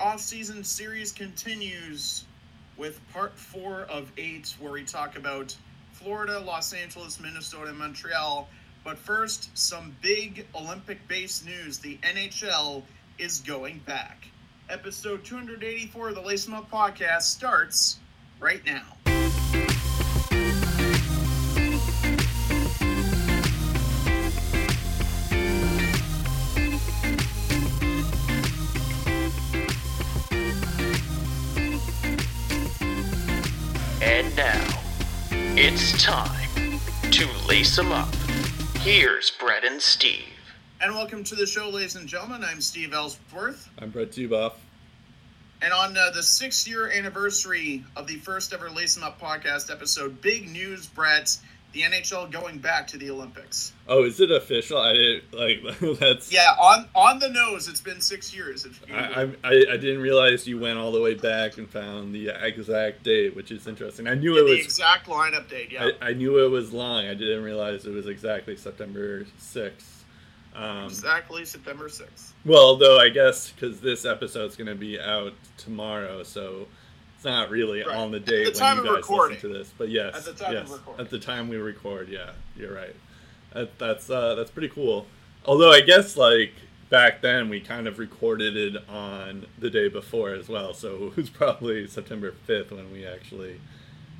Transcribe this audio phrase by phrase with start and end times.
[0.00, 2.24] off-season series continues
[2.76, 5.56] with part four of eight, where we talk about
[5.92, 8.48] Florida, Los Angeles, Minnesota, and Montreal.
[8.84, 11.78] But first, some big Olympic-based news.
[11.78, 12.82] The NHL
[13.18, 14.28] is going back.
[14.70, 17.98] Episode 284 of the Lace Up podcast starts
[18.38, 18.97] right now.
[35.70, 38.08] It's time to lace them up.
[38.78, 40.24] Here's Brett and Steve.
[40.80, 42.42] And welcome to the show, ladies and gentlemen.
[42.42, 43.68] I'm Steve Ellsworth.
[43.78, 44.54] I'm Brett Duboff.
[45.60, 49.70] And on uh, the six year anniversary of the first ever Lace 'em Up podcast
[49.70, 51.36] episode, big news, Brett.
[51.72, 53.74] The NHL going back to the Olympics.
[53.86, 54.78] Oh, is it official?
[54.78, 56.32] I didn't like that's.
[56.32, 58.66] Yeah, on on the nose, it's been six years.
[58.90, 63.02] I, I, I didn't realize you went all the way back and found the exact
[63.02, 64.08] date, which is interesting.
[64.08, 65.90] I knew Yeah, it was the exact lineup date, yeah.
[66.00, 67.04] I, I knew it was long.
[67.06, 69.96] I didn't realize it was exactly September sixth.
[70.54, 72.32] Um, exactly September 6th.
[72.44, 76.66] well, though I guess because this episode's going to be out tomorrow, so
[77.18, 77.96] it's not really Right.
[77.96, 79.34] on the At date the when you guys recording.
[79.36, 79.74] listen to this.
[79.76, 82.94] But yes, At the time yes, at the time we record, yeah, you're right.
[83.52, 85.06] That, that's uh, that's pretty cool.
[85.44, 86.52] Although I guess like
[86.90, 91.16] back then we kind of recorded it on the day before as well, so it
[91.16, 93.60] was probably September fifth when we actually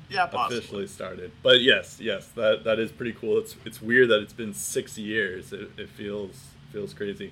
[0.09, 0.57] Yeah, possibly.
[0.57, 1.31] officially started.
[1.41, 3.37] But yes, yes, that that is pretty cool.
[3.37, 5.53] It's it's weird that it's been six years.
[5.53, 7.31] It, it feels feels crazy.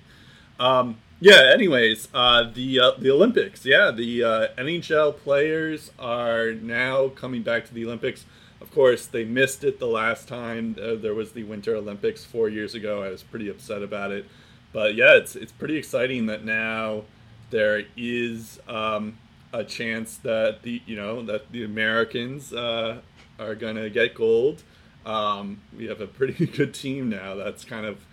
[0.59, 1.52] Um, yeah.
[1.53, 3.66] Anyways, uh, the uh, the Olympics.
[3.66, 8.25] Yeah, the uh, NHL players are now coming back to the Olympics.
[8.59, 12.73] Of course, they missed it the last time there was the Winter Olympics four years
[12.73, 13.03] ago.
[13.03, 14.25] I was pretty upset about it,
[14.73, 17.03] but yeah, it's it's pretty exciting that now
[17.50, 19.17] there is um,
[19.53, 23.02] a chance that the you know that the Americans uh,
[23.39, 24.63] are gonna get gold.
[25.05, 27.35] Um, we have a pretty good team now.
[27.35, 28.06] That's kind of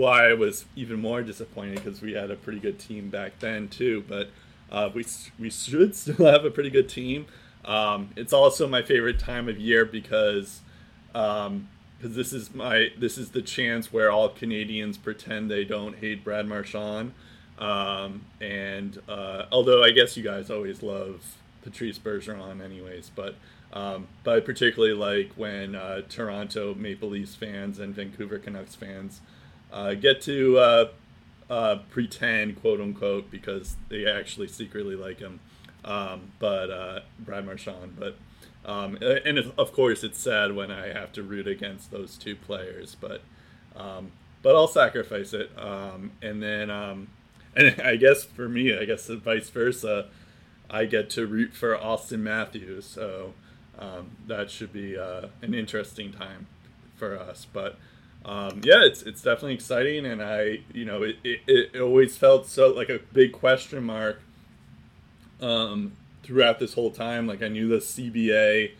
[0.00, 3.68] why I was even more disappointed because we had a pretty good team back then
[3.68, 4.02] too.
[4.08, 4.30] But
[4.72, 5.04] uh, we
[5.38, 7.26] we should still have a pretty good team.
[7.64, 10.60] Um, it's also my favorite time of year because
[11.14, 11.68] um,
[11.98, 16.24] because this is my this is the chance where all Canadians pretend they don't hate
[16.24, 17.12] Brad Marchand.
[17.58, 23.34] Um, and uh, although I guess you guys always love Patrice Bergeron, anyways, but
[23.74, 29.20] um, but I particularly like when uh, Toronto Maple Leafs fans and Vancouver Canucks fans
[29.72, 30.88] uh, get to uh,
[31.48, 35.40] uh, pretend, quote unquote, because they actually secretly like him.
[35.84, 38.16] Um, but uh, Brad Marchand, but
[38.64, 42.94] um, and of- course it's sad when I have to root against those two players,
[43.00, 43.22] but
[43.74, 45.50] um, but I'll sacrifice it.
[45.56, 47.08] Um, and then um,
[47.56, 50.08] and I guess for me, I guess vice versa,
[50.68, 53.32] I get to root for Austin Matthews, so
[53.78, 56.46] um, that should be uh, an interesting time
[56.96, 57.46] for us.
[57.50, 57.76] But
[58.24, 62.46] um, yeah, it's it's definitely exciting, and I you know it, it, it always felt
[62.46, 64.20] so like a big question mark
[65.40, 65.92] um,
[66.22, 67.26] throughout this whole time.
[67.26, 68.72] Like I knew the CBA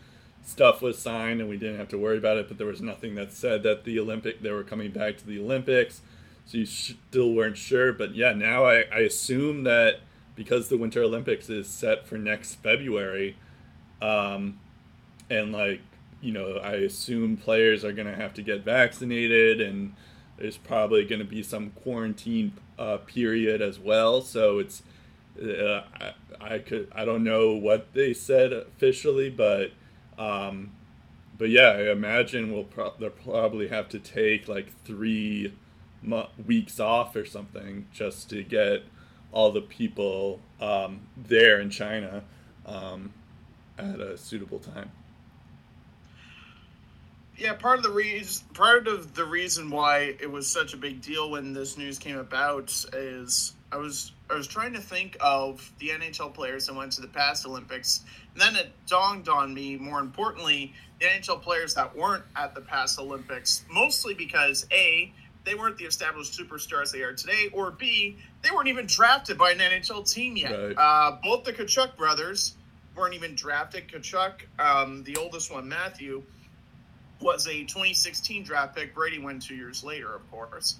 [0.43, 3.15] stuff was signed and we didn't have to worry about it, but there was nothing
[3.15, 6.01] that said that the Olympic they were coming back to the Olympics.
[6.45, 10.01] So you still weren't sure, but yeah, now I, I assume that
[10.35, 13.37] because the Winter Olympics is set for next February,
[14.01, 14.59] um,
[15.29, 15.81] and like
[16.21, 19.93] you know, I assume players are gonna have to get vaccinated, and
[20.37, 24.21] there's probably gonna be some quarantine uh, period as well.
[24.21, 24.83] So it's
[25.41, 29.71] uh, I, I could I don't know what they said officially, but
[30.17, 30.71] um,
[31.37, 35.53] but yeah, I imagine we'll pro- they'll probably have to take like three
[36.01, 38.83] mo- weeks off or something just to get
[39.31, 42.23] all the people um, there in China
[42.65, 43.13] um,
[43.77, 44.91] at a suitable time.
[47.37, 51.01] Yeah, part of the reason part of the reason why it was such a big
[51.01, 55.71] deal when this news came about is I was I was trying to think of
[55.79, 59.77] the NHL players that went to the past Olympics, and then it dawned on me.
[59.77, 65.11] More importantly, the NHL players that weren't at the past Olympics, mostly because a
[65.43, 69.51] they weren't the established superstars they are today, or b they weren't even drafted by
[69.51, 70.51] an NHL team yet.
[70.51, 70.77] Right.
[70.77, 72.55] Uh, both the Tkachuk brothers
[72.95, 73.87] weren't even drafted.
[73.87, 76.23] Tkachuk, um, the oldest one, Matthew
[77.21, 78.93] was a 2016 draft pick.
[78.95, 80.77] Brady went two years later, of course.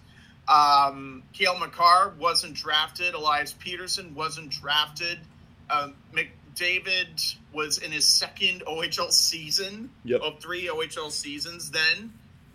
[0.48, 3.14] Um, Cale Makar wasn't drafted.
[3.14, 5.20] Elias Pettersson wasn't drafted.
[5.70, 10.22] Um, McDavid was in his second OHL season Yep.
[10.22, 12.14] of three OHL seasons then.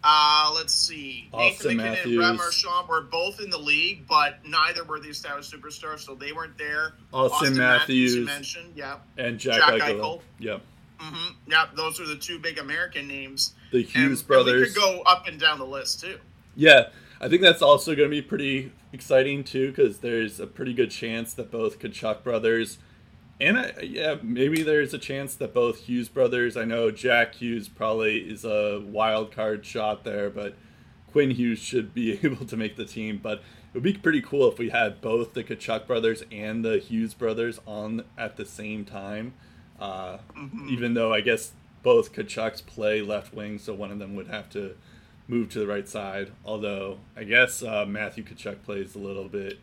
[0.08, 1.28] Uh, let's see.
[1.32, 2.06] Austin Nathan MacKinnon Matthews.
[2.06, 6.14] and Brad Marchand were both in the league, but neither were the established superstars, so
[6.14, 6.92] they weren't there.
[7.12, 8.98] Austin, you Matthews, mentioned, yeah.
[9.18, 9.98] and Jack, Jack Eichel.
[10.00, 10.20] Eichel.
[10.38, 10.62] Yep.
[10.98, 13.54] Hmm Yeah, those are the two big American names.
[13.72, 14.60] The Hughes and brothers.
[14.60, 16.18] we could go up and down the list, too.
[16.54, 16.88] Yeah,
[17.20, 20.90] I think that's also going to be pretty exciting too, because there's a pretty good
[20.90, 22.78] chance that both Tkachuk brothers,
[23.40, 26.56] and I, yeah, maybe there's a chance that both Hughes brothers.
[26.56, 30.56] I know Jack Hughes probably is a wild card shot there, but
[31.12, 33.20] Quinn Hughes should be able to make the team.
[33.22, 36.78] But it would be pretty cool if we had both the Tkachuk brothers and the
[36.78, 39.34] Hughes brothers on at the same time.
[39.80, 40.18] Uh,
[40.68, 41.52] Even though I guess
[41.82, 44.74] both Tkachuks play left wing, so one of them would have to
[45.28, 46.32] move to the right side.
[46.44, 49.58] Although I guess uh, Matthew Tkachuk plays a little bit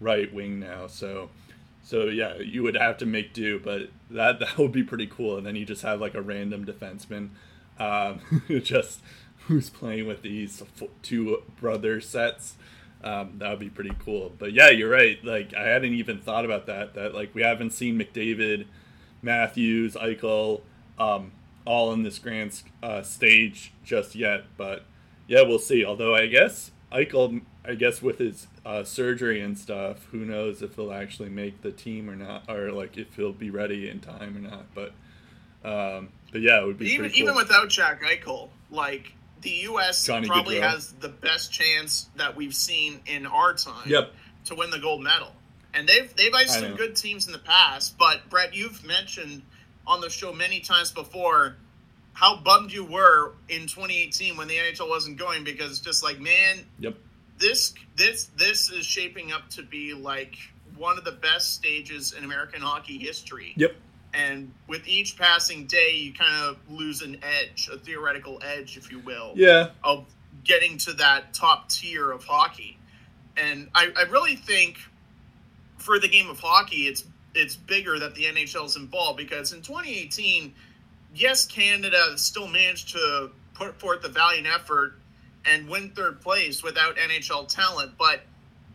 [0.00, 1.30] right wing now, so
[1.82, 3.58] so yeah, you would have to make do.
[3.58, 5.36] But that that would be pretty cool.
[5.36, 7.30] And then you just have like a random defenseman,
[7.78, 9.00] um, just
[9.46, 10.62] who's playing with these
[11.02, 12.54] two brother sets.
[13.02, 14.32] Um, that would be pretty cool.
[14.38, 15.22] But yeah, you're right.
[15.22, 16.94] Like I hadn't even thought about that.
[16.94, 18.66] That like we haven't seen McDavid,
[19.24, 20.60] Matthews, Eichel,
[20.98, 21.32] um,
[21.64, 24.44] all in this grand uh, stage just yet.
[24.56, 24.84] But
[25.26, 25.84] yeah, we'll see.
[25.84, 30.76] Although I guess Eichel, I guess with his uh, surgery and stuff, who knows if
[30.76, 34.36] he'll actually make the team or not, or like if he'll be ready in time
[34.36, 34.66] or not.
[34.74, 34.92] But
[35.64, 37.18] um, but yeah, it would be Even cool.
[37.18, 40.04] even without Jack Eichel, like the U.S.
[40.04, 40.70] Johnny probably Gaudreau.
[40.70, 44.12] has the best chance that we've seen in our time Yep.
[44.46, 45.32] to win the gold medal.
[45.74, 49.42] And they've they've iced some good teams in the past, but Brett, you've mentioned
[49.86, 51.56] on the show many times before
[52.12, 56.58] how bummed you were in 2018 when the NHL wasn't going because just like, man,
[56.78, 56.94] Yep.
[57.38, 60.36] this this this is shaping up to be like
[60.76, 63.52] one of the best stages in American hockey history.
[63.56, 63.74] Yep.
[64.12, 68.92] And with each passing day, you kind of lose an edge, a theoretical edge, if
[68.92, 69.70] you will, Yeah.
[69.82, 70.06] of
[70.44, 72.78] getting to that top tier of hockey.
[73.36, 74.78] And I, I really think
[75.84, 77.04] for the game of hockey, it's
[77.34, 80.54] it's bigger that the NHL is involved because in 2018,
[81.14, 84.94] yes, Canada still managed to put forth the valiant effort
[85.44, 88.20] and win third place without NHL talent, but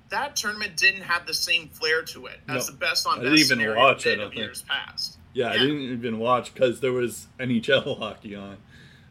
[0.10, 2.74] that tournament didn't have the same flair to it as No.
[2.74, 4.42] the best on I best didn't even scenario watch, I did don't of think.
[4.42, 5.18] years past.
[5.34, 8.58] Yeah, I didn't even watch because there was NHL hockey on.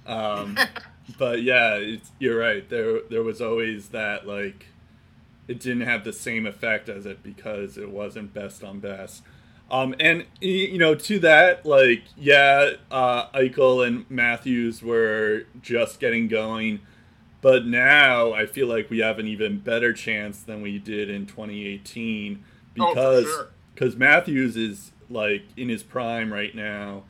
[0.07, 0.59] Um,
[1.19, 2.69] but yeah, it's, you're right.
[2.69, 4.67] There, there was always that like,
[5.49, 9.23] it didn't have the same effect as it because it wasn't best on best.
[9.71, 16.27] Um, and you know, to that, like, yeah, uh, Eichel and Matthews were just getting
[16.29, 16.81] going,
[17.43, 21.27] but now I feel like we have an even better chance than we did in
[21.27, 22.45] 2018
[22.81, 23.49] Oh, for because sure.
[23.75, 27.05] because Matthews is like in his prime right now.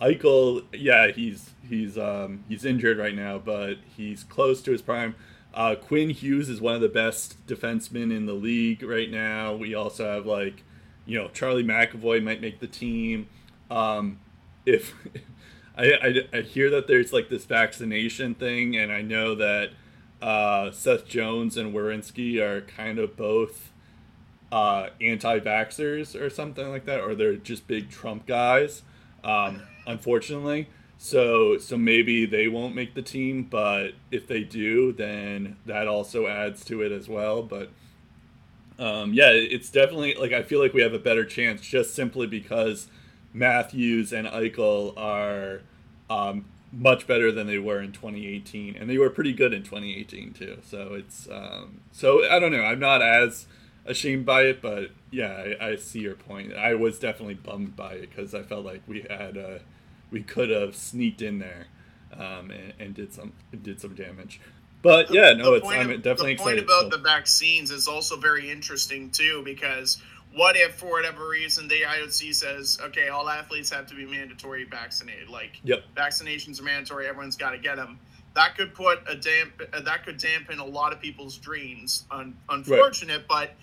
[0.00, 5.14] Eichel, yeah, he's he's um, he's injured right now, but he's close to his prime.
[5.54, 9.54] Uh, Quinn Hughes is one of the best defensemen in the league right now.
[9.54, 10.64] We also have like,
[11.06, 13.28] you know, Charlie McAvoy might make the team.
[13.70, 14.18] Um,
[14.66, 14.94] if
[15.78, 19.70] I, I, I hear that there's like this vaccination thing, and I know that
[20.20, 23.72] uh, Seth Jones and Werenski are kind of both
[24.50, 28.82] uh, anti-vaxxers or something like that, or they're just big Trump guys.
[29.22, 30.68] Um, unfortunately,
[31.04, 36.26] so so maybe they won't make the team, but if they do, then that also
[36.26, 37.42] adds to it as well.
[37.42, 37.68] But
[38.78, 42.26] um, yeah, it's definitely like I feel like we have a better chance just simply
[42.26, 42.88] because
[43.34, 45.60] Matthews and Eichel are
[46.08, 50.32] um, much better than they were in 2018, and they were pretty good in 2018
[50.32, 50.56] too.
[50.62, 52.62] So it's um, so I don't know.
[52.62, 53.44] I'm not as
[53.84, 56.54] ashamed by it, but yeah, I, I see your point.
[56.54, 59.58] I was definitely bummed by it because I felt like we had uh,
[60.14, 61.66] we could have sneaked in there
[62.16, 64.40] um, and, and did some did some damage.
[64.80, 66.64] But yeah, no, the it's I'm of- definitely the point excited.
[66.64, 70.00] about so- the vaccines is also very interesting too because
[70.36, 74.64] what if for whatever reason the IOC says okay all athletes have to be mandatory
[74.64, 75.82] vaccinated like Yep.
[75.96, 77.98] vaccinations are mandatory everyone's got to get them
[78.34, 82.36] that could put a damp uh, that could dampen a lot of people's dreams Un-
[82.48, 83.54] unfortunate but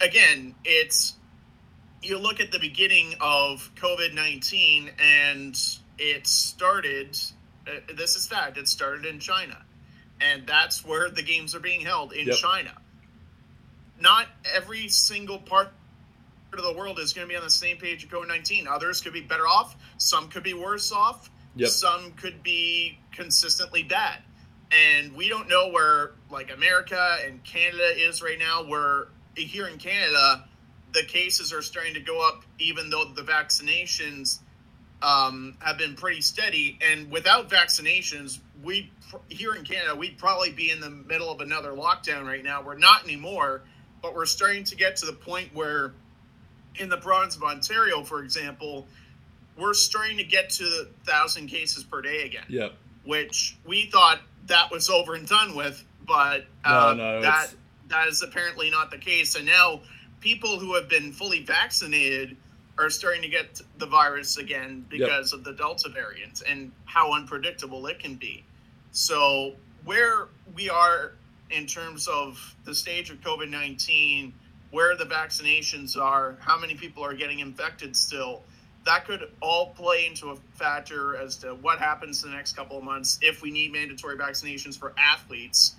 [0.00, 1.14] again it's
[2.04, 5.58] you look at the beginning of covid-19 and
[5.98, 7.16] it started
[7.66, 9.56] uh, this is fact it started in china.
[10.20, 12.36] And that's where the games are being held in Yep.
[12.36, 12.72] china.
[14.00, 15.72] Not every single part
[16.52, 19.12] of the world is going to be on the same page of covid-19 others could
[19.12, 21.68] be better off some could be worse off Yep.
[21.70, 24.18] some could be consistently bad.
[24.72, 28.64] And we don't know where like america and canada is right now.
[28.64, 30.44] Where here in canada
[30.94, 34.38] the cases are starting to go up even though the vaccinations
[35.02, 36.78] um, have been pretty steady.
[36.80, 38.90] And without vaccinations, we
[39.28, 42.62] here in Canada, we'd probably be in the middle of another lockdown right now.
[42.62, 43.62] We're not anymore,
[44.02, 45.92] but we're starting to get to the point where,
[46.76, 48.86] in the province of Ontario, for example,
[49.58, 52.44] we're starting to get to the thousand cases per day again.
[52.48, 52.72] Yep.
[53.04, 57.56] Which we thought that was over and done with, but uh, No, no, that it's-
[57.88, 59.34] that is apparently not the case.
[59.36, 59.82] And now
[60.24, 62.34] people who have been fully vaccinated
[62.78, 67.86] are starting to get the virus again because of the Delta variant and how unpredictable
[67.86, 68.42] it can be.
[68.90, 69.52] So
[69.84, 71.12] where we are
[71.50, 74.32] in terms of the stage of COVID nineteen,
[74.70, 78.42] where the vaccinations are, how many people are getting infected still,
[78.86, 82.78] that could all play into a factor as to what happens in the next couple
[82.78, 85.76] of months if we need mandatory vaccinations for athletes.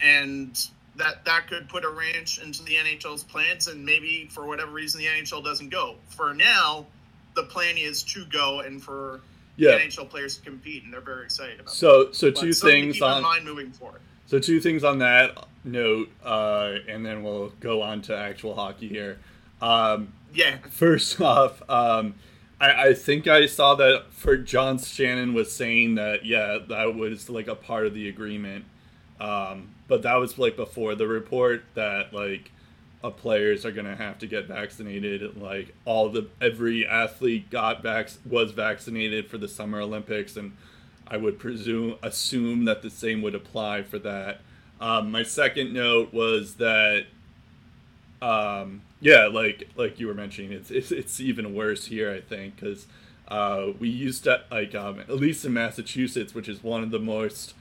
[0.00, 0.58] And
[0.96, 5.00] that that could put a wrench into the NHL's plans and maybe for whatever reason
[5.00, 5.96] the NHL doesn't go.
[6.08, 6.86] For now,
[7.34, 9.20] the plan is to go and for
[9.56, 9.78] Yeah.
[9.78, 12.36] NHL players to compete and they're very excited about So so it.
[12.36, 14.00] two But things on mind moving forward.
[14.26, 18.88] So two things on that note, uh, and then we'll go on to actual hockey
[18.88, 19.18] here.
[19.60, 20.58] Um, Yeah.
[20.70, 22.14] first off, um,
[22.60, 27.28] I, I think I saw that for John Shannon was saying that yeah, that was
[27.28, 28.64] like a part of the agreement,
[29.24, 32.50] um, but that was like before the report that like
[33.10, 35.40] players are gonna have to get vaccinated.
[35.40, 40.56] Like all the every athlete got vac was vaccinated for the Summer Olympics, and
[41.06, 44.40] I would presume assume that the same would apply for that.
[44.78, 47.06] Um, my second note was that
[48.20, 52.56] um, yeah, like like you were mentioning, it's it's, it's even worse here, I think,
[52.56, 52.86] because
[53.28, 56.98] uh, we used to like um, at least in Massachusetts, which is one of the
[56.98, 57.54] most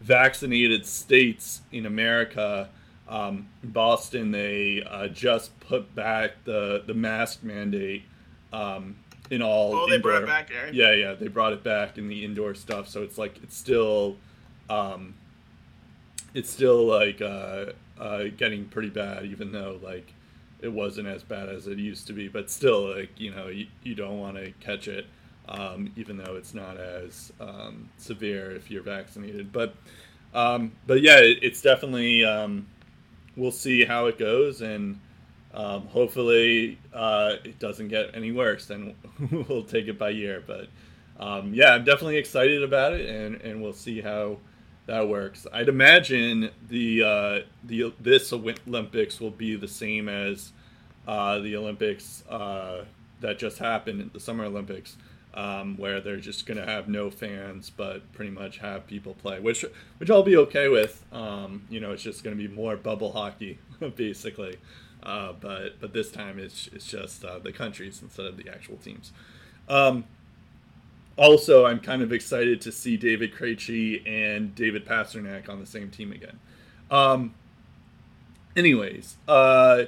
[0.00, 2.68] vaccinated states in America.
[3.08, 8.02] Um, Boston, they uh, just put back the the mask mandate
[8.52, 8.96] um,
[9.30, 9.74] in all.
[9.74, 10.70] Oh, they brought it back, eh?
[10.72, 14.16] Yeah, yeah, they brought it back in the indoor stuff, so it's like it's still.
[14.68, 15.14] Um,
[16.34, 17.66] it's still like uh,
[17.98, 20.12] uh, getting pretty bad, even though like
[20.60, 22.28] it wasn't as bad as it used to be.
[22.28, 25.06] But still, like you know, you, you don't want to catch it,
[25.48, 29.52] um, even though it's not as um, severe if you're vaccinated.
[29.52, 29.74] But
[30.34, 32.24] um, but yeah, it, it's definitely.
[32.24, 32.66] Um,
[33.36, 34.98] we'll see how it goes, and
[35.54, 38.70] um, hopefully uh, it doesn't get any worse.
[38.70, 38.94] And
[39.48, 40.42] we'll take it by year.
[40.46, 40.68] But
[41.54, 44.38] yeah, I'm definitely excited about it, and, and we'll see how
[44.88, 45.46] that works.
[45.52, 50.52] I'd imagine the uh, the this Olympics will be the same as
[51.06, 52.84] uh, the Olympics uh,
[53.20, 54.96] that just happened, the Summer Olympics,
[55.34, 59.64] um, where they're just gonna have no fans, but pretty much have people play, which
[59.98, 61.04] which I'll be okay with.
[61.12, 63.58] Um, you know, it's just gonna be more bubble hockey,
[63.96, 64.56] basically.
[65.02, 68.76] Uh, but but this time it's it's just uh, the countries instead of the actual
[68.76, 69.12] teams.
[69.68, 70.04] Um,
[71.16, 75.90] also, I'm kind of excited to see David Krejci and David Pastrnak on the same
[75.90, 76.38] team again.
[76.90, 77.34] Um,
[78.56, 79.84] anyways, uh,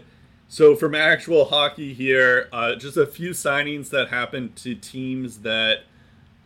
[0.50, 5.84] so from actual hockey here, uh, just a few signings that happened to teams that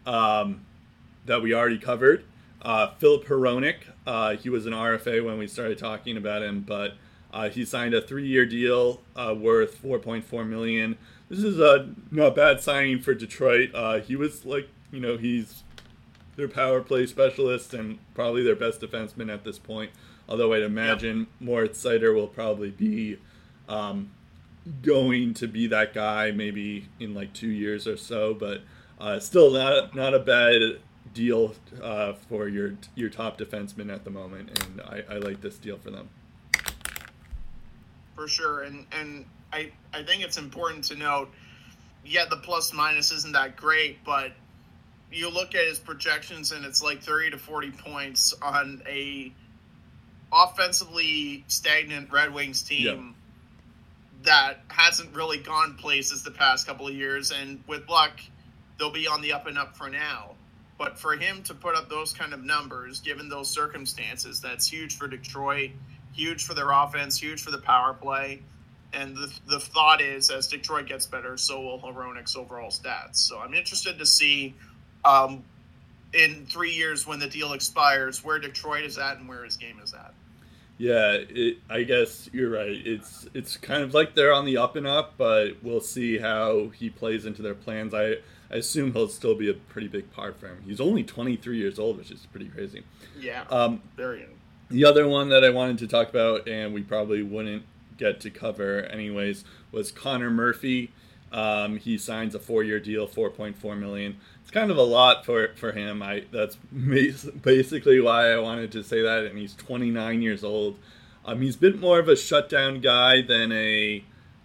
[0.05, 0.67] um,
[1.25, 2.23] that we already covered.
[2.61, 6.97] Uh, Filip Hronek, uh, he was an RFA when we started talking about him, but
[7.33, 10.99] uh, he signed a three-year deal uh, worth 4.4 million.
[11.31, 13.71] This is a not bad signing for Detroit.
[13.73, 15.63] Uh, he was like, you know, he's
[16.37, 19.93] their power play specialist and probably their best defenseman at this point.
[20.29, 23.17] Although I'd imagine Moritz Seider will probably be
[23.69, 24.11] um,
[24.83, 28.63] going to be that guy maybe in like two years or so, but
[28.99, 30.79] uh, still not not a bad
[31.13, 35.59] deal uh, for your your top defenseman at the moment, and I, I like this
[35.59, 36.09] deal for them.
[38.15, 38.63] for sure.
[38.63, 41.31] And and I I think it's important to note,
[42.05, 44.33] yeah, the plus minus isn't that great, but
[45.13, 49.33] you look at his projections and it's like thirty to forty points on a
[50.33, 53.15] offensively stagnant Red Wings team
[54.25, 57.31] that hasn't really gone places the past couple of years.
[57.31, 58.21] And with luck,
[58.79, 60.33] they'll be on the up and up for now.
[60.79, 64.97] But for him to put up those kind of numbers, given those circumstances, that's huge
[64.97, 65.71] for Detroit,
[66.13, 68.43] huge for their offense, huge for the power play.
[68.93, 73.17] And the, the thought is, as Detroit gets better, so will Hronek's overall stats.
[73.17, 74.55] So I'm interested to see
[75.05, 75.45] um,
[76.13, 79.81] in three years when the deal expires where Detroit is at and where his game
[79.83, 80.15] is at.
[80.77, 82.69] Yeah, it, I guess you're right.
[82.85, 86.71] It's it's kind of like they're on the up and up, but we'll see how
[86.71, 87.95] he plays into their plans.
[87.95, 88.17] I,
[88.51, 90.63] I assume he'll still be a pretty big part for him.
[90.67, 92.83] He's only 23 years old, which is pretty crazy.
[93.19, 94.31] Yeah, Um, very young.
[94.69, 97.65] the other one that I wanted to talk about, and we probably wouldn't
[97.97, 100.91] get to cover anyways, was Connor Murphy.
[101.35, 104.19] Um, he signs a four-year deal, 4.4 million.
[104.43, 106.01] It's kind of a lot for for him.
[106.01, 106.55] I that's
[107.43, 109.25] basically why I wanted to say that.
[109.25, 110.79] And he's 29 years old.
[111.25, 114.05] Um, he's been more of a shutdown guy than a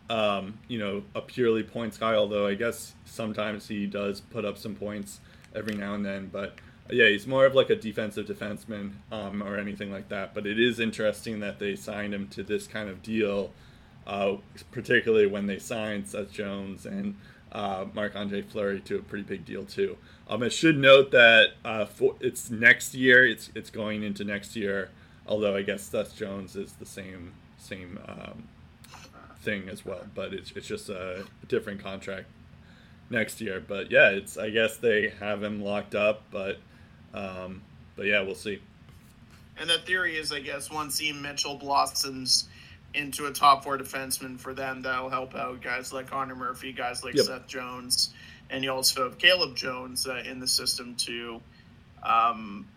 [0.10, 2.16] um, you know a purely points guy.
[2.16, 5.20] Although I guess sometimes he does put up some points
[5.54, 6.30] every now and then.
[6.34, 6.56] But
[6.90, 10.34] yeah, he's more of like a defensive defenseman um, or anything like that.
[10.34, 13.52] But it is interesting that they signed him to this kind of deal,
[14.10, 14.38] uh,
[14.72, 17.16] particularly when they signed Seth Jones and
[17.52, 17.86] uh,
[18.16, 19.98] Andre Fleury to a pretty big deal too.
[20.28, 23.26] Um, I should note that uh, for, it's next year.
[23.28, 24.90] It's it's going into next year.
[25.28, 28.48] Although I guess Seth Jones is the same same um,
[29.42, 32.26] thing as well, but it's it's just a different contract
[33.12, 33.64] next year.
[33.66, 36.58] But yeah, it's I guess they have him locked up, but
[37.14, 37.62] um,
[37.96, 38.60] but yeah, we'll see.
[39.60, 42.48] And the theory is, I guess, once Ian Mitchell blossoms
[42.94, 47.04] into a top four defenseman for them, that'll help out guys like Connor Murphy, guys
[47.04, 47.26] like yep.
[47.26, 48.14] Seth Jones,
[48.50, 51.42] and you also have Caleb Jones uh, in the system too.
[52.04, 52.68] Um,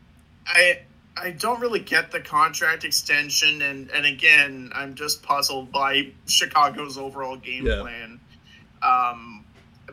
[0.47, 0.81] I
[1.17, 6.99] I don't really get the contract extension, and and again, I'm just puzzled by Chicago's
[6.99, 7.81] overall game yeah.
[7.81, 8.21] plan.
[8.83, 9.45] Um,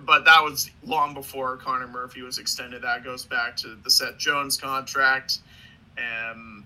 [0.05, 2.81] but that was long before Connor Murphy was extended.
[2.83, 5.39] That goes back to the Seth Jones contract.
[5.97, 6.65] Um,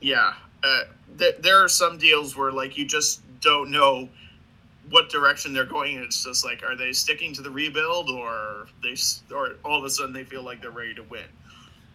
[0.00, 0.82] yeah, uh,
[1.18, 4.08] th- there are some deals where like you just don't know
[4.90, 5.98] what direction they're going.
[5.98, 8.96] It's just like, are they sticking to the rebuild, or they,
[9.34, 11.24] or all of a sudden they feel like they're ready to win?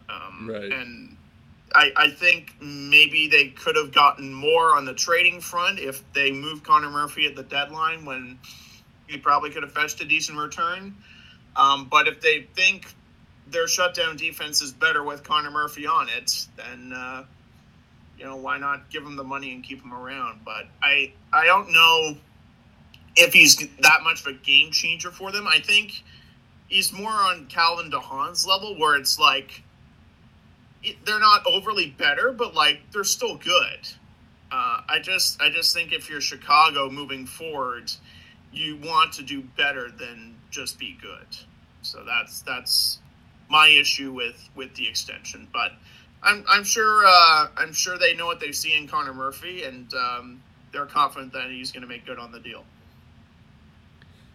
[0.08, 0.72] Um, right.
[0.72, 1.16] And
[1.74, 6.30] I, I think maybe they could have gotten more on the trading front if they
[6.32, 8.38] moved Connor Murphy at the deadline when
[9.08, 10.94] he probably could have fetched a decent return.
[11.54, 12.94] Um, but if they think
[13.48, 17.24] their shutdown defense is better with Connor Murphy on it, then uh,
[18.18, 20.40] you know why not give him the money and keep him around?
[20.44, 22.16] But I I don't know
[23.16, 25.46] if he's that much of a game changer for them.
[25.46, 26.02] I think
[26.68, 29.62] he's more on Calvin DeHaan's level, where it's like
[31.04, 33.88] they're not overly better, but like they're still good.
[34.52, 37.90] Uh, I just I just think if you're Chicago moving forward
[38.56, 41.26] you want to do better than just be good.
[41.82, 42.98] So that's that's
[43.48, 45.46] my issue with with the extension.
[45.52, 45.72] But
[46.22, 49.92] I'm I'm sure uh, I'm sure they know what they see in Connor Murphy, and
[49.94, 52.64] um, they're confident that he's going to make good on the deal.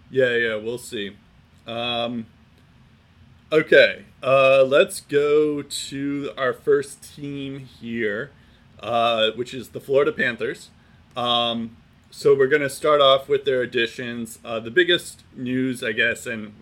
[0.10, 1.16] Yeah, yeah, we'll see.
[1.66, 2.26] Um,
[3.52, 8.32] okay, uh, let's go to our first team here,
[8.82, 10.70] uh, which is the Florida Panthers.
[11.16, 11.78] Um,
[12.10, 14.40] so we're going to start off with their additions.
[14.44, 16.54] Uh, the biggest news, I guess, and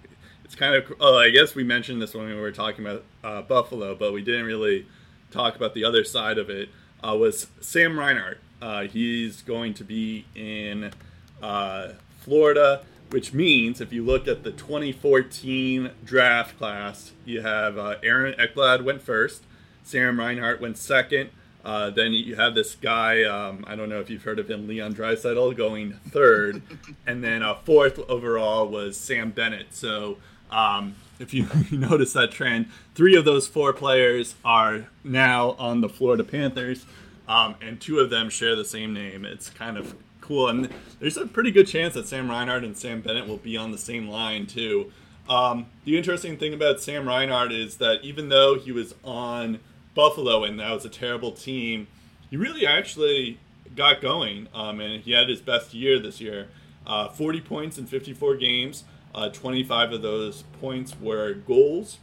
[0.43, 3.95] it's kind of, I guess we mentioned this when we were talking about uh, Buffalo,
[3.95, 4.86] but we didn't really
[5.32, 6.70] talk about the other side of it,
[7.04, 8.39] uh, was Sam Reinhart.
[8.62, 10.92] Uh, he's going to be in
[11.42, 11.89] uh,
[12.20, 18.36] Florida, which means if you look at the 2014 draft class, you have uh, Aaron
[18.38, 19.44] Ekblad went first,
[19.84, 21.30] Sam Reinhart went second,
[21.63, 24.68] uh, then you have this guy, um, I don't know if you've heard of him,
[24.68, 26.62] Leon Draisaitl, going third.
[27.08, 29.74] and then uh, fourth overall was Sam Bennett.
[29.74, 30.18] So
[30.52, 30.96] um,
[31.32, 36.23] if you notice that trend, three of those four players are now on the Florida
[36.23, 36.86] Panthers,
[37.27, 39.25] um, and two of them share the same name.
[39.25, 40.47] It's kind of cool.
[40.47, 43.71] And there's a pretty good chance that Sam Reinhart and Sam Bennett will be on
[43.71, 44.91] the same line, too.
[45.27, 49.60] Um, the interesting thing about Sam Reinhart is that even though he was on
[49.99, 51.88] Buffalo, and that was a terrible team.
[52.29, 53.38] He really actually
[53.75, 56.47] got going, um, and he had his best year this year.
[56.88, 58.86] Uh, 40 points in 54 games.
[59.13, 62.00] Uh, 25 of those points were goals.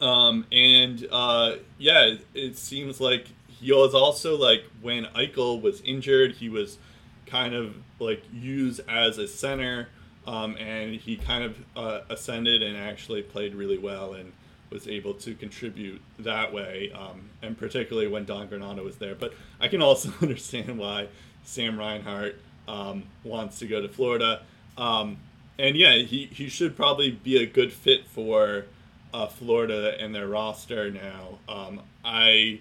[0.00, 5.80] Um, and uh, yeah, it, it, seems like he was also like when Eichel was
[5.80, 6.78] injured, he was
[7.24, 9.88] kind of like used as a center,
[10.26, 14.12] um, and he kind of uh, ascended and actually played really well.
[14.12, 14.32] And
[14.70, 19.14] was able to contribute that way, um, and particularly when Don Granato was there.
[19.14, 21.08] But I can also understand why
[21.44, 24.42] Sam Reinhart um, wants to go to Florida.
[24.76, 25.18] Um,
[25.58, 28.66] and yeah, he, he should probably be a good fit for
[29.12, 31.38] uh, Florida and their roster now.
[31.48, 32.60] Um, I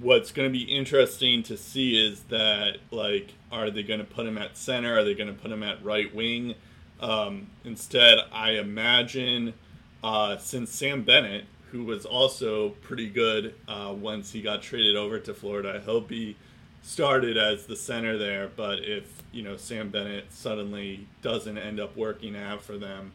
[0.00, 4.26] what's going to be interesting to see is that like are they going to put
[4.26, 4.98] him at center?
[4.98, 6.54] Are they going to put him at right wing?
[7.00, 9.54] Um, instead, I imagine
[10.02, 15.18] uh, since Sam Bennett, who was also pretty good uh, once he got traded over
[15.18, 16.36] to Florida, he'll be
[16.82, 18.48] started as the center there.
[18.54, 23.12] But if you know Sam Bennett suddenly doesn't end up working out for them,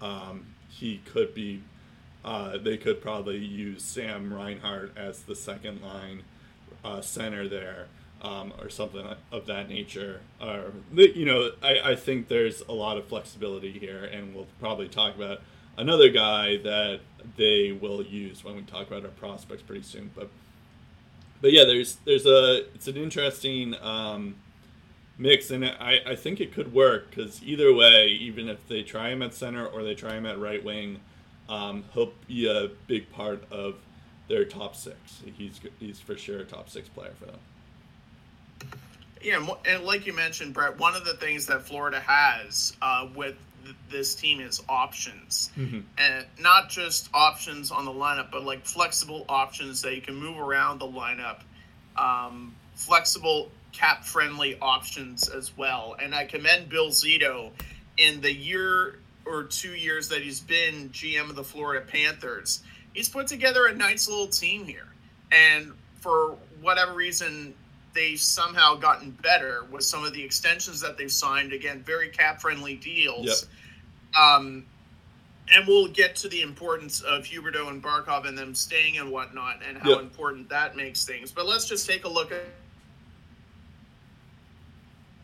[0.00, 1.62] um, he could be.
[2.24, 6.22] Uh, they could probably use Sam Reinhart as the second line
[6.84, 7.88] uh, center there.
[8.20, 10.20] um, or something of that nature.
[10.40, 14.88] Or you know, I, I think there's a lot of flexibility here, and we'll probably
[14.88, 15.40] talk about
[15.76, 17.00] another guy that
[17.36, 20.10] they will use when we talk about our prospects pretty soon.
[20.14, 20.30] But
[21.40, 24.36] but yeah, there's there's a it's an interesting um,
[25.18, 29.10] mix, and I, I think it could work because either way, even if they try
[29.10, 31.00] him at center or they try him at right wing,
[31.48, 33.76] um, he'll be a big part of
[34.28, 35.22] their top six.
[35.36, 37.40] He's he's for sure a top six player for them.
[39.22, 43.34] Yeah, and like you mentioned, Brett, one of the things that Florida has uh, with
[43.90, 45.80] this team is options, mm-hmm.
[45.96, 50.38] and not just options on the lineup, but like flexible options that you can move
[50.38, 51.40] around the lineup,
[51.96, 55.96] um, flexible cap friendly options as well.
[56.00, 57.50] And I commend Bill Zito
[57.96, 62.62] in the year or two years that he's been GM of the Florida Panthers.
[62.94, 64.88] He's put together a nice little team here,
[65.30, 67.54] and for whatever reason,
[67.98, 71.52] they've somehow gotten better with some of the extensions that they've signed.
[71.52, 73.26] Again, very cap friendly deals.
[73.26, 74.22] Yep.
[74.22, 74.64] Um,
[75.52, 79.56] and we'll get to the importance of Huberdeau and Barkov and them staying and whatnot,
[79.68, 80.00] and how yep.
[80.00, 81.32] important that makes things.
[81.32, 82.44] But let's just take a look at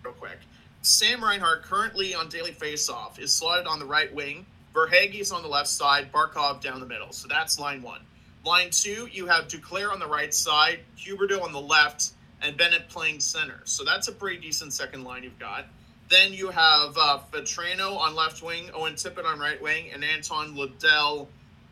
[0.02, 0.38] real quick.
[0.82, 4.46] Sam Reinhart, currently on daily faceoff, is slotted on the right wing.
[4.74, 6.10] Verhaeghe is on the left side.
[6.12, 7.12] Barkov down the middle.
[7.12, 8.00] So that's line one.
[8.44, 12.10] Line two, you have Duclair on the right side, Huberdeau on the left,
[12.44, 13.60] and Bennett playing center.
[13.64, 15.66] So that's a pretty decent second line you've got.
[16.10, 20.54] Then you have uh, Vatrano on left wing, Owen Tippett on right wing, and Anton
[20.54, 21.28] Lundell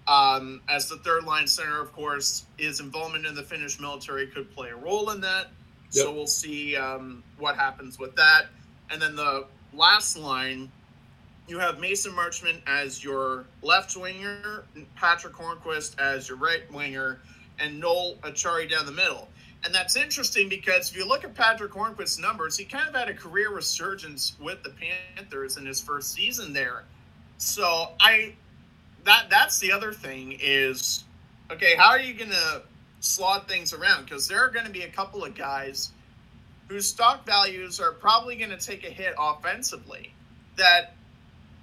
[0.09, 1.81] um, as the third line center.
[1.81, 5.49] Of course, his involvement in the Finnish military could play a role in that.
[5.91, 6.05] Yep.
[6.05, 8.47] So we'll see um, what happens with that.
[8.91, 10.73] And then the last line,
[11.47, 14.65] you have Mason Marchment as your left winger,
[14.97, 17.21] Patrick Hornqvist as your right winger,
[17.59, 19.29] and Noel Acciari down the middle.
[19.65, 23.09] And that's interesting because if you look at Patrick Hornqvist's numbers, he kind of had
[23.09, 24.71] a career resurgence with the
[25.17, 26.85] Panthers in his first season there.
[27.39, 28.35] So I
[29.05, 31.05] that that's the other thing is
[31.51, 32.63] okay, how are you gonna
[33.01, 34.05] slot things around?
[34.05, 35.93] Because there are gonna be a couple of guys
[36.69, 40.13] whose stock values are probably gonna take a hit offensively
[40.57, 40.95] that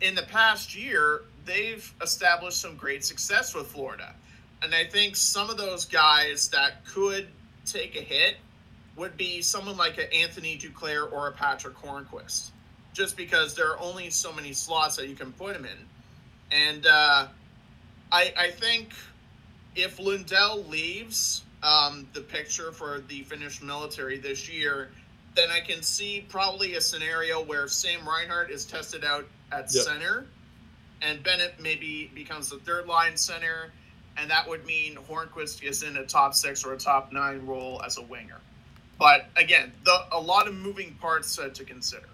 [0.01, 4.13] in the past year they've established some great success with Florida.
[4.61, 7.27] And I think some of those guys that could
[7.71, 8.37] take a hit
[8.95, 12.51] would be someone like an Anthony Duclair or a Patrick Hornqvist,
[12.93, 15.77] just because there are only so many slots that you can put him in.
[16.51, 17.27] And uh,
[18.11, 18.93] I, I think
[19.75, 24.89] if Lundell leaves um, the picture for the Finnish military this year,
[25.35, 29.85] then I can see probably a scenario where Sam Reinhart is tested out at yep.
[29.85, 30.25] center,
[31.01, 33.71] and Bennett maybe becomes the third line center,
[34.19, 37.81] and that would mean Hornqvist is in a top six or a top nine role
[37.85, 38.39] as a winger.
[38.97, 42.07] But again, the, a lot of moving parts uh, to consider.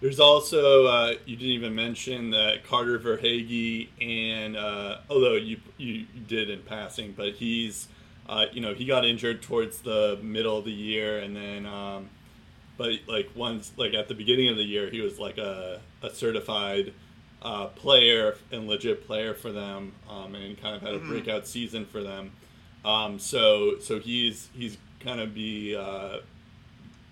[0.00, 6.06] There's also uh, you didn't even mention that Carter Verhaeghe and uh, although you you
[6.26, 7.86] did in passing, but he's
[8.28, 12.08] uh, you know he got injured towards the middle of the year, and then um,
[12.76, 16.10] but like once like at the beginning of the year he was like a, a
[16.10, 16.92] certified
[17.42, 21.10] uh, player and legit player for them, um, and kind of had a mm-hmm.
[21.10, 22.32] breakout season for them.
[22.84, 26.18] Um, so so he's he's kind of be uh,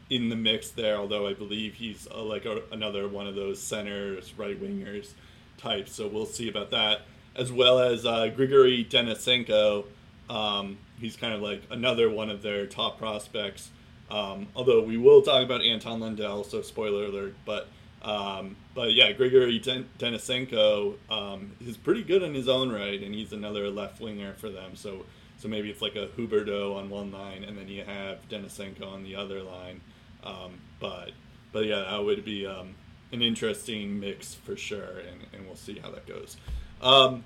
[0.08, 0.96] in the mix there.
[0.96, 5.12] Although I believe he's uh, like a, another one of those centers, right wingers
[5.58, 5.92] types.
[5.92, 7.02] So we'll see about that,
[7.36, 9.84] as well as uh, Grigory Denisenko.
[10.28, 13.70] Um, he's kind of like another one of their top prospects.
[14.10, 17.68] Um, although we will talk about Anton Lundell, so spoiler alert, but
[18.02, 23.14] um, but yeah, Grigory Den- Denisenko um, is pretty good in his own right, and
[23.14, 24.74] he's another left winger for them.
[24.74, 25.04] So
[25.38, 29.02] so maybe it's like a Huberdeau on one line, and then you have Denisenko on
[29.04, 29.80] the other line.
[30.22, 31.12] Um, but
[31.52, 32.74] but yeah, that would be um,
[33.12, 36.36] an interesting mix for sure, and, and we'll see how that goes.
[36.80, 37.24] Um,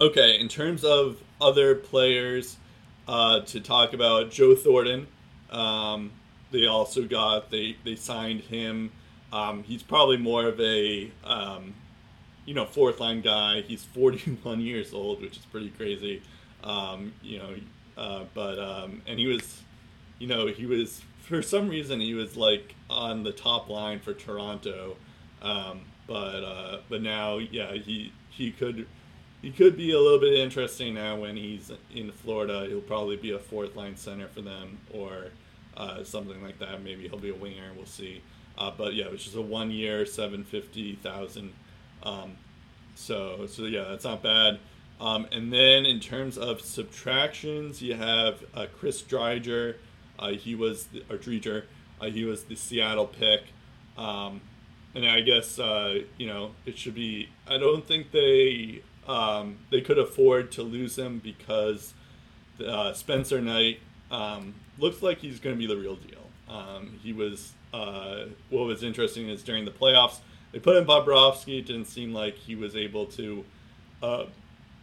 [0.00, 2.56] okay, in terms of other players
[3.06, 5.06] uh, to talk about, Joe Thornton.
[5.50, 6.12] Um,
[6.50, 8.90] they also got they they signed him
[9.32, 11.74] um, he's probably more of a, um,
[12.44, 13.62] you know, fourth line guy.
[13.62, 16.22] He's 41 years old, which is pretty crazy.
[16.64, 17.54] Um, you know,
[17.96, 19.62] uh, but um, and he was,
[20.18, 24.14] you know, he was for some reason he was like on the top line for
[24.14, 24.96] Toronto,
[25.42, 28.86] um, but uh, but now yeah he he could
[29.42, 32.66] he could be a little bit interesting now when he's in Florida.
[32.68, 35.26] He'll probably be a fourth line center for them or
[35.76, 36.82] uh, something like that.
[36.82, 37.70] Maybe he'll be a winger.
[37.76, 38.22] We'll see.
[38.58, 41.52] Uh, but yeah, it was just a one year, seven fifty thousand.
[42.02, 42.36] Um,
[42.94, 44.58] so so yeah, that's not bad.
[45.00, 49.76] Um, and then in terms of subtractions, you have uh, Chris Driedger
[50.18, 51.64] Uh, he was the, or Driedger,
[52.00, 53.42] uh, he was the Seattle pick.
[53.96, 54.40] Um,
[54.94, 57.28] and I guess uh, you know it should be.
[57.46, 61.94] I don't think they um, they could afford to lose him because
[62.66, 66.24] uh, Spencer Knight um, looks like he's going to be the real deal.
[66.48, 67.52] Um, he was.
[67.72, 70.20] Uh, what was interesting is during the playoffs
[70.52, 71.58] they put in Bobrovsky.
[71.58, 73.44] It didn't seem like he was able to.
[74.02, 74.24] Uh,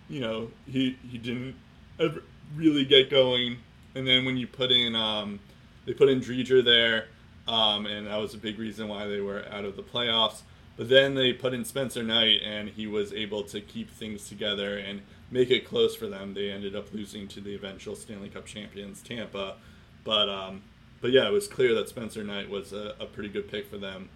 [0.07, 1.55] you know, he he didn't
[1.99, 2.21] ever
[2.55, 3.57] really get going.
[3.95, 5.39] And then when you put in, um,
[5.85, 7.05] they put in Driedger there
[7.47, 10.41] um, and that was a big reason why they were out of the playoffs.
[10.77, 14.77] But then they put in Spencer Knight, and he was able to keep things together
[14.77, 16.33] and make it close for them.
[16.33, 19.55] They ended up losing to the eventual Stanley Cup champions, Tampa.
[20.03, 20.63] But um,
[21.05, 23.77] but yeah, it was clear that Spencer Knight was a, a pretty good pick for
[23.77, 24.09] them.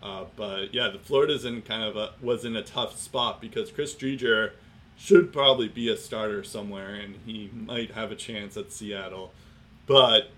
[0.00, 3.72] Uh, but yeah, the Florida's in kind of a was in a tough spot because
[3.72, 4.52] Chris Driedger
[4.96, 9.32] should probably be a starter somewhere, and he might have a chance at Seattle.
[9.86, 10.30] But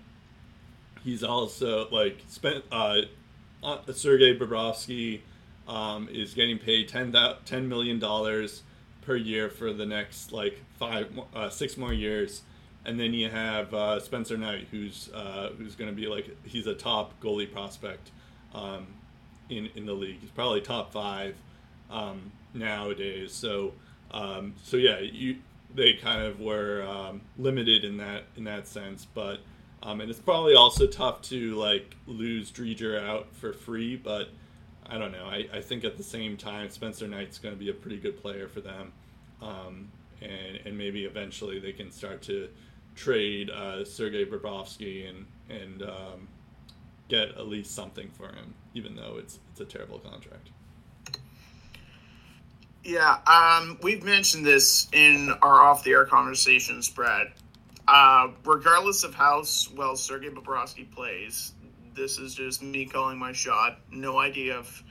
[1.03, 3.01] he's also like spent uh,
[3.61, 5.21] uh, Sergei Bobrovsky
[5.67, 7.99] um, is getting paid 10, $10 million
[9.03, 12.41] per year for the next like five uh, six more years
[12.85, 16.67] and then you have uh, Spencer Knight who's uh, who's going to be like he's
[16.67, 18.11] a top goalie prospect
[18.53, 18.87] um,
[19.49, 20.19] in in the league.
[20.21, 21.35] He's probably top five
[21.89, 23.33] um, nowadays.
[23.33, 23.73] So
[24.11, 25.37] um, so yeah you
[25.73, 29.05] they kind of were um, limited in that in that sense.
[29.13, 29.39] But
[29.83, 34.29] um, and it's probably also tough to like lose Driedger out for free, but
[34.85, 35.25] I don't know.
[35.25, 38.21] I, I think at the same time, Spencer Knight's going to be a pretty good
[38.21, 38.91] player for them,
[39.41, 39.89] um,
[40.21, 42.49] and and maybe eventually they can start to
[42.99, 46.27] trade uh, Sergei Bobrovsky and and um,
[47.07, 50.49] get at least something for him, even though it's it's a terrible contract.
[52.83, 57.27] Yeah, um, we've mentioned this in our off the air conversations, Brad.
[57.87, 59.43] Uh, regardless of how
[59.75, 61.53] well Sergei Bobrovsky plays,
[61.95, 63.79] this is just me calling my shot.
[63.91, 64.83] No idea if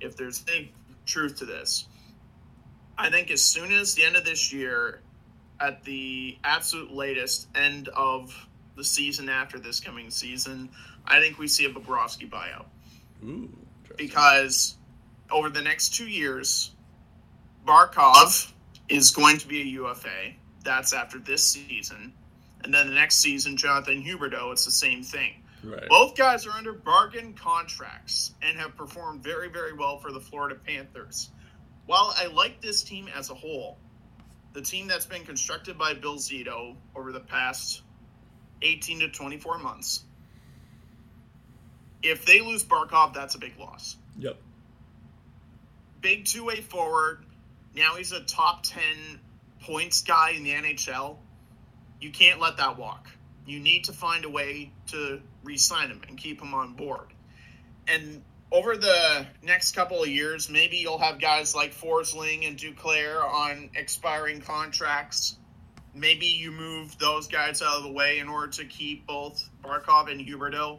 [0.00, 0.72] if there's any
[1.06, 1.86] truth to this.
[2.98, 5.00] I think as soon as the end of this year,
[5.60, 10.68] at the absolute latest end of the season after this coming season,
[11.06, 12.66] I think we see a Bobrovsky buyout.
[13.24, 13.48] Ooh,
[13.96, 14.76] because
[15.30, 16.72] over the next two years,
[17.66, 18.52] Barkov
[18.88, 20.34] is going to be a UFA.
[20.64, 22.12] That's after this season.
[22.62, 25.42] And then the next season, Jonathan Huberdeau, it's the same thing.
[25.62, 25.88] Right.
[25.88, 30.54] Both guys are under bargain contracts and have performed very, very well for the Florida
[30.54, 31.30] Panthers.
[31.86, 33.78] While I like this team as a whole,
[34.54, 37.82] the team that's been constructed by Bill Zito over the past
[38.62, 40.04] 18 to 24 months,
[42.02, 43.96] if they lose Barkov, that's a big loss.
[44.18, 44.36] Yep.
[46.00, 47.24] Big two way forward.
[47.76, 48.82] Now he's a top 10
[49.60, 51.16] points guy in the NHL
[52.04, 53.08] you can't let that walk.
[53.46, 57.06] You need to find a way to re-sign him and keep him on board.
[57.88, 58.22] And
[58.54, 63.68] over the next couple of years, maybe you'll have guys like Forsling and Duclair on
[63.74, 65.38] expiring contracts.
[65.92, 70.08] Maybe you move those guys out of the way in order to keep both Barkov
[70.08, 70.78] and Huberdeau.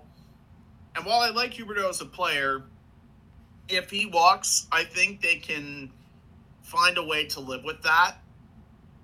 [0.95, 2.63] And while I like Huberdeau as a player,
[3.67, 5.91] if he walks, I think they can
[6.63, 8.15] find a way to live with that.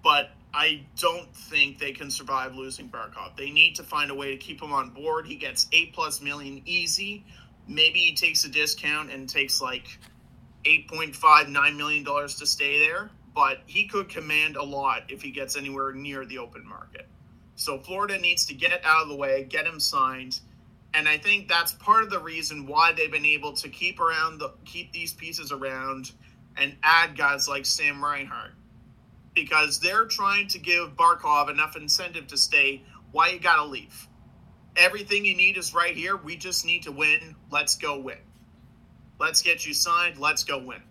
[0.01, 3.35] But I don't think they can survive losing Barkov.
[3.35, 5.27] They need to find a way to keep him on board.
[5.27, 7.25] He gets eight plus million easy.
[7.71, 9.87] Maybe he takes a discount and takes like
[10.65, 15.03] eight point five nine million dollars to stay there, but he could command a lot
[15.09, 17.07] if he gets anywhere near the open market.
[17.55, 20.39] So Florida needs to get out of the way, get him signed,
[20.93, 24.39] and I think that's part of the reason why they've been able to keep around
[24.39, 26.11] the keep these pieces around
[26.57, 28.51] and add guys like Sam Reinhart
[29.33, 32.83] because they're trying to give Barkov enough incentive to stay.
[33.11, 34.07] Why you got to leave?
[34.75, 36.17] Everything you need is right here.
[36.17, 37.35] We just need to win.
[37.49, 38.17] Let's go win.
[39.19, 40.17] Let's get you signed.
[40.17, 40.81] Let's go win.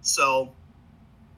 [0.00, 0.54] So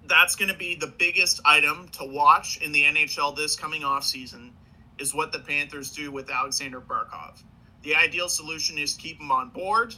[0.07, 4.05] that's going to be the biggest item to watch in the NHL this coming off
[4.05, 4.53] season
[4.99, 7.43] is what the Panthers do with Alexander Barkov.
[7.83, 9.95] The ideal solution is keep him on board.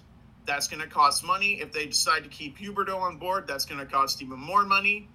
[0.46, 1.60] That's going to cost money.
[1.60, 5.08] If they decide to keep Huberdeau on board, that's going to cost even more money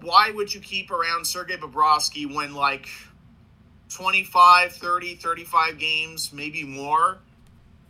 [0.00, 2.88] why would you keep around Sergei Bobrovsky when like
[3.90, 7.18] 25, 30, 35 games, maybe more,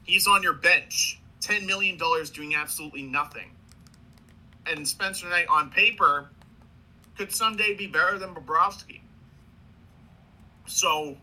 [0.04, 1.20] he's on your bench.
[1.40, 3.50] $10 million doing absolutely nothing.
[4.66, 6.30] And Spencer Knight on paper
[7.16, 9.00] could someday be better than Bobrovsky.
[10.66, 11.16] So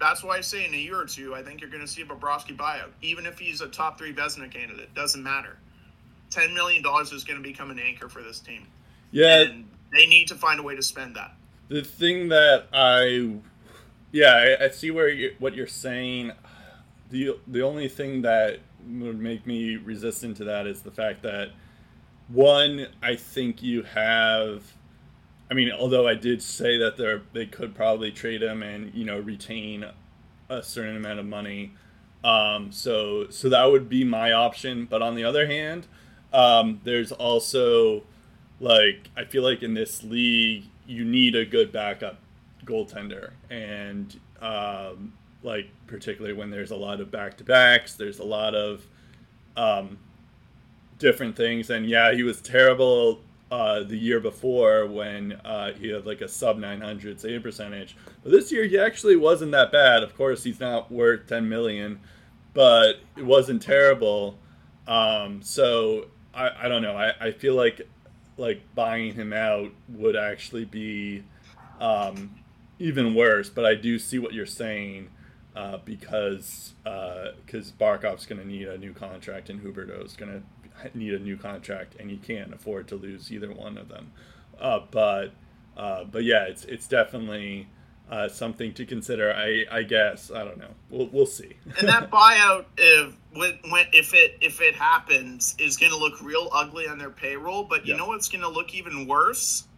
[0.00, 2.02] that's why I say in a year or two, I think you're going to see
[2.02, 2.90] a Bobrovsky buyout.
[3.02, 5.58] Even if he's a top three Vezina candidate, doesn't matter.
[6.30, 8.66] $10 million is going to become an anchor for this team.
[9.10, 9.42] Yeah.
[9.42, 11.34] And they need to find a way to spend that.
[11.68, 13.38] The thing that I
[14.12, 16.32] Yeah, I, I see where you what you're saying.
[17.10, 21.50] The the only thing that would make me resistant to that is the fact that
[22.28, 24.74] one, I think you have.
[25.50, 29.04] I mean, although I did say that they they could probably trade him and you
[29.04, 29.84] know retain
[30.48, 31.72] a certain amount of money,
[32.24, 34.86] um, so so that would be my option.
[34.86, 35.86] But on the other hand,
[36.32, 38.02] um, there's also
[38.60, 42.18] like I feel like in this league you need a good backup
[42.64, 48.24] goaltender, and um, like particularly when there's a lot of back to backs, there's a
[48.24, 48.86] lot of
[49.56, 49.98] um,
[50.98, 51.70] different things.
[51.70, 53.20] And yeah, he was terrible
[53.50, 57.96] uh, the year before when uh, he had like a sub 900 save percentage.
[58.22, 60.02] But this year he actually wasn't that bad.
[60.02, 62.00] Of course, he's not worth 10 million,
[62.54, 64.38] but it wasn't terrible.
[64.86, 66.96] Um, so I, I don't know.
[66.96, 67.82] I, I feel like
[68.36, 71.22] like buying him out would actually be
[71.78, 72.34] um,
[72.80, 73.48] even worse.
[73.48, 75.10] But I do see what you're saying
[75.54, 80.42] uh, because because uh, Barkov's going to need a new contract and Huberdeau's going to
[80.98, 84.12] need a new contract, and he can't afford to lose either one of them.
[84.58, 85.32] Uh, but
[85.76, 87.68] uh, but yeah, it's it's definitely.
[88.10, 89.32] Uh, something to consider.
[89.32, 90.74] I, I guess I don't know.
[90.90, 91.52] We'll, we'll see.
[91.78, 96.48] and that buyout, if when, if it if it happens, is going to look real
[96.52, 97.62] ugly on their payroll.
[97.62, 97.98] But you yeah.
[98.00, 99.68] know what's going to look even worse?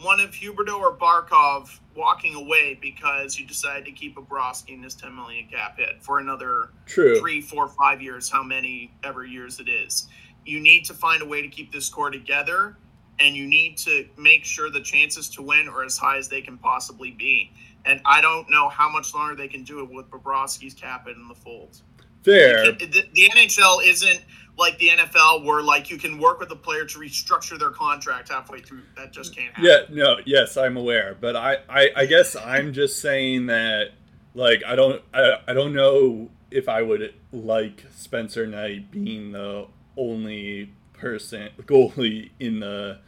[0.00, 4.94] One of Huberdeau or Barkov walking away because you decided to keep Bobrovsky in this
[4.94, 7.18] 10 million cap hit for another True.
[7.20, 10.08] three, four, five years, how many ever years it is.
[10.44, 12.76] You need to find a way to keep this core together,
[13.18, 16.42] and you need to make sure the chances to win are as high as they
[16.42, 17.52] can possibly be.
[17.86, 21.16] And I don't know how much longer they can do it with Bobrovsky's cap hit
[21.16, 21.80] in the fold.
[22.22, 22.72] Fair.
[22.72, 24.20] the, the NHL isn't
[24.56, 28.28] like the NFL where like you can work with a player to restructure their contract
[28.28, 28.82] halfway through.
[28.96, 29.64] That just can't happen.
[29.64, 33.90] Yeah, no, yes, I'm aware, but I, I, I guess I'm just saying that
[34.34, 39.66] like I don't, I, I don't know if I would like Spencer Knight being the
[39.96, 42.98] only person goalie in the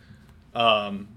[0.55, 1.09] um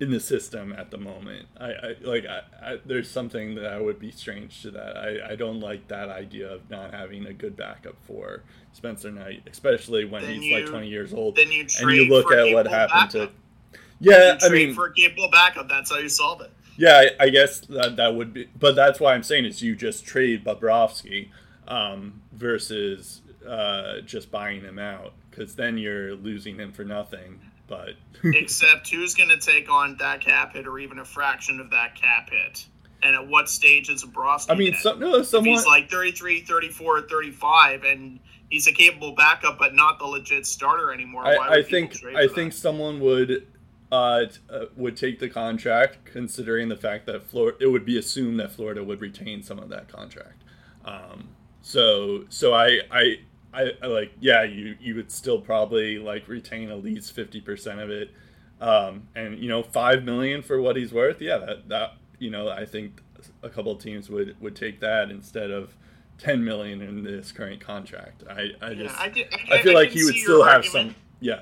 [0.00, 1.46] in the system at the moment.
[1.58, 4.96] I, I like I, I, there's something that I would be strange to that.
[4.96, 9.42] I, I don't like that idea of not having a good backup for Spencer Knight,
[9.50, 11.36] especially when then he's you, like 20 years old.
[11.36, 13.30] Then you and you look at what happened backup.
[13.30, 13.78] to.
[14.00, 16.50] Yeah, I mean, for a capable backup, that's how you solve it.
[16.76, 19.76] Yeah, I, I, guess that that would be, but that's why I'm saying is you
[19.76, 21.28] just trade Bobrovsky
[21.68, 27.40] um, versus uh, just buying him out because then you're losing him for nothing
[27.74, 27.94] but
[28.34, 31.94] except who's going to take on that cap hit or even a fraction of that
[31.94, 32.66] cap hit?
[33.02, 34.50] And at what stage is Bobrovsky?
[34.50, 35.54] I mean, some, no, someone...
[35.54, 40.92] he's like 33, 34, 35, and he's a capable backup, but not the legit starter
[40.92, 41.26] anymore.
[41.26, 42.58] I, I think I think that?
[42.58, 43.46] someone would
[43.92, 48.40] uh, uh, would take the contract, considering the fact that Florida it would be assumed
[48.40, 50.42] that Florida would retain some of that contract.
[50.84, 51.28] Um,
[51.60, 53.16] so so I I
[53.54, 57.90] I, I, like yeah you you would still probably like retain at least 50% of
[57.90, 58.10] it
[58.60, 62.48] um, and you know 5 million for what he's worth yeah that that you know
[62.48, 63.02] I think
[63.42, 65.76] a couple teams would would take that instead of
[66.18, 70.04] 10 million in this current contract I I just yeah, I, I, feel like he
[70.04, 70.90] would still have argument.
[70.90, 71.40] some yeah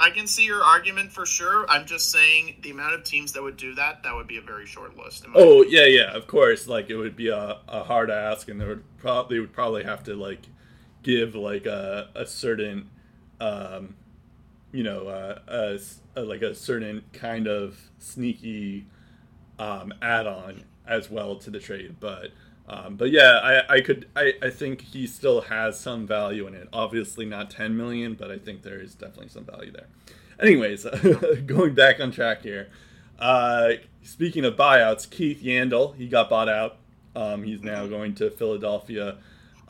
[0.00, 1.66] I can see your argument for sure.
[1.68, 4.40] I'm just saying the amount of teams that would do that, that would be a
[4.40, 5.26] very short list.
[5.34, 5.66] Oh opinion.
[5.68, 6.66] yeah, yeah, of course.
[6.66, 10.02] Like it would be a, a hard ask, and there would probably would probably have
[10.04, 10.40] to like
[11.02, 12.90] give like a, a certain
[13.40, 13.94] um,
[14.72, 18.86] you know uh, a, a, like a certain kind of sneaky
[19.58, 21.96] um, add-on as well to the trade.
[22.00, 22.30] But
[22.68, 26.54] um, but yeah I, I could I, I think he still has some value in
[26.54, 26.68] it.
[26.72, 29.86] Obviously not 10 million but I think there is definitely some value there.
[30.40, 30.84] Anyways
[31.46, 32.68] going back on track here.
[33.18, 36.76] Uh, speaking of buyouts Keith Yandle he got bought out.
[37.16, 39.18] Um, he's now going to Philadelphia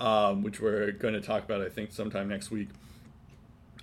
[0.00, 2.68] um, which we're going to talk about, I think, sometime next week.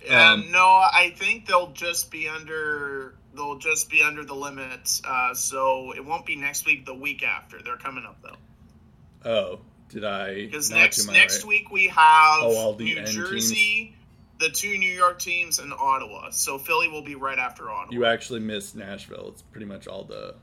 [0.08, 5.02] Um, no, I think they'll just be under they'll just be under the limits.
[5.04, 6.86] Uh, so it won't be next week.
[6.86, 9.28] The week after, they're coming up though.
[9.30, 10.46] Oh, did I?
[10.46, 11.48] Because next next right?
[11.48, 13.96] week we have oh, New Jersey, teams?
[14.38, 16.30] the two New York teams, and Ottawa.
[16.30, 17.92] So Philly will be right after Ottawa.
[17.92, 19.28] You actually missed Nashville.
[19.28, 20.34] It's pretty much all the.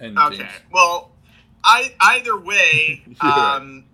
[0.00, 0.36] Okay.
[0.36, 0.50] Teams.
[0.72, 1.12] Well,
[1.62, 3.84] I either way, um,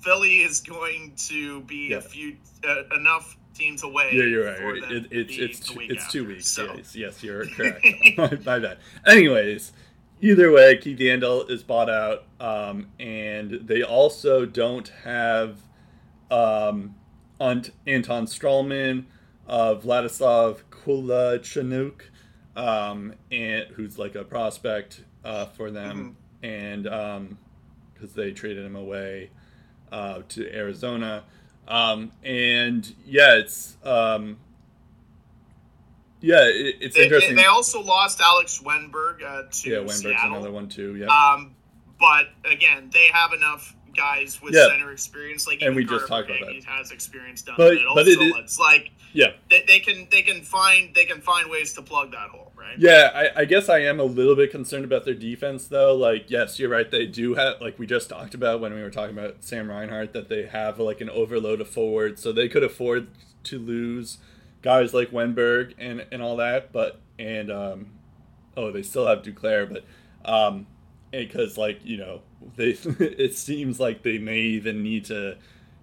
[0.00, 1.96] Philly is going to be yeah.
[1.96, 2.36] a few
[2.66, 4.10] uh, enough teams away.
[4.12, 4.90] Yeah, you're right.
[4.90, 6.46] It, it's it's two, it's after, two weeks.
[6.46, 6.74] So.
[6.74, 7.86] Yes, yes, you're correct.
[8.16, 8.78] My bad.
[9.06, 9.72] Anyways,
[10.20, 15.58] either way, Keith Yandle is bought out, um, and they also don't have
[16.30, 16.94] um,
[17.40, 19.04] Anton Stralman,
[19.48, 22.02] uh, Vladislav Kolyachonok,
[22.56, 26.16] um, and who's like a prospect uh, for them.
[26.42, 29.30] and because um, they traded him away
[29.92, 31.24] uh, to Arizona.
[31.66, 34.38] Um, and yeah, it's um,
[36.20, 37.36] yeah, it, it's they, interesting.
[37.36, 40.32] They also lost Alex Wennberg uh, to yeah, Wennberg's Seattle.
[40.32, 40.96] another one too.
[40.96, 41.54] Yeah, um,
[42.00, 44.68] but again, they have enough guys with Yeah.
[44.68, 45.46] center experience.
[45.46, 47.94] Like And we just talked about Verhaeghe has experience down But- the middle.
[47.94, 49.32] but it so is- it's like yeah.
[49.50, 52.78] they, they can they can find they can find ways to plug that hole, right?
[52.78, 55.94] Yeah, I, I guess I am a little bit concerned about their defense, though.
[55.94, 56.90] Like, yes, you're right.
[56.90, 60.12] They do have, like we just talked about when we were talking about Sam Reinhart,
[60.12, 63.08] that they have like an overload of forwards, so they could afford
[63.44, 64.18] to lose
[64.62, 66.72] guys like Wennberg and and all that.
[66.72, 67.92] But and um,
[68.56, 69.84] oh, they still have Duclair, but
[70.30, 70.66] um,
[71.10, 72.22] because like you know
[72.56, 75.36] they, it seems like they may even need to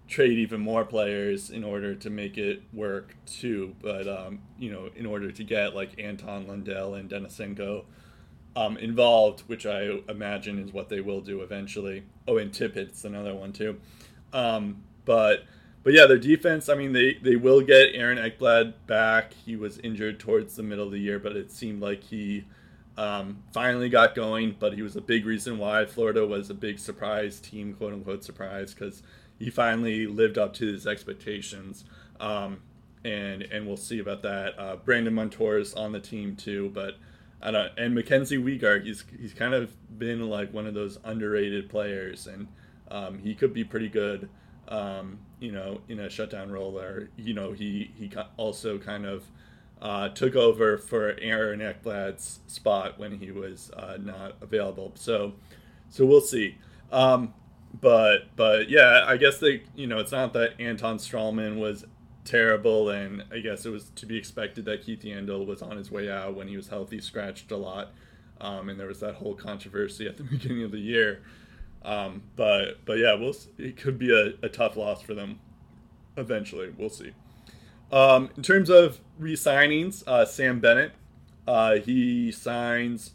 [0.08, 3.76] trade even more players in order to make it work too.
[3.82, 7.86] But um, you know, in order to get like Anton Lundell and Denisenko
[8.56, 12.03] um, involved, which I imagine is what they will do eventually.
[12.28, 13.80] Oh, and Tippett's another one too.
[14.34, 15.43] Um, but
[15.84, 16.70] but yeah, their defense.
[16.70, 19.34] I mean, they they will get Aaron Ekblad back.
[19.34, 22.45] He was injured towards the middle of the year, but it seemed like he
[22.97, 24.56] um, finally got going.
[24.58, 28.24] But he was a big reason why Florida was a big surprise team, quote unquote
[28.24, 29.03] surprise, because
[29.39, 31.86] he finally lived up to his expectations.
[32.19, 32.59] Um,
[33.03, 34.59] and and we'll see about that.
[34.59, 36.95] Uh, Brandon Montour is on the team too, but
[37.41, 37.71] I don't.
[37.77, 42.47] And Mackenzie Weegar, he's he's kind of been like one of those underrated players, and
[42.89, 44.27] um, he could be pretty good.
[44.67, 49.23] Um, you know, in a shutdown role, or you know, he he also kind of
[49.81, 54.91] uh, took over for Aaron Ekblad's spot when he was uh, not available.
[54.95, 55.33] So,
[55.91, 56.57] so we'll see.
[56.91, 57.33] Um,
[57.82, 61.86] but but yeah, I guess they you know it's not that Anton Stralman was
[62.23, 65.91] terrible, and I guess it was to be expected that Keith Yandle was on his
[65.91, 67.91] way out when he was healthy, scratched a lot,
[68.41, 71.21] um, and there was that whole controversy at the beginning of the year.
[71.84, 75.39] Um, but but yeah, we'll it could be a, a tough loss for them
[76.17, 76.73] eventually.
[76.78, 77.11] We'll see.
[77.91, 80.93] Um, in terms of re-signings, uh, Sam Bennett,
[81.47, 83.11] uh, he signs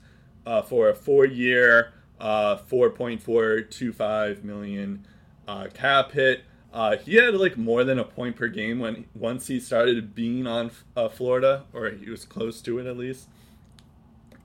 [0.47, 5.07] uh, for a four-year, uh, 4.425 million
[5.49, 6.45] uh, cap hit.
[6.73, 10.47] Uh, he had like more than a point per game when once he started being
[10.47, 13.29] on uh, Florida, or he was close to it at least.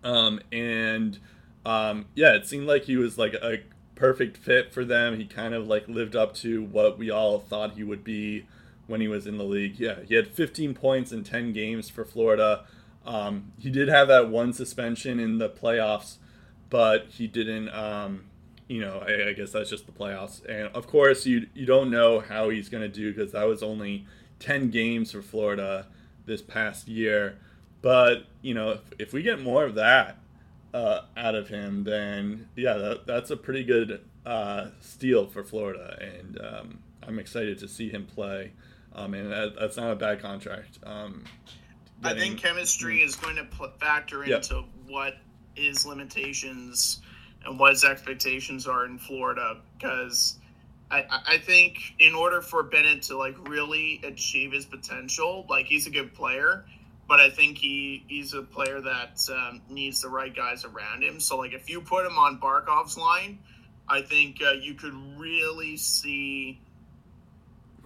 [0.03, 1.19] Um, and
[1.65, 3.59] um, yeah, it seemed like he was like a
[3.95, 5.17] perfect fit for them.
[5.17, 8.45] He kind of like lived up to what we all thought he would be
[8.88, 9.80] when he was in the league.
[9.80, 12.65] Yeah, he had 15 points in 10 games for Florida.
[13.05, 16.17] Um, he did have that one suspension in the playoffs,
[16.76, 17.69] but he didn't.
[17.69, 18.26] Um,
[18.67, 20.43] you know, I, I guess that's just the playoffs.
[20.43, 23.63] And of course, you you don't know how he's going to do because that was
[23.63, 24.05] only
[24.39, 25.88] 10 games for Florida
[26.26, 27.38] this past year.
[27.82, 30.17] But you know, if, if we get more of that
[30.73, 35.97] uh, out of him, then yeah, that, that's a pretty good uh, steal for Florida,
[36.01, 38.51] and um, I'm excited to see him play.
[38.93, 40.80] Um, and that, that's not a bad contract.
[40.84, 41.23] Um,
[42.03, 44.38] I think chemistry is going to pl- factor Yeah.
[44.38, 45.15] into what
[45.56, 47.01] his limitations
[47.45, 50.38] and what his expectations are in Florida because
[50.91, 55.88] I, I- think in order for Bennett to like really achieve his potential, like he's
[55.88, 56.66] a good player,
[57.08, 61.20] but I think he he's a player that um, needs the right guys around him.
[61.20, 63.39] So like if you put him on Barkov's line,
[63.88, 66.60] I think uh, you could really see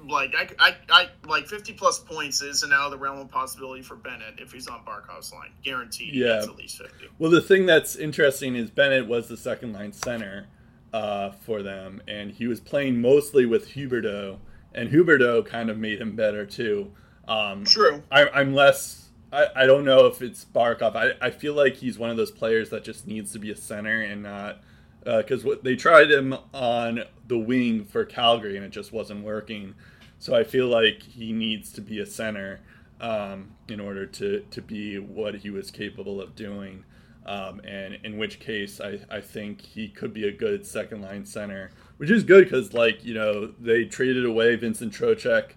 [0.07, 3.81] like I, I, I like 50 plus points isn't out of the realm of possibility
[3.81, 5.51] for Bennett if he's on Barkov's line.
[5.63, 6.37] Guaranteed Yeah.
[6.43, 7.07] at least 50.
[7.17, 10.47] Well, the thing that's interesting is Bennett was the second line center
[10.93, 14.37] uh, for them, and he was playing mostly with Huberdeau,
[14.73, 16.91] and Huberdeau kind of made him better too.
[17.27, 18.01] Um, True.
[18.11, 19.09] I, I'm less.
[19.31, 20.95] I, I don't know if it's Barkov.
[20.95, 23.55] I, I feel like he's one of those players that just needs to be a
[23.55, 24.61] center and not
[25.03, 29.75] because what they tried him on the wing for Calgary and it just wasn't working.
[30.19, 32.59] So I feel like he needs to be a center
[32.99, 36.83] um, in order to, to be what he was capable of doing.
[37.25, 41.25] Um, and in which case, I, I think he could be a good second line
[41.25, 45.51] center, which is good because, like, you know, they traded away Vincent Trocheck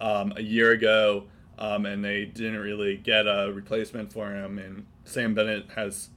[0.00, 1.24] um, a year ago
[1.58, 4.58] um, and they didn't really get a replacement for him.
[4.58, 6.10] And Sam Bennett has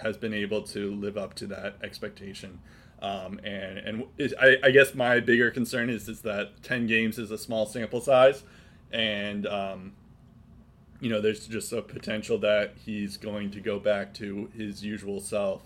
[0.00, 2.60] has been able to live up to that expectation.
[3.02, 7.18] Um, and and is, I, I guess my bigger concern is is that ten games
[7.18, 8.44] is a small sample size,
[8.92, 9.92] and um,
[11.00, 15.20] you know there's just a potential that he's going to go back to his usual
[15.20, 15.62] self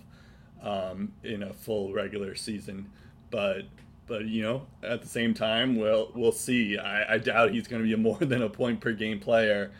[0.63, 2.91] um, in a full regular season.
[3.31, 3.65] But
[4.07, 6.79] but you know at the same time we'll we'll see.
[6.79, 9.73] I, I doubt he's going to be a more than a point per game player,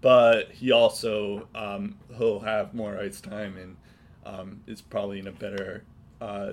[0.00, 3.76] but he also um, he'll have more ice time and
[4.24, 5.84] um, is probably in a better
[6.20, 6.52] uh,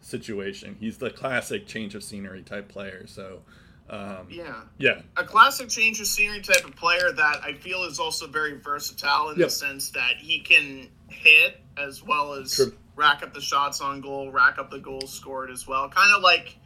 [0.00, 0.76] situation.
[0.78, 3.06] He's the classic change of scenery type player.
[3.06, 3.40] So
[3.88, 8.00] um, yeah, yeah, a classic change of scenery type of player that I feel is
[8.00, 9.46] also very versatile in Yep.
[9.46, 12.74] the sense that he can hit as well as True.
[12.96, 15.88] rack up the shots on goal, rack up the goals scored as well.
[15.88, 16.56] Kind of like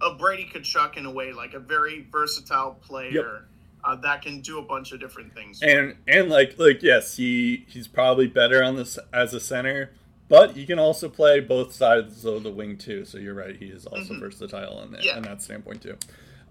[0.00, 3.46] a Brady Tkachuk in a way, like a very versatile player
[3.84, 5.62] uh, that can do a bunch of different things.
[5.62, 9.90] and and like like yes, he he's probably better on this as a center,
[10.28, 13.04] but he can also play both sides of the wing too.
[13.04, 15.06] So you're right, he is also versatile on that Mm-hmm.
[15.06, 15.16] Yeah.
[15.16, 15.96] on that standpoint too.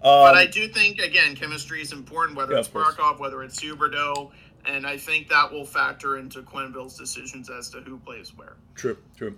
[0.02, 2.68] But Um, I do think again, chemistry is important, whether Yeah, it's.
[2.68, 4.30] Barkov, whether it's Huberdeau,
[4.66, 8.56] and I think that will factor into Quenneville's decisions as to who plays where.
[8.74, 9.36] True, true.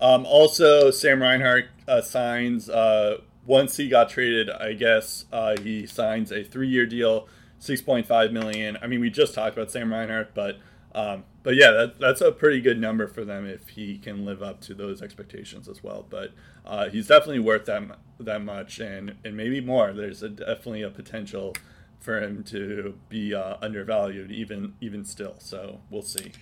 [0.00, 3.18] Um, also, Sam Reinhart uh, signs uh,
[3.48, 4.48] once he got traded.
[4.50, 7.26] I guess uh, he signs a three-year deal,
[7.58, 8.78] six point five million.
[8.80, 10.58] I mean, we just talked about Sam Reinhart, but
[10.94, 14.42] um, but yeah, that, that's a pretty good number for them if he can live
[14.42, 16.06] up to those expectations as well.
[16.08, 16.32] But
[16.64, 17.82] uh, he's definitely worth that
[18.20, 19.92] that much, and and maybe more.
[19.92, 21.54] There's a, definitely a potential
[21.98, 25.34] for him to be uh, undervalued, even even still.
[25.38, 26.32] So we'll see.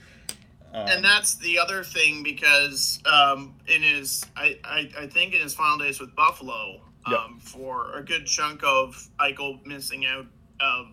[0.75, 5.41] Um, and that's the other thing because um, in his, I, I, I think in
[5.41, 7.43] his final days with Buffalo, um, Yep.
[7.43, 10.27] for a good chunk of Eichel missing out
[10.61, 10.87] of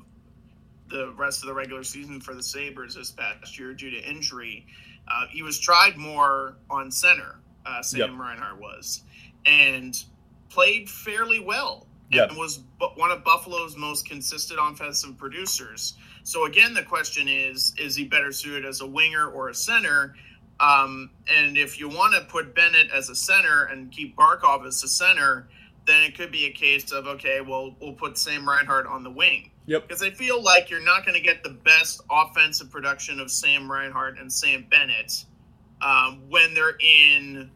[0.90, 4.66] the rest of the regular season for the Sabres this past year due to injury,
[5.08, 7.40] uh, he was tried more on center.
[7.66, 8.20] Uh, Sam Yep.
[8.20, 9.04] Reinhart was,
[9.46, 10.04] and
[10.50, 11.88] played fairly well.
[12.12, 12.30] Yep.
[12.30, 12.60] And was
[12.96, 15.94] one of Buffalo's most consistent offensive producers.
[16.24, 20.14] So again, the question is: Is he better suited as a winger or a center?
[20.60, 24.84] Um, and if you want to put Bennett as a center and keep Barkov as
[24.84, 25.48] a center,
[25.86, 29.12] then it could be a case of okay, well, we'll put Sam Reinhart on the
[29.12, 29.88] wing Yep.
[29.88, 33.72] because I feel like you're not going to get the best offensive production of Sam
[33.72, 35.26] Reinhart and Sam Bennett
[35.82, 37.50] um, when they're in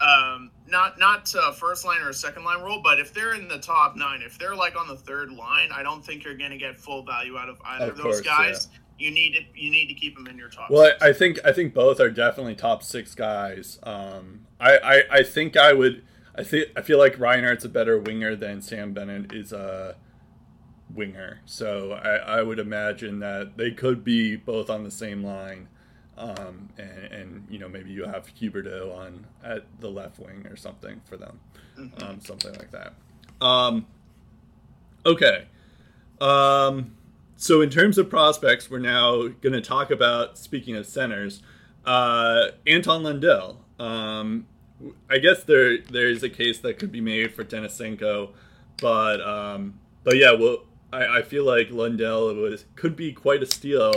[0.00, 3.48] um, not not uh, first line or a second line role, but if they're in
[3.48, 6.50] the top nine, if they're like on the third line, I don't think you're going
[6.50, 8.68] to get full value out of either Of of, those course, guys.
[8.98, 9.46] You need it.
[9.54, 10.70] You need to keep them in your top.
[10.70, 11.02] Well, six.
[11.02, 13.78] I, I think I think both are definitely top six guys.
[13.82, 16.02] Um, I, I I think I would.
[16.36, 19.96] I think I feel like Reinhart's a better winger than Sam Bennett is a
[20.94, 21.40] winger.
[21.46, 25.68] So I, I would imagine that they could be both on the same line.
[26.18, 30.56] Um, and, and you know maybe you have Huberdeau on at the left wing or
[30.56, 31.40] something for them,
[32.02, 32.94] um, something like that.
[33.44, 33.86] Um,
[35.04, 35.46] okay.
[36.20, 36.96] Um,
[37.36, 41.42] so in terms of prospects, we're now going to talk about speaking of centers,
[41.84, 43.58] uh, Anton Lundell.
[43.78, 44.46] Um,
[45.08, 48.30] I guess there there is a case that could be made for Denisenko,
[48.80, 53.46] but um, but yeah, well, I, I feel like Lundell was could be quite a
[53.46, 53.92] steal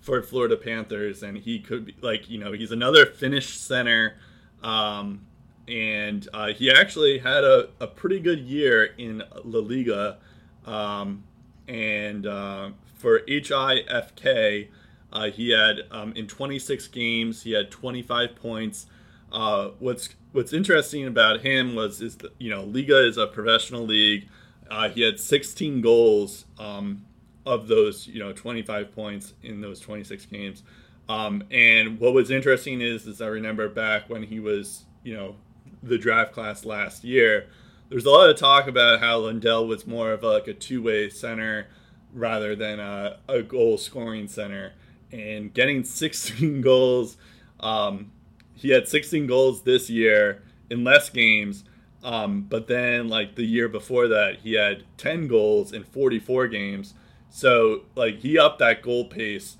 [0.00, 4.16] for Florida Panthers, and he could be like you know he's another Finnish center.
[4.62, 5.26] Um,
[5.68, 10.18] and uh, he actually had a, a pretty good year in La Liga.
[10.64, 11.24] Um,
[11.66, 14.68] and uh, for HIFK,
[15.12, 18.86] uh, he had um, in 26 games he had 25 points.
[19.32, 23.84] Uh, what's what's interesting about him was is that, you know Liiga is a professional
[23.84, 24.28] league.
[24.70, 27.04] Uh, he had 16 goals um,
[27.44, 30.62] of those you know 25 points in those 26 games.
[31.08, 35.36] Um, and what was interesting is is I remember back when he was you know
[35.82, 37.48] the draft class last year.
[37.88, 41.08] There's a lot of talk about how Lundell was more of a, like a two-way
[41.08, 41.68] center
[42.12, 44.72] rather than a, a goal scoring center.
[45.12, 47.16] And getting 16 goals,
[47.60, 48.10] um,
[48.56, 51.64] he had 16 goals this year in less games.
[52.02, 56.94] Um, but then, like the year before that, he had 10 goals in 44 games.
[57.30, 59.56] So, like, he upped that goal pace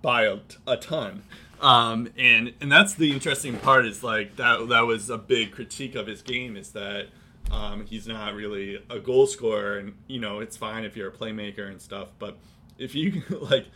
[0.00, 1.22] by a, a ton.
[1.60, 5.96] Um, and and that's the interesting part is like that that was a big critique
[5.96, 7.06] of his game is that
[7.50, 11.12] um, he's not really a goal scorer and you know it's fine if you're a
[11.12, 12.36] playmaker and stuff but
[12.78, 13.66] if you like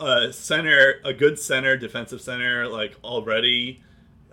[0.00, 3.82] a center a good center defensive center like already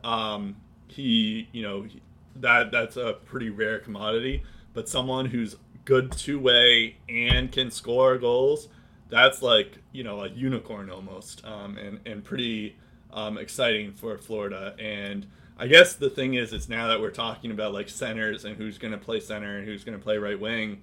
[0.04, 0.56] um,
[0.88, 1.88] he you know
[2.36, 4.44] that that's a pretty rare commodity.
[4.74, 5.56] But someone who's
[5.86, 8.68] good two way and can score goals
[9.10, 12.76] that's like you know a unicorn almost um, and and pretty
[13.12, 14.76] um, exciting for Florida.
[14.80, 18.58] And I guess the thing is it's now that we're talking about like centers and
[18.58, 20.82] who's going to play center and who's going to play right wing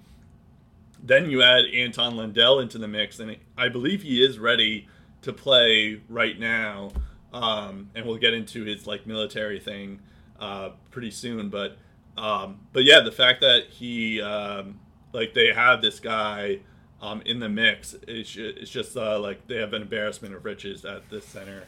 [1.02, 4.88] then you add Anton Lundell into the mix and I believe he is ready
[5.22, 6.92] to play right now
[7.32, 10.00] um, and we'll get into his like military thing
[10.38, 11.76] uh, pretty soon but
[12.16, 14.80] um, but yeah the fact that he um,
[15.12, 16.60] like they have this guy
[17.02, 17.94] um, in the mix.
[18.06, 21.64] It's, it's just uh, like they have an embarrassment of riches at this center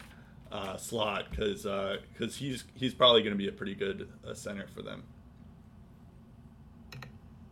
[0.51, 1.63] uh, slot because
[2.13, 5.03] because he's he's probably going to be a pretty good uh, center for them.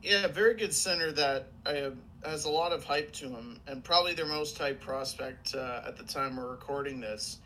[0.04, 1.92] Yeah, very good center that uh,
[2.26, 5.96] has a lot of hype to him, and probably their most hyped prospect uh, at
[5.96, 7.40] the time we're recording this.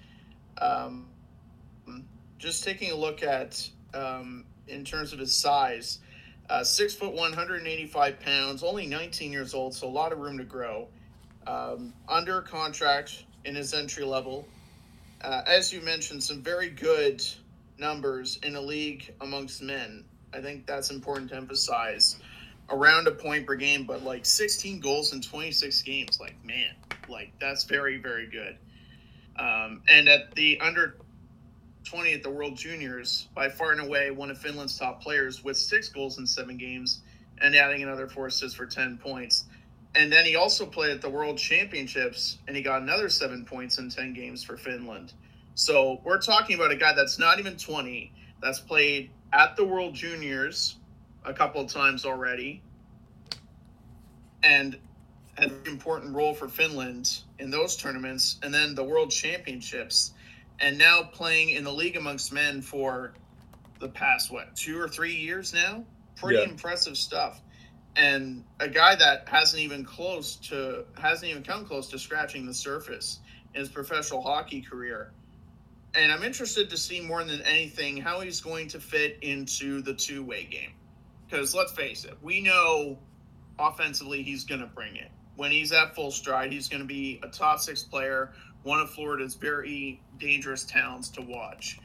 [0.60, 1.06] Um,
[2.40, 6.00] just taking a look at um, in terms of his size,
[6.50, 10.40] uh, six foot one, 185 pounds, only 19 years old, so a lot of room
[10.40, 10.88] to grow.
[11.46, 14.48] Um, under contract in his entry level,
[15.22, 17.24] uh, as you mentioned, some very good
[17.78, 20.06] numbers in a league amongst men.
[20.34, 22.18] I think that's important to emphasize.
[22.70, 26.20] Around a point per game, but like 16 goals in 26 games.
[26.20, 26.76] Like, man,
[27.10, 28.58] like that's very, very good.
[29.40, 30.98] Um, and at the under
[31.86, 35.56] 20 at the World Juniors, by far and away one of Finland's top players with
[35.56, 37.02] six goals in seven games
[37.40, 39.46] and adding another four assists for 10 points.
[39.96, 43.78] And then he also played at the World Championships and he got another seven points
[43.78, 45.14] in 10 games for Finland.
[45.56, 48.12] So we're talking about a guy that's not even 20,
[48.42, 50.76] that's played at the World Juniors
[51.28, 52.62] a couple of times already
[54.44, 54.78] and
[55.38, 58.40] had an important role for Finland in those tournaments.
[58.44, 60.14] And then the World Championships
[60.60, 63.14] and now playing in the league amongst men for
[63.80, 65.84] the past, what, two or three years now?
[66.16, 66.50] Pretty Yeah.
[66.50, 67.42] impressive stuff
[67.98, 72.54] and a guy that hasn't even close to hasn't even come close to scratching the
[72.54, 73.20] surface
[73.54, 75.12] in his professional hockey career.
[75.96, 79.96] And I'm interested to see more than anything how he's going to fit into the
[79.96, 80.74] two-way game.
[81.28, 83.00] Because let's face it, we know
[83.60, 85.12] offensively he's going to bring it.
[85.36, 88.90] When he's at full stride, he's going to be a top six player, one of
[88.90, 91.80] Florida's very dangerous talents to watch.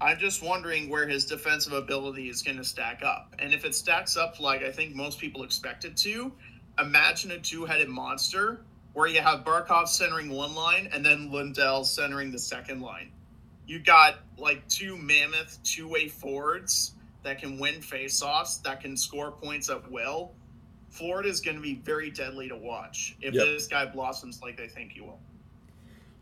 [0.00, 3.34] I'm just wondering where his defensive ability is going to stack up.
[3.38, 6.32] And if it stacks up like I think most people expect it to,
[6.78, 8.60] imagine a two headed monster
[8.92, 13.10] where you have Barkov centering one line and then Lundell centering the second line.
[13.66, 19.32] You got like two mammoth two way forwards that can win faceoffs, that can score
[19.32, 20.32] points at will.
[20.90, 23.44] Florida is going to be very deadly to watch if Yep.
[23.44, 25.20] this guy blossoms like they think he will.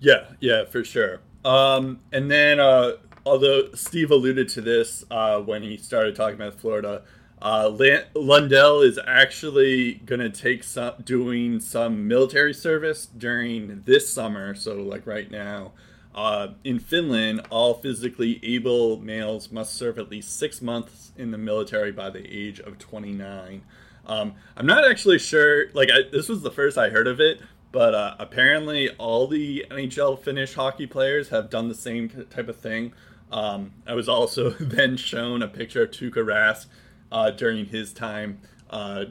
[0.00, 1.20] Yeah, yeah, for sure.
[1.44, 2.92] Um, and then, uh,
[3.24, 7.02] although Steve alluded to this uh, when he started talking about Florida,
[7.40, 7.68] uh,
[8.14, 14.54] Lundell is actually going to take some doing some military service during this summer.
[14.54, 15.72] So, like right now,
[16.16, 21.38] uh, in Finland, all physically able males must serve at least six months in the
[21.38, 23.62] military by the age of 29.
[24.06, 25.70] Um, I'm not actually sure.
[25.74, 27.40] Like, I, this was the first I heard of it,
[27.70, 32.56] but uh, apparently all the NHL Finnish hockey players have done the same type of
[32.56, 32.94] thing.
[33.30, 36.66] Um, I was also then shown a picture of Tuukka Rask
[37.12, 38.40] uh, during his time
[38.70, 39.04] uh,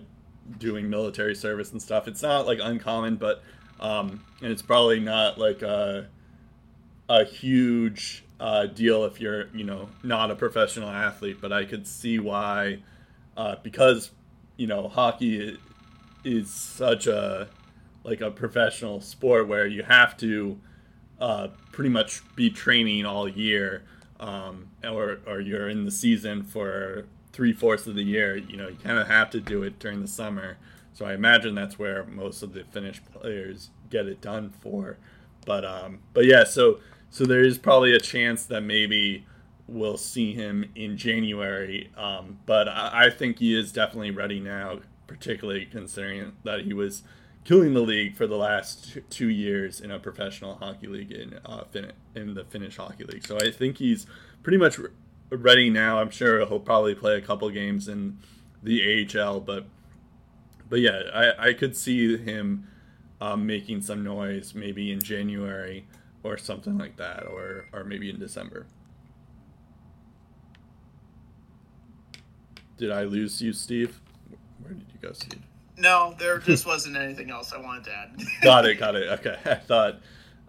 [0.58, 2.08] doing military service and stuff.
[2.08, 3.43] It's not like uncommon, but
[3.80, 6.08] um, and it's probably not like a,
[7.10, 11.38] a huge uh, deal if you're you know not a professional athlete.
[11.41, 12.80] But I could see why
[13.38, 14.12] uh, because
[14.58, 15.58] you know hockey
[16.24, 17.47] is such a
[18.03, 20.60] like a professional sport where you have to
[21.20, 23.84] uh, pretty much be training all year,
[24.20, 28.36] um, or or you're in the season for three fourths of the year.
[28.36, 30.58] You know, you kind of have to do it during the summer.
[30.93, 34.97] So I imagine that's where most of the Finnish players get it done for.
[35.45, 36.80] But um, but yeah, so
[37.16, 39.26] so there is probably a chance that maybe
[39.70, 41.89] we'll see him in January.
[41.95, 47.03] Um, but I, I think he is definitely ready now, particularly considering that he was
[47.45, 51.63] killing the league for the last two years in a professional hockey league in uh,
[51.72, 53.26] fin- in the Finnish hockey league.
[53.26, 54.05] So I think he's
[54.43, 54.89] pretty much re-
[55.30, 56.01] ready now.
[56.01, 58.18] I'm sure he'll probably play a couple games in
[58.61, 59.63] the AHL, but
[60.68, 62.68] but yeah, I, I could see him
[63.22, 65.88] um, making some noise maybe in January
[66.26, 68.65] or something like that, or or maybe in December.
[72.78, 74.01] Did I lose you, Steve?
[74.61, 75.41] Where did you go, Steve?
[75.78, 78.21] No, there just wasn't anything else I wanted to add.
[78.41, 79.07] got it, got it.
[79.19, 80.01] Okay, I thought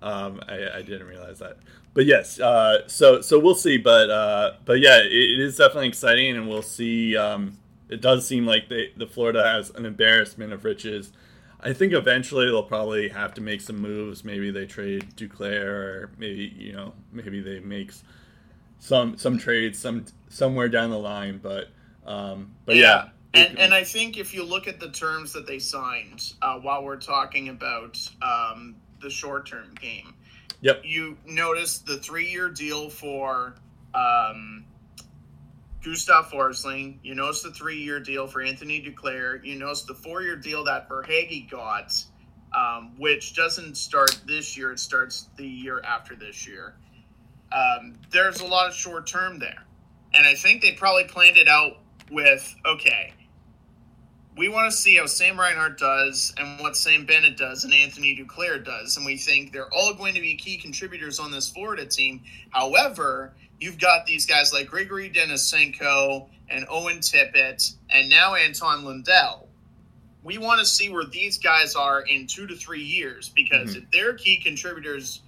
[0.02, 1.58] um, I, I didn't realize that,
[1.94, 2.40] but yes.
[2.40, 6.48] Uh, so so we'll see, but uh, but yeah, it, it is definitely exciting, and
[6.48, 7.16] we'll see.
[7.16, 7.58] Um,
[7.88, 11.12] it does seem like they, the Florida has an embarrassment of riches.
[11.60, 14.24] I think eventually they'll probably have to make some moves.
[14.24, 17.92] Maybe they trade Duclair, or maybe you know maybe they make
[18.78, 21.38] some some trades some somewhere down the line.
[21.42, 21.68] But
[22.06, 25.58] um, but yeah, And, and I think if you look at the terms that they
[25.58, 30.14] signed uh, while we're talking about um, the short term game,
[30.60, 30.82] Yep.
[30.84, 33.54] you notice the three year deal for
[33.94, 34.64] um,
[35.86, 36.98] Gustav Forsling.
[37.04, 39.44] You notice the three year deal for Anthony Duclair.
[39.44, 41.94] You notice the four year deal that Verhaeghe got,
[42.56, 46.74] um, which doesn't start this year, it starts the year after this year.
[47.52, 49.64] um, there's a lot of short term there.
[50.14, 51.78] And I think they probably planned it out
[52.10, 53.14] with okay,
[54.36, 58.16] we want to see how Sam Reinhart does and what Sam Bennett does and Anthony
[58.16, 58.96] Duclair does.
[58.98, 62.22] And we think they're all going to be key contributors on this Florida team.
[62.50, 69.48] However, you've got these guys like Grigory Denisenko and Owen Tippett and now Anton Lundell.
[70.22, 73.84] We want to see where these guys are in two to three years because mm-hmm.
[73.84, 75.22] if they're key contributors,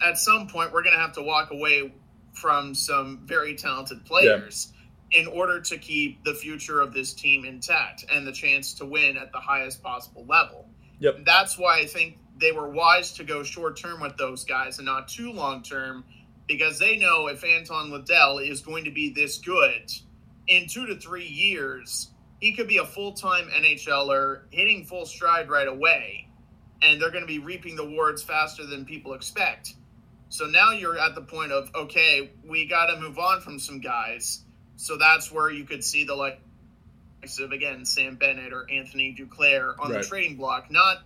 [0.00, 1.92] at some point we're going to have to walk away
[2.32, 4.68] from some very talented players.
[4.68, 4.74] Yeah
[5.14, 9.16] in order to keep the future of this team intact and the chance to win
[9.16, 10.66] at the highest possible level.
[10.98, 11.24] Yep.
[11.24, 14.86] That's why I think they were wise to go short term with those guys and
[14.86, 16.04] not too long term
[16.46, 19.90] because they know if Anton Lundell is going to be this good
[20.46, 25.48] in two to three years, he could be a full time NHLer hitting full stride
[25.48, 26.28] right away.
[26.82, 29.74] And they're going to be reaping the wards faster than people expect.
[30.28, 33.80] So now you're at the point of, okay, we got to move on from some
[33.80, 34.44] guys
[34.76, 36.40] so that's where you could see the like
[37.40, 40.02] of again Sam Bennett or Anthony Duclair on right.
[40.02, 40.70] the trading block.
[40.70, 40.98] Not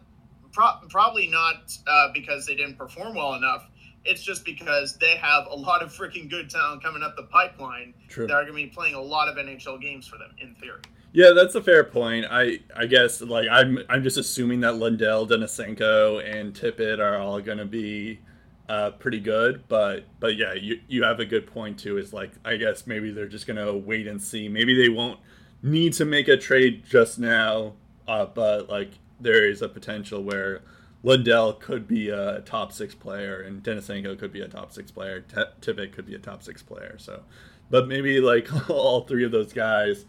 [0.53, 3.69] pro- probably not uh, because they didn't perform well enough.
[4.05, 7.95] It's just because they have a lot of freaking good talent coming up the pipeline
[8.09, 8.27] True.
[8.27, 10.81] that are going to be playing a lot of NHL games for them in theory.
[11.13, 12.27] Yeah, that's a fair point.
[12.31, 17.41] I I guess like I'm I'm just assuming that Lundell, Denisenko, and Tippett are all
[17.41, 18.21] going to be
[18.69, 19.65] uh, pretty good.
[19.69, 21.97] But but yeah, you you have a good point too.
[21.97, 24.49] Is like I guess maybe they're just gonna wait and see.
[24.49, 25.19] Maybe they won't
[25.63, 27.75] need to make a trade just now.
[28.07, 28.91] Uh, but like
[29.21, 30.63] there is a potential where
[31.03, 35.21] Lundell could be a top six player and Denisenko could be a top six player.
[35.21, 36.97] T- Tippett could be a top six player.
[36.99, 37.23] So,
[37.71, 40.05] but maybe like all three of those guys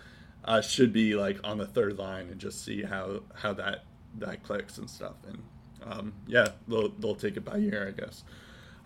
[0.46, 3.86] uh, should be like on the third line and just see how how that
[4.18, 5.16] that clicks and stuff.
[5.28, 5.44] And
[5.84, 8.24] um, yeah, they'll they'll take it by year, I guess.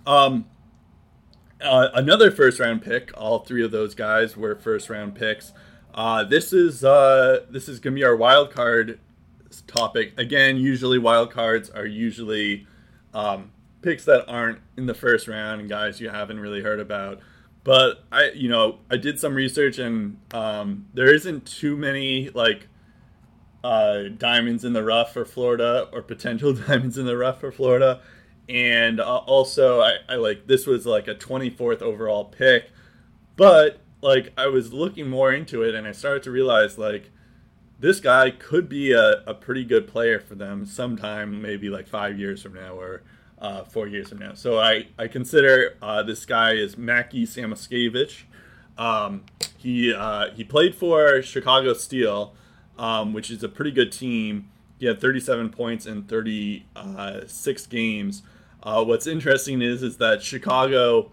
[0.05, 0.45] Um,
[1.61, 3.11] uh, another first round pick.
[3.15, 5.53] All three of those guys were first round picks.
[5.93, 8.99] Uh, this is uh, this is gonna be our wild card
[9.61, 10.13] topic.
[10.17, 12.67] Again, usually wild cards are usually
[13.13, 13.51] um,
[13.81, 17.19] picks that aren't in the first round and guys you haven't really heard about.
[17.63, 22.67] But I, you know, I did some research and um, there isn't too many like
[23.63, 28.01] uh, diamonds in the rough for Florida or potential diamonds in the rough for Florida
[28.49, 32.69] and uh, also I, I like this was like a 24th overall pick
[33.35, 37.09] but like i was looking more into it and i started to realize like
[37.83, 42.17] this guy could be a, a pretty good player for them sometime maybe like five
[42.17, 43.03] years from now or
[43.39, 44.33] uh, four years from now.
[44.33, 48.23] So i, I consider uh, this guy is Mackie Samoskevich.
[48.77, 49.25] Um,
[49.57, 52.33] he uh, he played for chicago steel
[52.77, 54.49] um, which is a pretty good team.
[54.79, 58.23] He had 37 points in 36 uh, games.
[58.61, 61.11] Uh, what's interesting is is that Chicago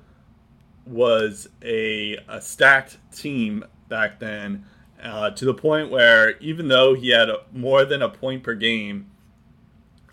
[0.87, 4.65] was a, a stacked team back then,
[5.03, 8.55] uh, to the point where even though he had a, more than a point per
[8.55, 9.11] game,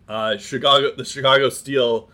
[0.08, 2.10] uh, Chicago the Chicago Steel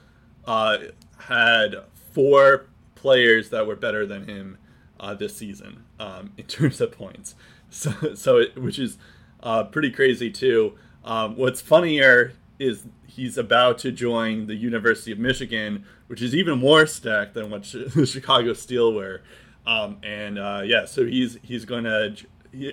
[0.45, 0.78] uh,
[1.17, 1.76] had
[2.11, 4.57] four players that were better than him
[4.99, 7.36] uh, this season um, in terms of points.
[7.69, 8.97] So, so it, which is
[9.41, 10.78] uh, pretty crazy too.
[11.03, 16.59] Um, what's funnier is he's about to join the University of Michigan, which is even
[16.59, 19.21] more stacked than what the Chicago Steel were.
[19.65, 22.15] Um, and uh, yeah, so he's he's gonna.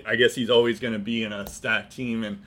[0.05, 2.41] I guess he's always gonna be in a stacked team, and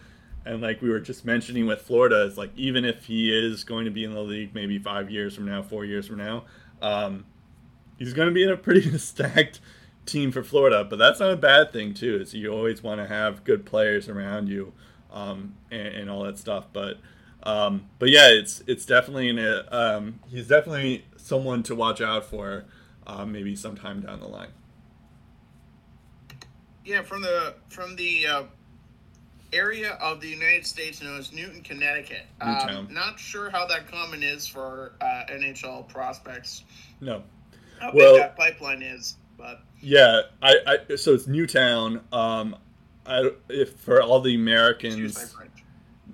[0.44, 3.86] and like we were just mentioning with Florida, it's like even if he is going
[3.86, 6.44] to be in the league maybe five years from now, four years from now,
[6.82, 7.24] um,
[7.98, 9.60] he's going to be in a pretty stacked
[10.06, 10.84] team for Florida.
[10.84, 12.16] But that's not a bad thing too.
[12.20, 14.72] Is you always want to have good players around you
[15.12, 16.66] um, and, and all that stuff.
[16.72, 16.98] But
[17.42, 22.64] um, but yeah, it's it's definitely an, um, he's definitely someone to watch out for,
[23.06, 24.48] uh, maybe sometime down the line.
[26.84, 28.42] Yeah, from the from the uh,
[29.52, 32.26] area of the United States known as Newton, Connecticut.
[32.40, 36.64] Um, not sure how that common is for uh, NHL prospects.
[37.00, 37.22] No.
[37.80, 42.00] How well, big that pipeline is, but yeah, I, I so it's Newtown.
[42.12, 42.56] Um,
[43.06, 45.34] I if for all the Americans.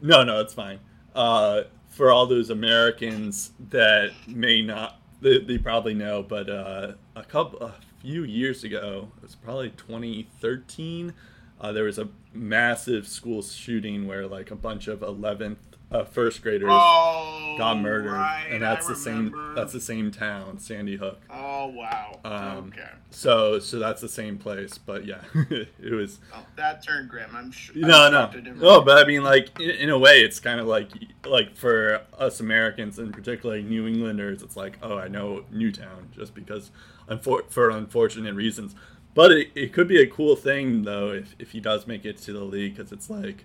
[0.02, 0.78] No, no, it's fine
[1.14, 7.24] uh, for all those Americans that may not, they, they probably know, but uh, a
[7.24, 11.12] couple, a few years ago, it was probably 2013.
[11.60, 15.56] Uh, there was a massive school shooting where like a bunch of 11th
[15.92, 19.52] uh, first graders Oh, got murdered, right, and that's I the same.
[19.56, 21.20] That's the same town, Sandy Hook.
[21.30, 22.20] Oh wow.
[22.24, 22.88] Um, okay.
[23.10, 26.20] So so that's the same place, but yeah, it was.
[26.34, 27.30] Oh, that turned grim.
[27.34, 27.74] I'm sure.
[27.76, 28.82] No, no, shocked it didn't- no.
[28.82, 30.90] But I mean, like in, in a way, it's kind of like
[31.26, 36.34] like for us Americans and particularly New Englanders, it's like, oh, I know Newtown just
[36.34, 36.70] because,
[37.08, 38.74] unfor- for unfortunate reasons.
[39.12, 42.16] But it, it could be a cool thing though if, if he does make it
[42.18, 43.44] to the league because it's like,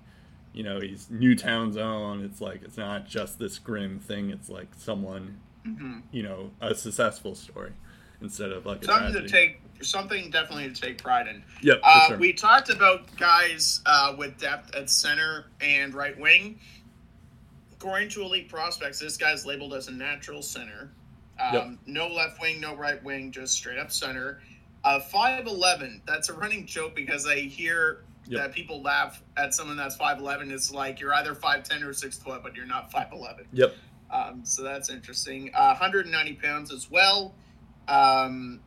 [0.56, 2.24] you know, he's Newtown's own.
[2.24, 4.30] It's like it's not just this grim thing.
[4.30, 5.38] It's like someone,
[5.68, 6.03] Mhm.
[6.12, 7.74] you know, a successful story
[8.22, 9.60] instead of like Something to take.
[9.82, 11.43] Something definitely to take pride in.
[11.62, 12.18] Yep, Uh, sure.
[12.18, 16.58] We talked about guys uh, with depth at center and right wing.
[17.74, 20.91] According to Elite Prospects, this guy's labeled as a natural center.
[21.38, 21.68] Um, Yep.
[21.88, 24.41] No left wing, no right wing, just straight up center.
[24.86, 28.41] Uh, 5'11, that's a running joke because I hear Yep.
[28.41, 30.51] that people laugh at someone that's 5'11.
[30.51, 33.45] It's like you're either 5'10 or 6 foot, but you're not 5'11.
[33.53, 33.76] Yep.
[34.11, 35.51] Um, so that's interesting.
[35.53, 37.34] Uh, 190 pounds as well.
[37.88, 38.61] Um,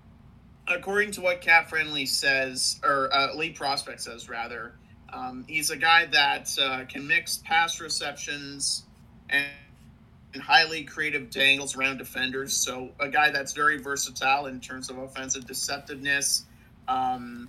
[0.68, 4.74] according to what CapFriendly says, or uh, Elite Prospect says, rather,
[5.12, 8.84] um, he's a guy that uh, can mix pass receptions
[9.30, 9.46] and,
[10.34, 12.54] and highly creative dangles around defenders.
[12.54, 16.42] So a guy that's very versatile in terms of offensive deceptiveness.
[16.86, 17.48] Um,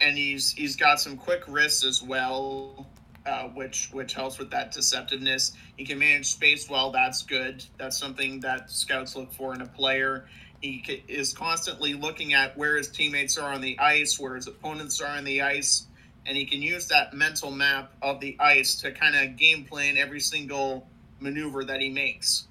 [0.00, 2.86] and he's he's got some quick wrists as well,
[3.26, 5.52] uh, which which helps with that deceptiveness.
[5.76, 6.90] He can manage space well.
[6.90, 7.64] That's good.
[7.78, 10.26] That's something that scouts look for in a player.
[10.60, 15.00] He is constantly looking at where his teammates are on the ice, where his opponents
[15.00, 15.86] are on the ice,
[16.26, 19.96] and he can use that mental map of the ice to kind of game plan
[19.96, 20.86] every single
[21.20, 22.48] maneuver that he makes.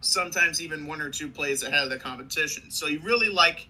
[0.00, 2.72] Sometimes even one or two plays ahead of the competition.
[2.72, 3.68] So you really like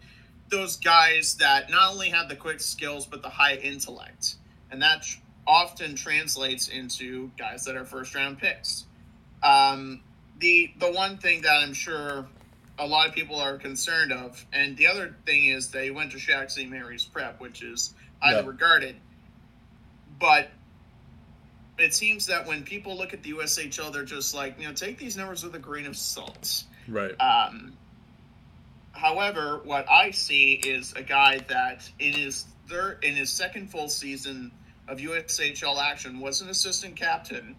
[0.53, 4.36] those guys that not only have the quick skills but the high intellect,
[4.70, 8.84] and that tr- often translates into guys that are first round picks.
[9.42, 10.03] Um,
[10.38, 12.26] the the one thing that I'm sure
[12.78, 16.18] a lot of people are concerned of, and the other thing is they went to
[16.18, 16.70] Shattuck St.
[16.70, 18.46] Mary's prep, which is highly Yeah.
[18.46, 18.96] regarded,
[20.20, 20.50] but
[21.78, 24.98] it seems that when people look at the USHL, they're just like, you know, take
[24.98, 26.64] these numbers with a grain of salt.
[26.86, 27.12] Right.
[27.20, 27.72] Um,
[28.93, 33.88] however, what I see is a guy that in his third, in his second full
[33.88, 34.53] season
[34.88, 37.57] of USHL action was an assistant captain.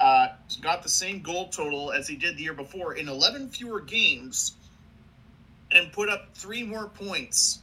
[0.00, 0.28] Uh,
[0.60, 4.54] got the same goal total as he did the year before in 11 fewer games,
[5.72, 7.60] and put up three more points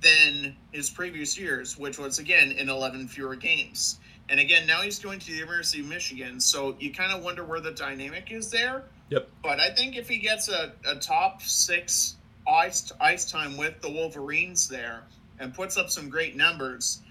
[0.00, 3.98] than his previous years, which was again in 11 fewer games.
[4.28, 7.44] And again, now he's going to the University of Michigan, so you kind of wonder
[7.44, 8.84] where the dynamic is there.
[9.10, 9.28] Yep.
[9.42, 12.16] But I think if he gets a, a top six
[12.48, 15.02] ice ice time with the Wolverines there
[15.38, 17.02] and puts up some great numbers,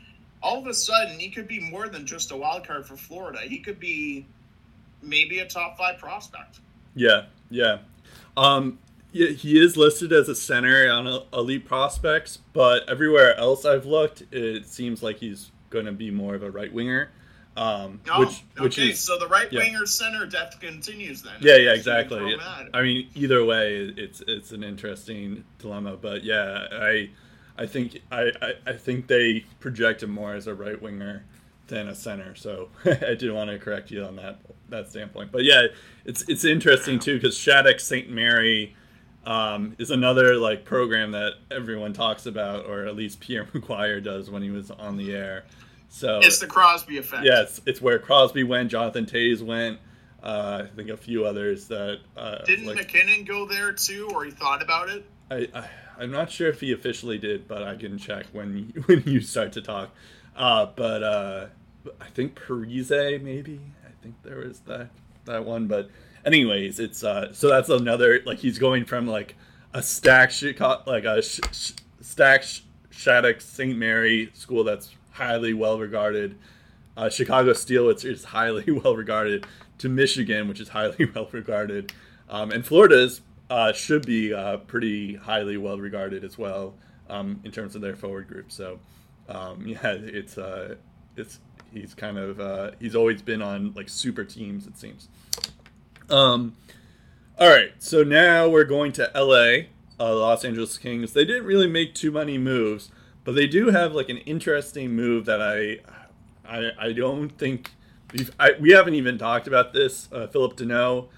[0.42, 3.40] all of a sudden he could be more than just a wild card for Florida.
[3.42, 4.26] He could be
[5.02, 6.60] maybe a top five prospect.
[6.96, 7.80] Yeah, yeah.
[8.36, 8.80] Um,
[9.12, 14.24] yeah, he is listed as a center on Elite Prospects, but everywhere else I've looked,
[14.32, 17.10] it seems like he's going to be more of a right winger.
[17.58, 18.92] Um, Oh, which which okay.
[18.92, 19.60] is so the right yeah.
[19.60, 21.34] winger center depth continues then.
[21.42, 22.38] yeah, yeah, exactly.
[22.74, 25.98] I mean, either way, it's it's an interesting dilemma.
[25.98, 27.10] But yeah, I
[27.58, 31.26] I think I, I, I think they project him more as a right winger
[31.68, 32.34] than a center.
[32.36, 34.40] So I did want to correct you on that
[34.70, 35.32] that standpoint.
[35.32, 35.68] But yeah,
[36.06, 38.10] it's it's interesting too because Shattuck St.
[38.10, 38.76] Mary
[39.26, 44.30] um, is another like program that everyone talks about, or at least Pierre McGuire does
[44.30, 45.44] when he was on the air.
[45.90, 47.26] So It's the Crosby effect.
[47.26, 49.80] Yes, it's, where Crosby went, Jonathan Toews went,
[50.24, 54.24] uh, I think a few others that uh, Didn't like, MacKinnon go there too, or
[54.26, 55.06] he thought about it?
[55.32, 55.70] I, I
[56.00, 59.20] I'm not sure if he officially did, but I can check when you, when you
[59.20, 59.90] start to talk.
[60.36, 61.48] Uh, but uh,
[62.00, 63.60] I think Parise maybe.
[63.86, 64.90] I think there was that
[65.26, 65.68] that one.
[65.68, 65.90] But
[66.26, 69.36] anyways, it's uh, so that's another like he's going from like
[69.74, 71.72] a stack Chicago like a sh- sh-
[72.02, 73.78] stack sh- Shattuck St.
[73.78, 76.38] Mary school that's highly well regarded.
[76.98, 79.46] Uh, Chicago Steel, which is highly well regarded,
[79.78, 81.94] to Michigan, which is highly well regarded,
[82.30, 86.76] um, and Florida's uh, should be uh, pretty highly well regarded as well
[87.10, 88.52] um, in terms of their forward group.
[88.52, 88.80] So,
[89.28, 90.76] um, yeah, it's uh,
[91.16, 91.40] it's
[91.74, 95.08] he's kind of uh, he's always been on like super teams it seems.
[96.10, 96.56] Um,
[97.38, 99.68] all right, so now we're going to LA,
[100.00, 101.14] uh, Los Angeles Kings.
[101.14, 102.90] They didn't really make too many moves,
[103.24, 105.80] but they do have like an interesting move that I
[106.50, 107.72] I, I don't think
[108.12, 110.10] we've, I, we haven't even talked about this.
[110.12, 111.10] Uh, Phillip Danault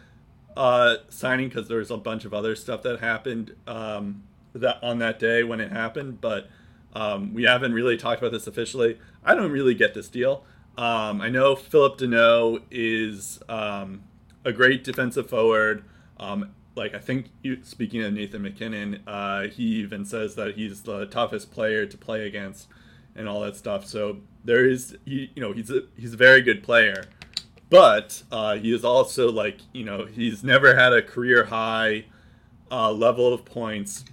[0.58, 4.24] uh, signing because there was a bunch of other stuff that happened um,
[4.54, 6.50] that on that day when it happened, but
[6.94, 9.00] um, we haven't really talked about this officially.
[9.24, 10.44] I don't really get this deal.
[10.78, 14.04] Um, I know Phillip Danault is um,
[14.44, 15.84] a great defensive forward.
[16.76, 17.28] Like I think,
[17.64, 22.26] speaking of Nathan MacKinnon, uh, he even says that he's the toughest player to play
[22.28, 22.68] against,
[23.16, 23.86] and all that stuff.
[23.86, 27.06] So there is, he, you know, he's a he's a very good player,
[27.70, 32.06] but uh, he is also like, you know, he's never had a career high
[32.72, 34.06] uh, level of points.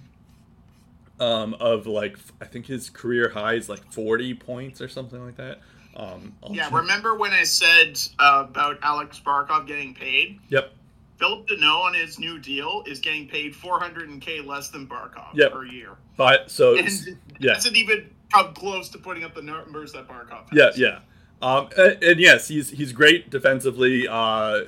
[1.21, 5.35] Um, of like, I think his career high is like 40 points or something like
[5.35, 5.59] that.
[5.97, 10.39] Um, yeah, remember when I said uh, about Alex Barkov getting paid?
[10.47, 10.71] Yep.
[11.19, 15.51] Phillip Danault on his new deal is getting paid 400k less than Barkov yep.
[15.51, 15.91] per year.
[16.17, 16.89] But so and
[17.39, 17.53] yeah.
[17.53, 20.77] doesn't even come close to putting up the numbers that Barkov has.
[20.77, 20.99] Yeah, yeah.
[21.41, 24.07] Um, and, and, yes, he's he's great defensively.
[24.07, 24.61] Uh,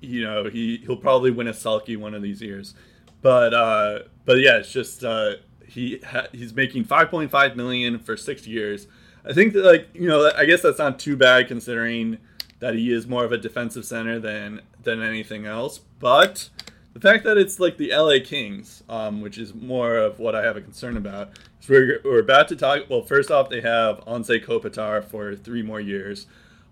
[0.00, 2.74] you know, he he'll probably win a Selke one of these years.
[3.22, 5.36] But uh, but yeah, it's just uh,
[5.66, 8.86] he ha- he's making 5.5 million for six years
[9.24, 12.18] I think that like you know I guess that's not too bad considering
[12.60, 15.80] that he is more of a defensive center than than anything else.
[16.00, 16.48] But
[16.92, 20.42] the fact that it's like the LA Kings, um, which is more of what I
[20.42, 21.30] have a concern about.
[21.60, 22.90] So we're, we're about to talk.
[22.90, 26.26] Well, first off, they have Anze Kopitar for three more years.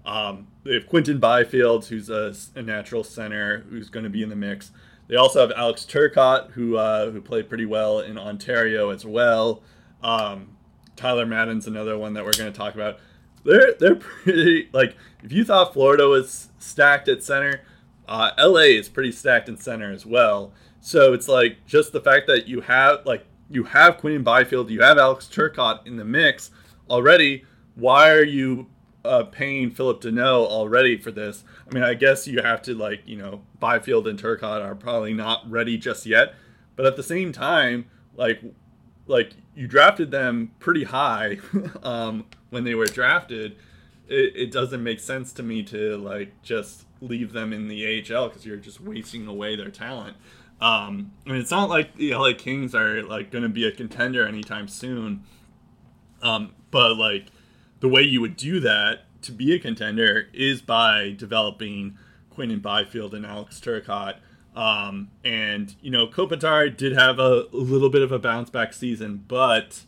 [0.05, 4.31] Um, they have Quinton Byfield, who's a, a natural center, who's going to be in
[4.31, 4.73] the mix.
[5.07, 9.63] They also have Alex Turcotte, who uh, who played pretty well in Ontario as well.
[10.03, 10.57] Um,
[10.97, 12.99] Tyler Madden's another one that we're going to talk about.
[13.45, 17.63] They're they're pretty like if you thought Florida was stacked at center,
[18.09, 20.53] uh, LA is pretty stacked in center as well.
[20.81, 24.83] So it's like just the fact that you have like you have Quinton Byfield, you
[24.83, 26.51] have Alex Turcotte in the mix
[26.89, 27.45] already.
[27.75, 28.69] Why are you
[29.05, 31.45] uh, paying Phillip Danault already for this?
[31.69, 35.15] I mean, I guess you have to like you know Byfield and Turcotte are probably
[35.15, 36.35] not ready just yet,
[36.77, 37.87] but at the same time,
[38.17, 38.41] like
[39.07, 41.39] like you drafted them pretty high
[41.83, 43.57] um, when they were drafted.
[44.07, 48.29] It, it, doesn't make sense to me to like just leave them in the AHL
[48.29, 50.17] because you're just wasting away their talent.
[50.61, 53.73] Um, I mean, it's not like the LA Kings are like going to be a
[53.73, 55.23] contender anytime soon.
[56.23, 57.27] Um, but like
[57.81, 61.97] the way you would do that to be a contender is by developing
[62.31, 64.17] Quinton Byfield and Alex Turcotte
[64.59, 68.75] um, and you know, Kopitar did have a, a, little bit of a bounce back
[68.75, 69.85] season, but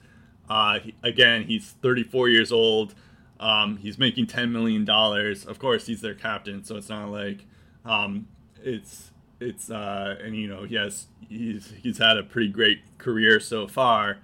[0.48, 2.94] uh, he, again, he's 34 years old.
[3.40, 5.46] Um, he's making 10 million dollars.
[5.46, 7.46] Of course, he's their captain, so it's not like
[7.86, 8.28] um,
[8.62, 9.10] it's
[9.40, 14.18] it's uh, and you know, yes, he's he's had a pretty great career so far.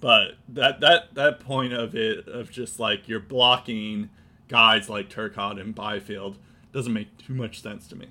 [0.00, 4.08] But that that that point of it of just like you're blocking
[4.48, 6.38] guys like Turcotte and Byfield
[6.72, 8.08] doesn't make too much sense to me.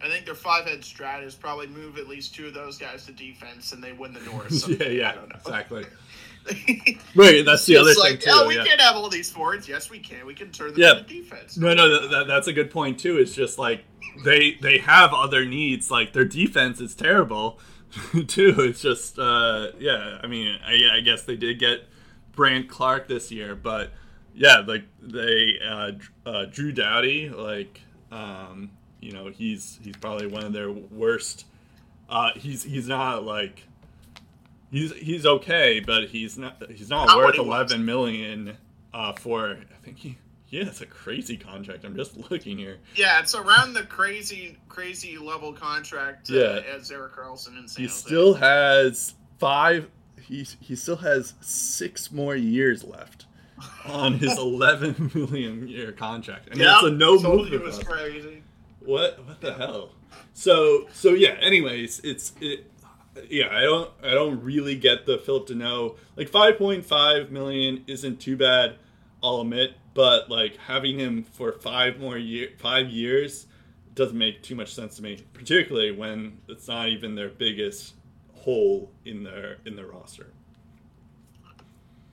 [0.00, 3.04] I think their five head strat is probably move at least two of those guys
[3.06, 4.68] to defense and they win the North.
[4.68, 5.84] yeah, yeah, exactly.
[7.14, 8.30] right, that's the other like, thing too.
[8.32, 8.64] Oh, we yeah.
[8.64, 9.68] can't have all these forwards.
[9.68, 10.26] Yes, we can.
[10.26, 10.98] We can turn them yeah.
[10.98, 11.56] into defense.
[11.56, 13.18] No, no, that, that's a good point too.
[13.18, 13.84] It's just like
[14.24, 15.90] they they have other needs.
[15.90, 17.58] Like their defense is terrible
[18.26, 18.54] too.
[18.58, 20.18] It's just uh, yeah.
[20.22, 21.86] I mean, I, I guess they did get
[22.32, 23.92] Brandt Clarke this year, but
[24.34, 25.92] yeah, like they uh,
[26.24, 27.80] uh, Drew Doughty, like
[28.12, 28.70] um,
[29.00, 31.46] you know he's he's probably one of their worst.
[32.08, 33.64] Uh, he's he's not like
[34.70, 38.56] he's he's okay, but he's not he's not, not worth eleven million
[38.92, 39.50] uh, for.
[39.50, 40.18] I think he
[40.50, 41.84] yeah, it's a crazy contract.
[41.84, 42.78] I'm just looking here.
[42.94, 46.30] Yeah, it's around the crazy crazy level contract.
[46.30, 49.88] Uh, yeah, as Erik Karlsson in San He still has five.
[50.20, 53.26] He he still has six more years left
[53.86, 57.52] on his 11 million year contract, and yep, it's a no move.
[57.52, 58.42] It was crazy.
[58.80, 59.90] What what the hell?
[60.32, 61.36] So so yeah.
[61.40, 62.70] Anyways, it's it.
[63.28, 67.84] Yeah, I don't I don't really get the Phillip Danault like five point five million
[67.86, 68.76] isn't too bad.
[69.22, 73.46] I'll admit, but like having him for five more year five years
[73.94, 77.94] doesn't make too much sense to me, particularly when it's not even their biggest
[78.32, 80.28] hole in their in their roster.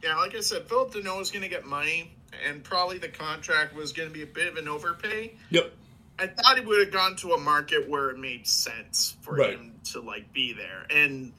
[0.03, 2.11] Yeah, like I said, Phillip Danault is going to get money,
[2.47, 5.35] and probably the contract was going to be a bit of an overpay.
[5.49, 5.71] Yep.
[6.17, 9.57] I thought he would have gone to a market where it made sense for right.
[9.57, 10.85] him to like be there.
[10.89, 11.33] And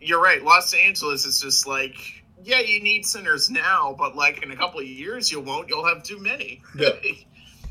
[0.00, 4.50] you're right, Los Angeles is just like, yeah, you need centers now, but like in
[4.50, 5.68] a couple of years you won't.
[5.68, 6.62] You'll have too many.
[6.74, 6.90] Yeah.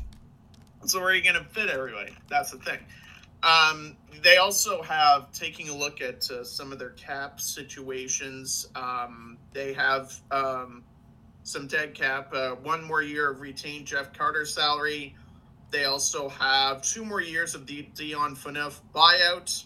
[0.84, 2.12] so where are you going to fit everybody?
[2.28, 2.78] That's the thing.
[3.42, 8.68] Um, they also have taking a look at uh, some of their cap situations.
[8.74, 10.84] Um, they have um,
[11.44, 12.32] some dead cap.
[12.32, 15.16] Uh, one more year of retained Jeff Carter salary.
[15.70, 19.64] They also have two more years of the Dion Phaneuf buyout,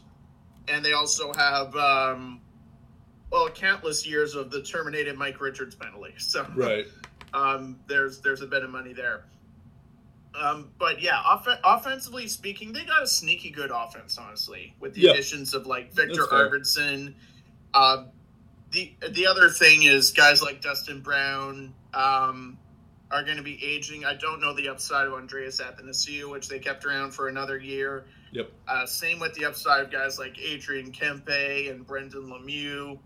[0.69, 2.41] and they also have um,
[3.31, 6.15] well countless years of the terminated Mike Richards penalty.
[6.19, 6.87] So right,
[7.33, 9.25] Um, there's there's a bit of money there.
[10.35, 15.03] Um, but yeah, off- offensively speaking, they got a sneaky good offense, honestly, with the
[15.03, 15.11] Yeah.
[15.11, 17.15] additions of like Viktor Arvidsson.
[17.75, 18.09] Um,
[18.71, 22.59] the the other thing is guys like Dustin Brown um,
[23.13, 24.05] are going to be aging.
[24.05, 28.07] I don't know the upside of Andreas Athanasiou, which they kept around for another year.
[28.33, 28.51] Yep.
[28.67, 32.99] Uh, same with the upside of guys like Adrian Kempe and Brendan Lemieux.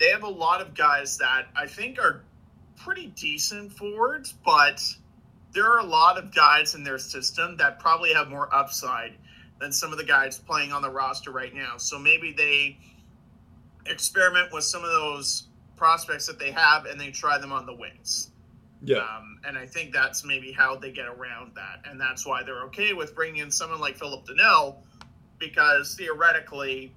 [0.00, 2.24] They have a lot of guys that I think are
[2.76, 4.82] pretty decent forwards, but
[5.52, 9.14] there are a lot of guys in their system that probably have more upside
[9.60, 11.76] than some of the guys playing on the roster right now.
[11.76, 12.78] So maybe they
[13.86, 15.44] experiment with some of those
[15.76, 18.32] prospects that they have and they try them on the wings.
[18.82, 18.98] Yeah.
[18.98, 21.90] Um, and I think that's maybe how they get around that.
[21.90, 24.76] And that's why they're okay with bringing in someone like Phillip Danault,
[25.38, 26.92] because theoretically,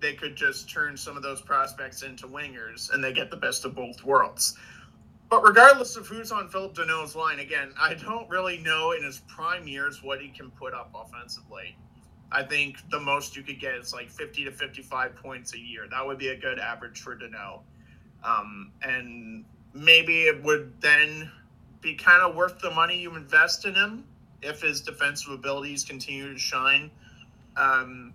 [0.00, 3.64] they could just turn some of those prospects into wingers and they get the best
[3.64, 4.58] of both worlds.
[5.30, 9.20] But regardless of who's on Phillip Danault's line, again, I don't really know in his
[9.20, 11.76] prime years what he can put up offensively.
[12.30, 15.86] I think the most you could get is like 50 to 55 points a year.
[15.90, 17.60] That would be a good average for Danault.
[18.24, 19.44] Um, and
[19.74, 21.30] maybe it would then
[21.80, 24.04] be kind of worth the money you invest in him
[24.42, 26.90] if his defensive abilities continue to shine.
[27.56, 28.12] Um,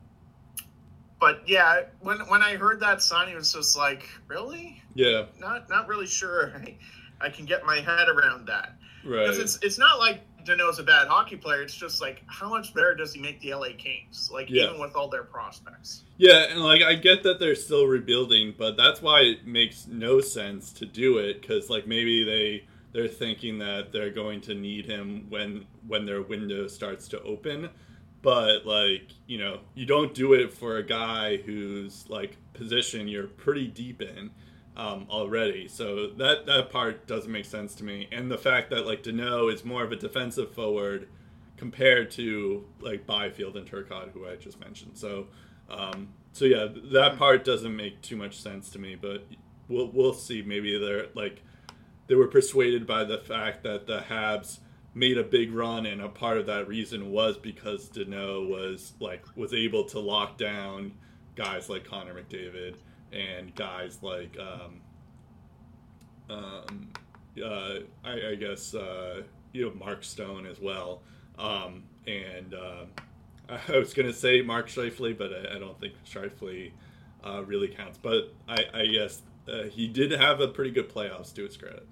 [1.19, 5.25] but yeah, when when I heard that sign, it was just like, really, Yeah.
[5.39, 6.53] not not really sure.
[6.55, 6.75] I,
[7.19, 9.21] I can get my head around that Right.
[9.23, 11.61] because it's it's not like Danault's a bad hockey player.
[11.61, 14.29] It's just like how much better does he make the LA Kings?
[14.33, 14.65] Like Yeah.
[14.69, 16.03] even with all their prospects.
[16.17, 20.21] Yeah, and like I get that they're still rebuilding, but that's why it makes no
[20.21, 24.85] sense to do it because like maybe they they're thinking that they're going to need
[24.85, 27.69] him when when their window starts to open,
[28.21, 33.27] but like you know you don't do it for a guy whose like position you're
[33.27, 34.31] pretty deep in
[34.77, 35.67] um, already.
[35.67, 39.53] So that that part doesn't make sense to me, and the fact that like Danault
[39.53, 41.09] is more of a defensive forward
[41.57, 44.97] compared to like Byfield and Turcotte, who I just mentioned.
[44.97, 45.27] So.
[45.69, 49.25] Um, so yeah, that part doesn't make too much sense to me, but
[49.67, 50.43] we'll we'll see.
[50.43, 51.41] Maybe they're like
[52.05, 54.59] they were persuaded by the fact that the Habs
[54.93, 59.25] made a big run, and a part of that reason was because Danault was like
[59.35, 60.93] was able to lock down
[61.35, 62.75] guys like Connor McDavid
[63.11, 64.81] and guys like um,
[66.29, 66.89] um,
[67.43, 71.01] uh, I, I guess uh, you know Mark Stone as well,
[71.37, 72.53] um, and.
[72.53, 72.85] Uh,
[73.69, 76.71] I was gonna say Mark Scheifele, but I, I don't think Scheifele
[77.25, 77.97] uh, really counts.
[78.01, 81.87] But I, I guess uh, he did have a pretty good playoffs to his credit.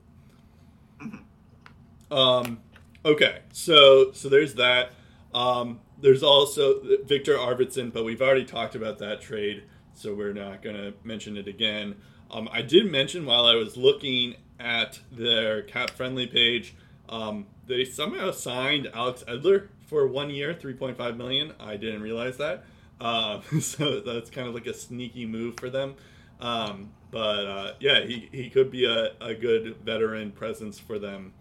[2.12, 2.62] Um,
[3.04, 4.92] okay, so so there's that.
[5.34, 9.64] Um, there's also Viktor Arvidsson, but we've already talked about that trade,
[9.96, 11.96] so we're not gonna mention it again.
[12.32, 16.76] Um, I did mention while I was looking at their CapFriendly page,
[17.10, 21.54] um, they somehow signed Alex Edler for one year, 3.5 million.
[21.60, 22.64] I didn't realize that.
[23.00, 25.96] Um, so that's kind of like a sneaky move for them.
[26.42, 31.34] Um, but uh, yeah, he, he could be a, a good veteran presence for them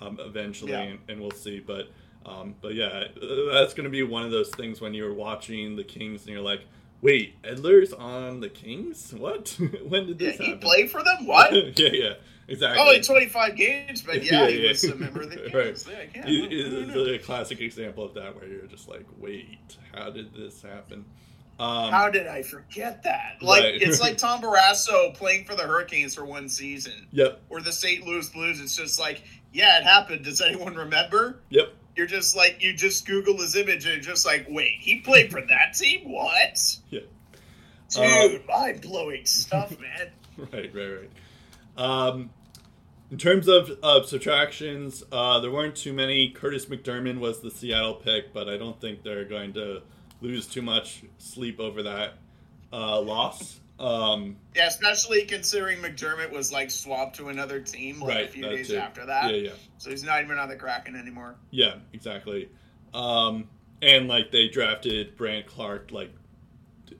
[0.00, 0.80] um, eventually, Yeah.
[0.82, 1.60] and, and we'll see.
[1.60, 1.88] But
[2.26, 3.04] um, but yeah,
[3.52, 6.42] that's going to be one of those things when you're watching the Kings and you're
[6.42, 6.60] like,
[7.02, 9.12] wait, Edler's on the Kings?
[9.12, 9.58] What?
[9.86, 11.26] when did Yeah, this he played for them.
[11.26, 11.52] What?
[11.78, 12.12] yeah, yeah,
[12.48, 12.80] exactly.
[12.80, 15.86] Only 25 games, but yeah, Yeah, he was a member of the Kings.
[15.86, 16.08] Right.
[16.14, 17.04] Yeah, yeah, It- it's know.
[17.04, 21.04] a classic example of that where you're just like, wait, how did this happen?
[21.60, 23.36] Um, How did I forget that?
[23.42, 23.80] Like Right.
[23.82, 28.04] it's like Tom Barrasso playing for the Hurricanes for one season, yep, or the St.
[28.04, 28.58] Louis Blues.
[28.58, 29.22] It's just like,
[29.52, 30.24] yeah, it happened.
[30.24, 31.40] Does anyone remember?
[31.50, 31.72] yep.
[31.96, 35.40] You're just like you just Google his image and just like, wait, he played for
[35.40, 36.10] that team?
[36.10, 36.78] What?
[36.90, 37.00] Yeah.
[37.90, 40.10] Dude, Um, mind blowing stuff, man.
[40.38, 41.10] right, right, right.
[41.76, 42.30] Um,
[43.10, 46.32] in terms of, of subtractions, uh, there weren't too many.
[46.32, 49.82] Kurtis MacDermid was the Seattle pick, but I don't think they're going to
[50.22, 52.14] lose too much sleep over that
[52.72, 53.60] uh, loss.
[53.78, 58.42] Um, Yeah, especially considering MacDermid was like swapped to another team like right, a few
[58.42, 59.30] days after that.
[59.30, 59.50] Yeah, yeah.
[59.78, 61.34] So he's not even on the Kraken anymore.
[61.50, 62.48] Yeah, exactly.
[62.94, 63.48] Um,
[63.80, 66.12] and like they drafted Brandt Clarke like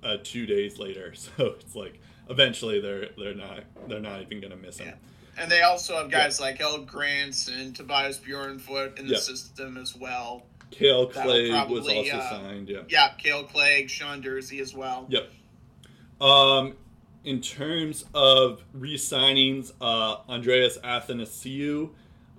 [0.02, 1.30] uh, two days later, so
[1.60, 4.94] it's like eventually they're they're not they're not even gonna miss him.
[5.38, 9.18] And they also have guys like Helge Grans and Tobias Bjornfot in the Yeah.
[9.20, 10.44] system as well.
[10.70, 12.68] Kale Clague was also uh, signed.
[12.68, 12.80] Yeah.
[12.88, 15.06] Yeah, Kale Clague, Sean Durzi as well.
[15.08, 15.30] Yep.
[16.20, 16.74] Um,
[17.24, 21.90] in terms of re-signings, uh, Andreas Athanasiou,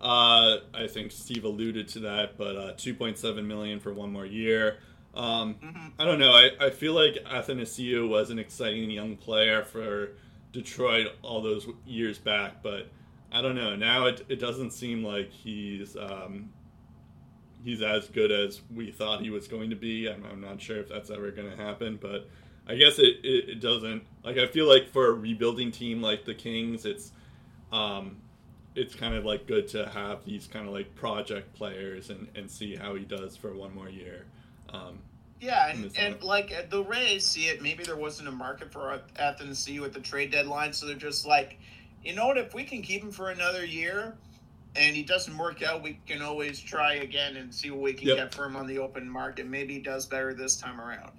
[0.01, 4.77] uh, I think Steve alluded to that, but uh, 2.7 million for one more year.
[5.15, 5.91] Um, Mhm.
[5.99, 6.31] I don't know.
[6.31, 10.09] I, I feel like Athanasiou was an exciting young player for
[10.51, 12.89] Detroit all those years back, but
[13.31, 13.75] I don't know.
[13.75, 16.49] Now it, it doesn't seem like he's um,
[17.63, 20.07] he's as good as we thought he was going to be.
[20.09, 22.29] I'm, I'm not sure if that's ever going to happen, but
[22.68, 24.03] I guess it, it, it, doesn't.
[24.23, 27.11] Like I feel like for a rebuilding team like the Kings, it's
[27.72, 28.18] um,
[28.76, 32.49] it's kind of like good to have these kind of like project players and, and
[32.49, 34.26] see how he does for one more year.
[34.69, 34.99] Um,
[35.41, 39.69] yeah, and, and like the Rays see it, maybe there wasn't a market for Athens
[39.80, 41.60] with the trade deadline, so they're just like,
[42.02, 42.38] you know what?
[42.38, 44.15] If we can keep him for another year,
[44.76, 48.07] and he doesn't work out, we can always try again and see what we can
[48.07, 48.18] yep.
[48.18, 49.45] get for him on the open market.
[49.45, 51.11] Maybe he does better this time around.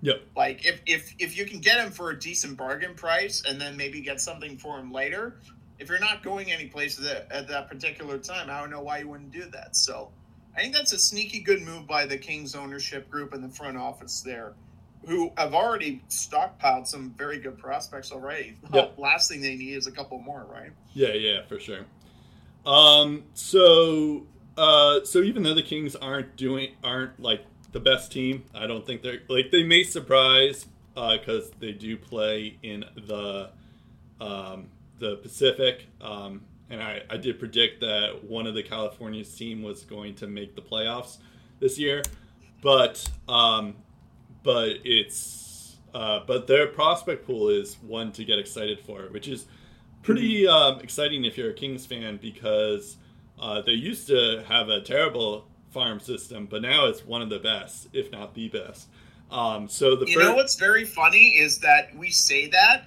[0.00, 0.22] Yep.
[0.36, 3.76] Like if if if you can get him for a decent bargain price and then
[3.76, 5.40] maybe get something for him later,
[5.78, 8.98] if you're not going any place at, at that particular time, I don't know why
[8.98, 9.76] you wouldn't do that.
[9.76, 10.10] So
[10.56, 13.76] I think that's a sneaky good move by the Kings ownership group and the front
[13.76, 14.54] office there,
[15.06, 18.56] who have already stockpiled some very good prospects already.
[18.72, 18.98] Yep.
[18.98, 20.70] last thing they need is a couple more, right?
[20.94, 21.86] Yeah, yeah, for sure.
[22.66, 24.26] Um, so
[24.56, 27.42] uh, so even though the Kings aren't doing aren't like
[27.78, 31.96] the best team, I don't think they're like they may surprise because uh, they do
[31.96, 33.50] play in the
[34.20, 34.68] um,
[34.98, 35.86] the Pacific.
[36.00, 40.26] Um, and I, I did predict that one of the California's team was going to
[40.26, 41.18] make the playoffs
[41.60, 42.02] this year,
[42.62, 43.76] but um,
[44.42, 49.46] but it's uh, but their prospect pool is one to get excited for, which is
[50.02, 52.96] pretty um, exciting if you're a Kings fan because
[53.40, 55.46] uh, they used to have a terrible
[55.78, 58.88] farm system, but now it's one of the best, if not the best.
[59.30, 60.26] Um, so the you first...
[60.26, 62.84] know what's very funny is that we say that,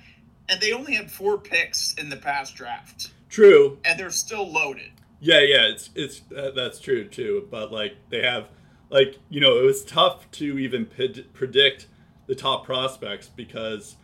[0.50, 3.14] and they only had four picks in the past draft.
[3.30, 4.92] True, and they're still loaded.
[5.22, 7.48] Yeah, yeah, it's it's uh, that's true too.
[7.50, 8.50] But like they have,
[8.90, 11.88] like you know, it was tough to even pid- predict
[12.28, 13.96] the top prospects because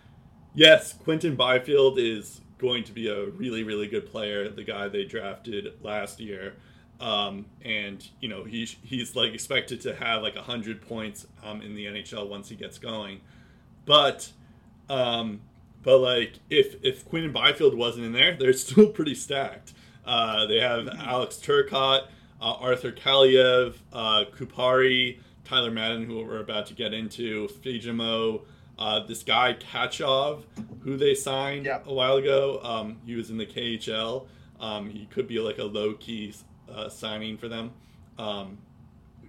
[0.53, 4.47] yes, Quinton Byfield is going to be a really really good player.
[4.47, 6.53] The guy they drafted last year.
[6.99, 11.75] Um, and you know he's he's like expected to have like hundred points um, in
[11.75, 13.21] the NHL once he gets going,
[13.85, 14.31] but
[14.89, 15.41] um,
[15.83, 19.73] but like, if if Quinton Byfield wasn't in there, they're still pretty stacked.
[20.05, 20.99] Uh, they have mm-hmm.
[20.99, 22.07] Alex Turcotte,
[22.41, 28.41] uh, Arthur Kaliyev, uh, Kupari, Tyler Madden, who we're about to get into, Fagemo,
[28.79, 30.43] uh, this guy Tkachev,
[30.81, 31.79] who they signed yeah.
[31.85, 32.59] a while ago.
[32.63, 34.27] Um, he was in the KHL.
[34.59, 36.33] Um, he could be like a low key
[36.73, 37.71] uh, signing for them.
[38.17, 38.57] Um,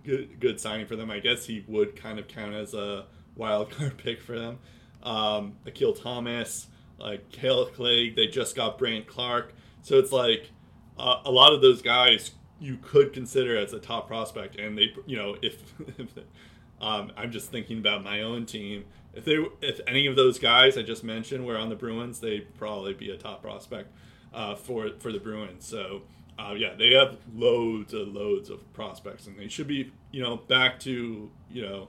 [0.04, 1.10] good, good signing for them.
[1.10, 3.06] I guess he would kind of count as a
[3.36, 4.58] wild card pick for them
[5.02, 8.16] um, Akil Thomas, like Kale Clague.
[8.16, 9.54] They just got Brandt Clarke.
[9.82, 10.50] So it's like
[10.98, 14.58] uh, a lot of those guys you could consider as a top prospect.
[14.58, 15.62] And they, you know, if,
[15.98, 16.18] if
[16.80, 18.84] um, I'm just thinking about my own team,
[19.14, 22.54] if they, if any of those guys I just mentioned were on the Bruins, they'd
[22.56, 23.90] probably be a top prospect
[24.34, 25.66] uh, for for the Bruins.
[25.66, 26.02] So.
[26.38, 30.36] Uh, yeah, they have loads and loads of prospects, and they should be, you know,
[30.36, 31.88] back to, you know,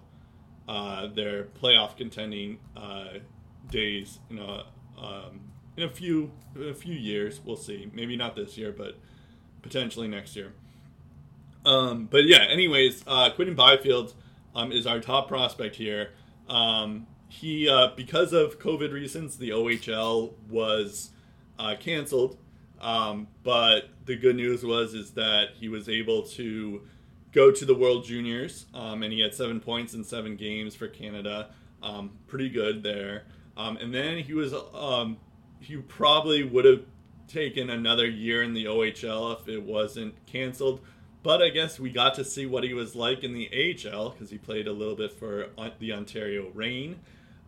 [0.67, 3.19] uh, their playoff contending uh,
[3.71, 4.65] days in a
[4.97, 5.41] um,
[5.77, 7.39] in a few in a few years.
[7.43, 7.89] We'll see.
[7.93, 8.97] Maybe not this year, but
[9.61, 10.53] potentially next year.
[11.65, 14.13] Um, but yeah, anyways, uh, Quinton Byfield
[14.55, 16.11] um, is our top prospect here.
[16.47, 21.11] Um, he uh, because of COVID reasons, the OHL was
[21.57, 22.38] uh, canceled.
[22.81, 26.81] Um, but the good news was is that he was able to
[27.31, 30.88] go to the World Juniors, um, and he had seven points in seven games for
[30.88, 31.49] Canada.
[31.84, 33.23] Um, pretty good there.
[33.57, 35.18] Um, and then he was um,
[35.60, 36.84] he probably would have
[37.27, 40.81] taken another year in the OHL if it wasn't canceled.
[41.22, 44.30] But I guess we got to see what he was like in the AHL because
[44.30, 45.47] he played a little bit for
[45.80, 46.99] the Ontario Reign,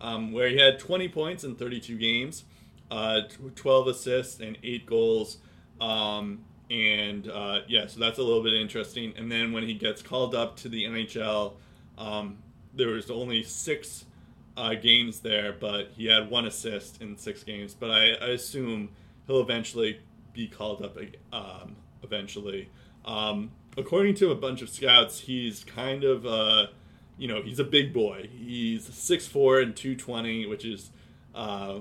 [0.02, 2.44] um, where he had 20 points in 32 games,
[2.92, 3.22] uh,
[3.56, 5.38] 12 assists, and 8 goals.
[5.80, 9.14] Um, and uh, yeah, so that's a little bit interesting.
[9.18, 11.54] And then when he gets called up to the NHL,
[11.98, 12.38] um,
[12.74, 14.06] there was only six
[14.56, 17.74] uh, games there, but he had one assist in six games.
[17.74, 18.90] But I, I assume
[19.28, 20.00] he'll eventually
[20.34, 20.98] be called up
[21.34, 22.70] um, eventually.
[23.06, 26.68] Um, according to a bunch of scouts, he's kind of uh,
[27.18, 28.30] you know he's a big boy.
[28.32, 30.92] He's 6'4 and 220, which is
[31.36, 31.80] uh,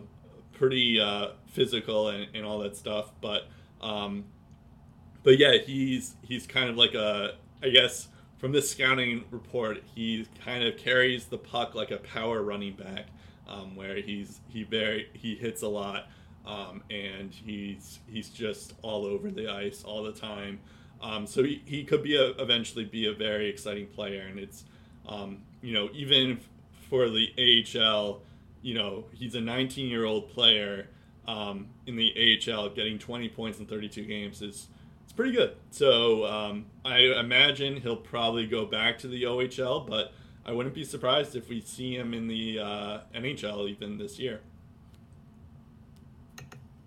[0.61, 3.11] pretty uh, physical and, and all that stuff.
[3.23, 3.49] But
[3.81, 4.25] um,
[5.23, 10.27] but yeah, he's he's kind of like a I guess from this scouting report, he
[10.45, 13.07] kind of carries the puck like a power running back,
[13.49, 16.09] um, where he's he very he hits a lot,
[16.47, 20.61] um, and he's he's just all over the ice all the time.
[21.03, 24.65] Um, so he, he could be a, eventually be a very exciting player, and it's
[25.09, 26.39] um, you know even
[26.91, 27.29] for the
[27.75, 28.21] AHL,
[28.63, 30.89] you know he's a 19 year old player
[31.27, 34.69] um, in the AHL, getting 20 points in 32 games is
[35.05, 35.57] it's pretty good.
[35.71, 40.13] So um, I imagine he'll probably go back to the OHL, but
[40.47, 44.41] I wouldn't be surprised if we see him in the uh, NHL even this year.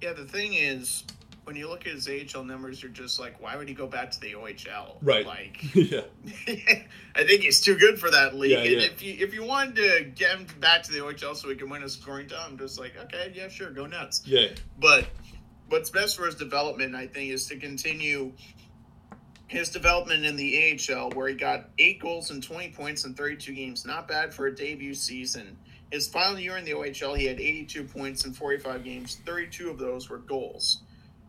[0.02, 1.04] Yeah, the thing is,
[1.46, 4.12] when you look at his AHL numbers, you're just like, why would he go back
[4.12, 4.98] to the OHL?
[5.02, 5.26] Right.
[5.26, 6.02] Like, yeah.
[7.16, 8.52] I think he's too good for that league.
[8.52, 8.88] Yeah, and yeah.
[8.88, 11.70] if you if you wanted to get him back to the OHL so he can
[11.70, 14.22] win a scoring title, I'm just like, okay, yeah, sure, go nuts.
[14.26, 14.48] Yeah.
[14.80, 15.06] But
[15.70, 18.34] what's best for his development, I think, is to continue
[19.48, 23.54] his development in the AHL, where he got eight goals and 20 points in 32
[23.54, 23.86] games.
[23.86, 25.58] Not bad for a debut season.
[25.92, 29.18] His final year in the OHL, he had 82 points in 45 games.
[29.26, 30.82] 32 of those were goals.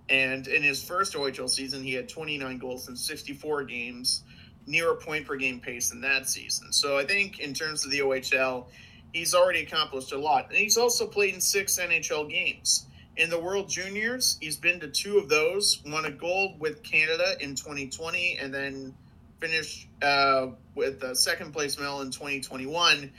[0.09, 4.22] And in his first OHL season, he had 29 goals in 64 games,
[4.66, 6.72] near a point per game pace in that season.
[6.72, 8.66] So I think in terms of the OHL,
[9.12, 10.48] he's already accomplished a lot.
[10.48, 12.86] And he's also played in six NHL games.
[13.16, 17.36] In the World Juniors, he's been to two of those, won a gold with Canada
[17.40, 18.93] in 2020, and then
[19.40, 23.12] finished uh, with a second place medal in 2021.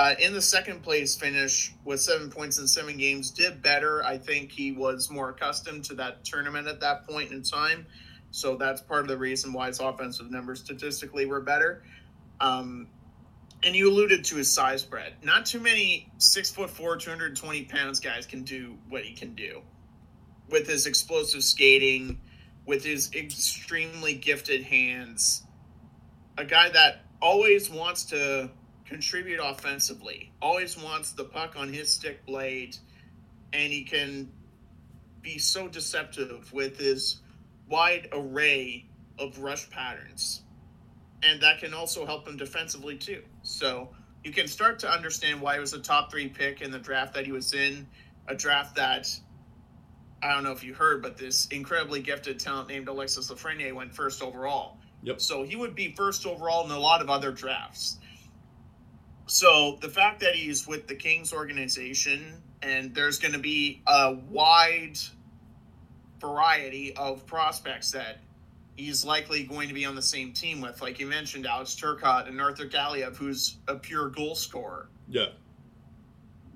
[0.00, 4.02] Uh, in the second place finish with seven points in seven games, did better.
[4.02, 7.84] I think he was more accustomed to that tournament at that point in time.
[8.30, 11.82] So that's part of the reason why his offensive numbers statistically were better.
[12.40, 12.86] Um,
[13.62, 15.16] and you alluded to his size spread.
[15.22, 19.60] Not too many six foot four, 220 pounds guys can do what he can do
[20.48, 22.18] with his explosive skating,
[22.64, 25.42] with his extremely gifted hands.
[26.38, 28.50] A guy that always wants to
[28.90, 32.76] contribute offensively, always wants the puck on his stick blade,
[33.52, 34.28] and he can
[35.22, 37.20] be so deceptive with his
[37.68, 38.84] wide array
[39.18, 40.42] of rush patterns.
[41.22, 43.22] And that can also help him defensively too.
[43.42, 43.90] So
[44.24, 47.14] you can start to understand why he was a top three pick in the draft
[47.14, 47.86] that he was in,
[48.26, 49.08] a draft that
[50.22, 53.94] I don't know if you heard, but this incredibly gifted talent named Alexis Lafreniere went
[53.94, 54.78] first overall.
[55.02, 55.20] Yep.
[55.20, 57.98] So he would be first overall in a lot of other drafts.
[59.30, 64.16] So the fact that he's with the Kings organization and there's going to be a
[64.28, 64.98] wide
[66.20, 68.18] variety of prospects that
[68.74, 72.26] he's likely going to be on the same team with, like you mentioned, Alex Turcotte
[72.26, 74.88] and Arthur Kaliyev, who's a pure goal scorer.
[75.08, 75.26] Yeah.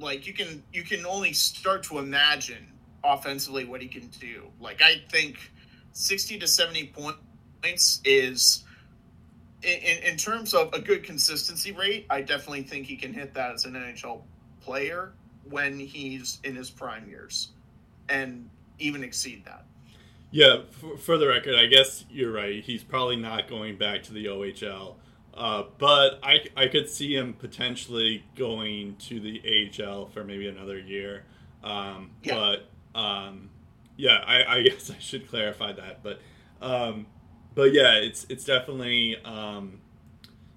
[0.01, 2.67] Like you can you can only start to imagine
[3.05, 4.49] offensively what he can do.
[4.61, 5.37] Like I think
[5.93, 6.93] sixty to seventy
[7.63, 8.65] points is
[9.65, 13.53] in, in terms of a good consistency rate, I definitely think he can hit that
[13.53, 14.23] as an NHL
[14.61, 15.13] player
[15.49, 17.49] when he's in his prime years
[18.09, 19.65] and even exceed that.
[20.31, 22.63] Yeah, for, for the record, I guess you're right.
[22.63, 24.97] He's probably not going back to the OHL.
[25.33, 30.79] Uh, but I, I could see him potentially going to the AHL for maybe another
[30.79, 31.25] year.
[31.63, 32.35] Um, Yeah.
[32.35, 33.51] But um,
[33.97, 36.03] yeah, I, I guess I should clarify that.
[36.03, 36.21] But
[36.61, 37.07] um,
[37.55, 39.81] but yeah, it's it's definitely um,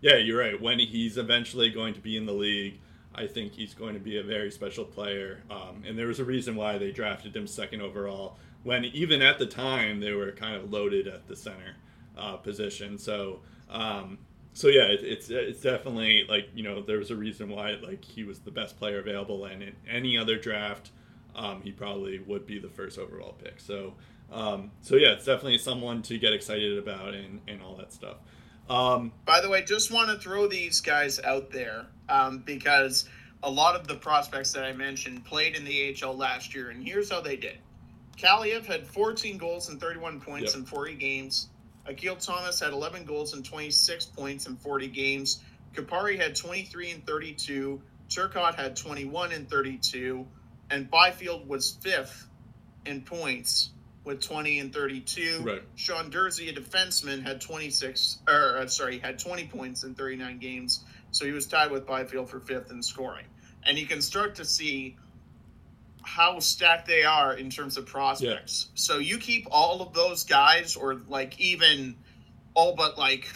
[0.01, 0.59] yeah, you're right.
[0.59, 2.79] When he's eventually going to be in the league,
[3.15, 5.41] I think he's going to be a very special player.
[5.49, 8.37] Um, and there was a reason why they drafted him second overall.
[8.63, 11.75] When even at the time they were kind of loaded at the center
[12.17, 12.97] uh, position.
[12.97, 14.17] So um,
[14.53, 18.03] so yeah, it, it's it's definitely like you know there was a reason why like
[18.03, 20.91] he was the best player available, and in any other draft,
[21.35, 23.59] um, he probably would be the first overall pick.
[23.59, 23.93] So
[24.31, 28.17] um, so yeah, it's definitely someone to get excited about and and all that stuff.
[28.69, 33.07] Um, By the way, just want to throw these guys out there um, because
[33.43, 36.83] a lot of the prospects that I mentioned played in the AHL last year, and
[36.83, 37.59] here's how they did.
[38.17, 40.61] Kaliyev had 14 goals and 31 points Yep.
[40.61, 41.49] in 40 games.
[41.85, 45.41] Akil Thomas had 11 goals and 26 points in 40 games.
[45.73, 47.81] Kupari had 23 and 32.
[48.09, 50.25] Turcotte had 21 and 32.
[50.71, 52.27] And Byfield was fifth
[52.85, 53.69] in points
[54.07, 55.41] with 20 and 32.
[55.43, 55.61] Right.
[55.75, 60.83] Sean Durzi, a defenseman, had 26, or uh, sorry, had 20 points in 39 games.
[61.11, 63.25] So he was tied with Byfield for fifth in scoring.
[63.63, 64.95] And you can start to see
[66.01, 68.69] how stacked they are in terms of prospects.
[68.75, 71.95] So you keep all of those guys, or like even
[72.53, 73.27] all but like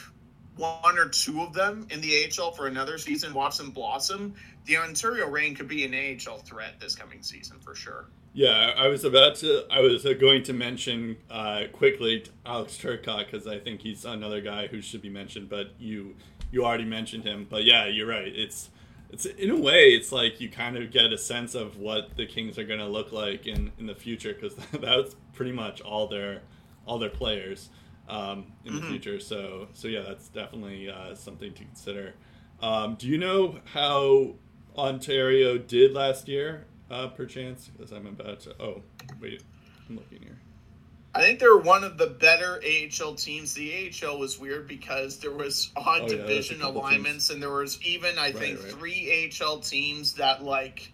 [0.55, 4.35] one or two of them in the AHL for another season, watch them blossom.
[4.65, 8.05] The Ontario Reign could be an AHL threat this coming season for sure.
[8.33, 9.65] Yeah, I was about to.
[9.69, 14.39] I was uh, going to mention uh, quickly Alex Turcotte because I think he's another
[14.39, 15.49] guy who should be mentioned.
[15.49, 16.15] But you,
[16.49, 17.45] you already mentioned him.
[17.49, 18.27] But yeah, you're right.
[18.33, 18.69] It's,
[19.09, 22.25] it's in a way, it's like you kind of get a sense of what the
[22.25, 26.07] Kings are going to look like in in the future because that's pretty much all
[26.07, 26.41] their,
[26.85, 27.69] all their players,
[28.07, 28.87] um, in the Mhm.
[28.91, 29.19] future.
[29.19, 32.13] So so yeah, that's definitely uh, something to consider.
[32.61, 34.35] Um, do you know how
[34.77, 36.65] Ontario did last year?
[36.91, 37.69] Uh, perchance?
[37.75, 38.55] Because I'm about to.
[38.61, 38.81] Oh,
[39.19, 39.41] wait,
[39.89, 40.37] I'm looking here.
[41.13, 43.53] I think they're one of the better AHL teams.
[43.53, 47.29] The AHL was weird because there was odd Oh, yeah, division there's a couple alignments,
[47.29, 48.71] and there was even I think right.
[48.71, 50.91] three AHL teams that like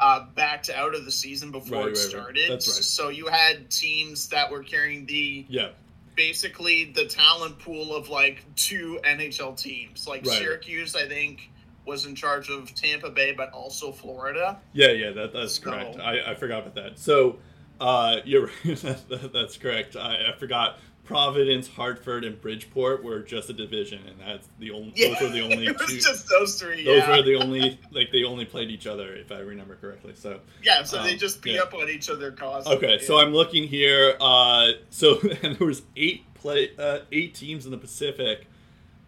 [0.00, 1.96] uh, backed out of the season before Right, it right, right.
[2.10, 2.50] started.
[2.50, 2.84] That's right.
[2.84, 5.68] So you had teams that were carrying the Yeah,
[6.14, 10.06] basically the talent pool of like two NHL teams.
[10.06, 10.36] Like Right.
[10.38, 11.50] Syracuse, I think,
[11.86, 14.58] was in charge of Tampa Bay, but also Florida.
[14.72, 15.10] yeah, yeah.
[15.10, 15.98] That, that's So- correct.
[15.98, 16.98] I, I forgot about that.
[16.98, 17.38] So,
[17.80, 18.54] uh, you're right.
[18.82, 19.96] that, that, that's correct.
[19.96, 20.78] I, I forgot.
[21.04, 24.94] Providence, Hartford, and Bridgeport were just a division, and that's the only.
[24.96, 25.98] Yeah, Those were the only it was two.
[25.98, 26.82] just those three.
[26.82, 27.16] those yeah.
[27.16, 30.14] were the only like they only played each other, if I remember correctly.
[30.16, 30.40] So.
[30.62, 30.82] yeah.
[30.82, 31.60] So they um, just beat yeah.
[31.60, 32.88] up on each other constantly.
[32.88, 34.16] Okay, so I'm looking here.
[34.18, 38.46] Uh, so and there was eight play, uh, eight teams in the Pacific.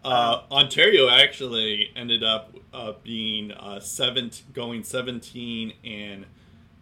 [0.03, 6.25] Uh, Ontario actually ended up uh, being uh, seven, going 17 and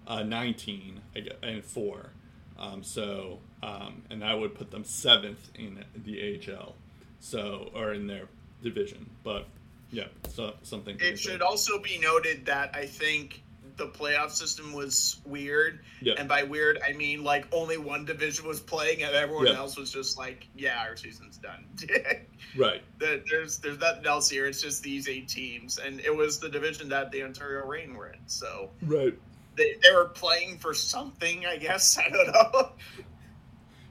[0.08, 1.02] uh, 19
[1.44, 2.12] and four.
[2.58, 6.76] Um, so um, and that would put them seventh in the AHL.
[7.20, 8.28] So or in their
[8.62, 9.48] division, but
[9.92, 10.98] yeah, so something.
[11.00, 13.42] It should also be noted that I think
[13.78, 15.80] the playoff system was weird.
[16.02, 16.14] Yeah.
[16.18, 19.54] And by weird, I mean like only one division was playing and everyone Yeah.
[19.58, 21.66] else was just like, yeah, our season's done.
[22.58, 22.82] right.
[23.00, 24.48] There- there's there's nothing else here.
[24.48, 28.08] It's just these eight teams, and it was the division that the Ontario Reign were
[28.10, 28.20] in.
[28.28, 29.18] So Right.
[29.56, 31.98] they, they were playing for something, I guess.
[32.06, 32.72] I don't know.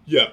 [0.06, 0.28] Yeah.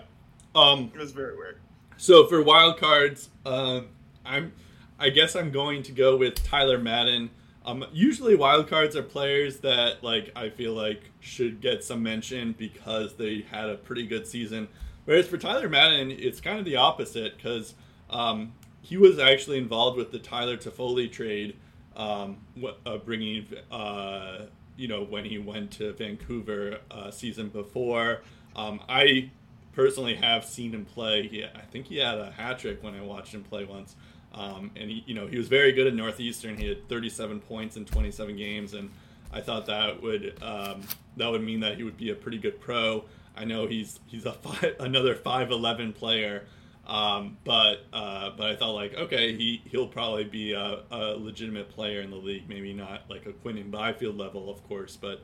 [0.55, 1.59] Um, It was very weird.
[1.97, 3.87] So for wild cards, um,
[4.25, 4.53] I'm,
[4.99, 7.29] I guess I'm going to go with Tyler Madden.
[7.63, 12.55] Um, usually wild cards are players that like I feel like should get some mention
[12.57, 14.67] because they had a pretty good season.
[15.05, 17.75] Whereas for Tyler Madden, it's kind of the opposite because
[18.09, 21.55] um, he was actually involved with the Tyler Toffoli trade,
[21.95, 22.37] um,
[22.85, 28.21] uh, bringing uh, you know when he went to Vancouver uh, season before.
[28.55, 29.31] Um, I
[29.73, 31.27] personally have seen him play.
[31.27, 33.95] He, I think he had a hat trick when I watched him play once.
[34.33, 36.57] Um, and he, you know, he was very good at Northeastern.
[36.57, 38.89] He had 37 points in 27 games, and
[39.33, 40.83] I thought that would um,
[41.17, 43.05] that would mean that he would be a pretty good pro.
[43.35, 46.43] I know he's he's a five, another 5'11 player,
[46.87, 51.69] um, but uh, but I thought like okay, he he'll probably be a, a legitimate
[51.69, 52.47] player in the league.
[52.47, 55.21] Maybe not like a Quinton Byfield level, of course, but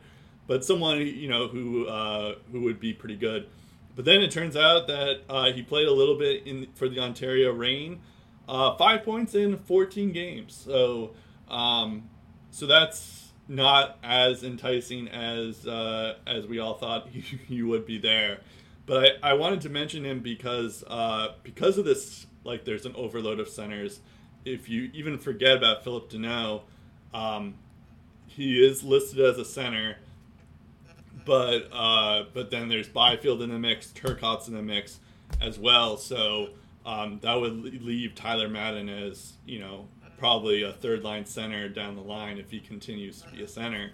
[0.48, 3.48] but someone you know who uh, who would be pretty good.
[3.96, 7.00] But then it turns out that uh, he played a little bit in for the
[7.00, 8.00] Ontario Reign,
[8.48, 10.54] uh, five points in 14 games.
[10.66, 11.12] So
[11.50, 12.10] um,
[12.52, 18.40] so that's not as enticing as uh, as we all thought he, would be there.
[18.86, 22.96] But I, I wanted to mention him because uh, because of this, like there's an
[22.96, 24.00] overload of centers.
[24.46, 26.62] If you even forget about Phillip Danault,
[27.14, 27.56] um,
[28.28, 29.98] he is listed as a center
[31.28, 35.00] but uh, but then there's Byfield in the mix, Turcotte's in the mix
[35.42, 35.98] as well.
[35.98, 36.52] So
[36.88, 41.96] um, that would leave Tyler Madden as you know probably a third line center down
[41.96, 43.92] the line if he continues to be a center.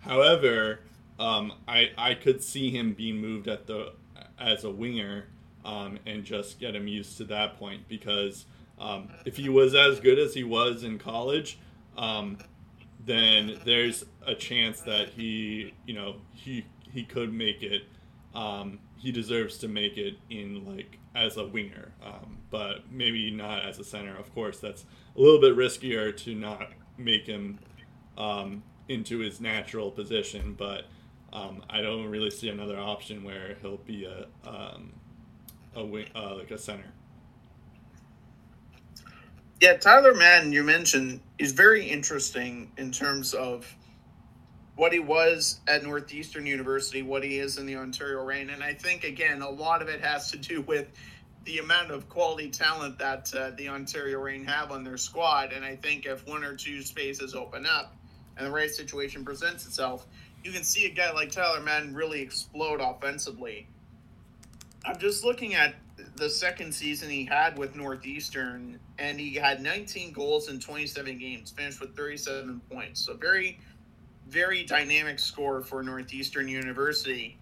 [0.00, 0.80] However,
[1.18, 3.94] um, I I could see him being moved at the
[4.38, 5.26] as a winger
[5.64, 8.44] um, and just get him used to that point because
[8.78, 11.58] um, if he was as good as he was in college.
[11.96, 12.38] Um,
[13.06, 17.82] then there's a chance that he, you know, he he could make it.
[18.34, 23.64] Um, he deserves to make it in like as a winger, um, but maybe not
[23.64, 24.16] as a center.
[24.16, 24.84] Of course, that's
[25.16, 27.58] a little bit riskier to not make him
[28.18, 30.54] um, into his natural position.
[30.56, 30.86] But
[31.32, 34.92] um, I don't really see another option where he'll be a um,
[35.76, 36.92] a wing, uh, like a center.
[39.60, 43.74] Yeah, Tyler Madden, you mentioned, is very interesting in terms of
[44.76, 48.50] what he was at Northeastern University, what he is in the Ontario Reign.
[48.50, 50.88] And I think, again, a lot of it has to do with
[51.44, 55.52] the amount of quality talent that uh, the Ontario Reign have on their squad.
[55.52, 57.94] And I think if one or two spaces open up
[58.36, 60.06] and the right situation presents itself,
[60.42, 63.66] you can see a guy like Tyler Madden really explode offensively.
[64.84, 65.74] I'm just looking at
[66.16, 71.50] the second season he had with Northeastern, and he had 19 goals in 27 games,
[71.50, 73.00] finished with 37 points.
[73.00, 73.58] So very,
[74.28, 77.38] very dynamic score for Northeastern University,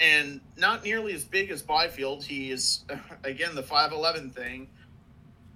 [0.00, 2.24] and not nearly as big as Byfield.
[2.24, 2.84] He is
[3.24, 4.68] again the 5'11 thing,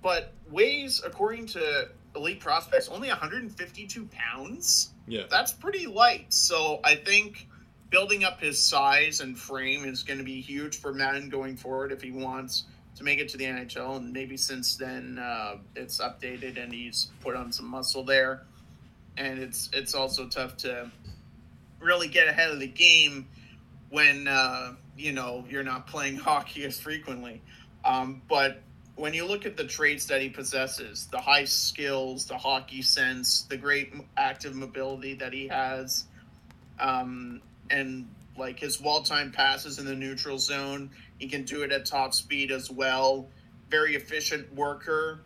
[0.02, 6.32] but weighs, according to Elite Prospects, only 152 pounds Yeah, that's pretty light.
[6.32, 7.48] So I think
[7.90, 11.92] building up his size and frame is going to be huge for Madden going forward
[11.92, 12.64] if he wants
[12.96, 13.96] to make it to the NHL.
[13.96, 18.46] And maybe since then uh, it's updated and he's put on some muscle there.
[19.16, 20.90] And it's it's also tough to
[21.80, 23.26] really get ahead of the game
[23.90, 27.42] when uh, you know you're not playing hockey as frequently.
[27.84, 28.62] Um, but
[28.96, 33.42] when you look at the traits that he possesses, the high skills, the hockey sense,
[33.48, 36.04] the great active mobility that he has,
[36.78, 38.06] um, and
[38.36, 42.12] like his wall time passes in the neutral zone, he can do it at top
[42.12, 43.28] speed as well.
[43.70, 45.20] Very efficient worker,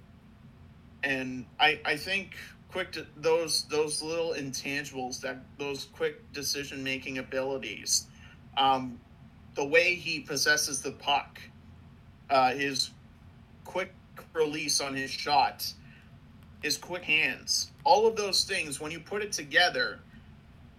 [1.03, 2.37] and I I think
[2.75, 8.09] quick to, those those little intangibles that those quick decision making abilities,
[8.57, 8.99] um,
[9.55, 11.41] the way he possesses the puck,
[12.31, 12.91] uh, his
[13.65, 13.95] quick
[14.33, 15.73] release on his shot,
[16.63, 20.01] his quick hands, all of those things, when you put it together,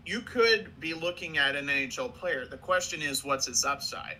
[0.05, 2.45] you could be looking at an NHL player.
[2.45, 4.17] The question is, what's his upside?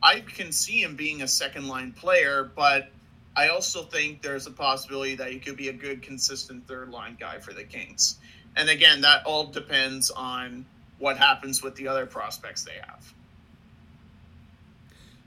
[0.00, 2.90] I can see him being a second line player, but
[3.38, 7.16] I also think there's a possibility that he could be a good, consistent third line
[7.20, 8.18] guy for the Kings.
[8.56, 10.66] And again, that all depends on
[10.98, 13.14] what happens with the other prospects they have.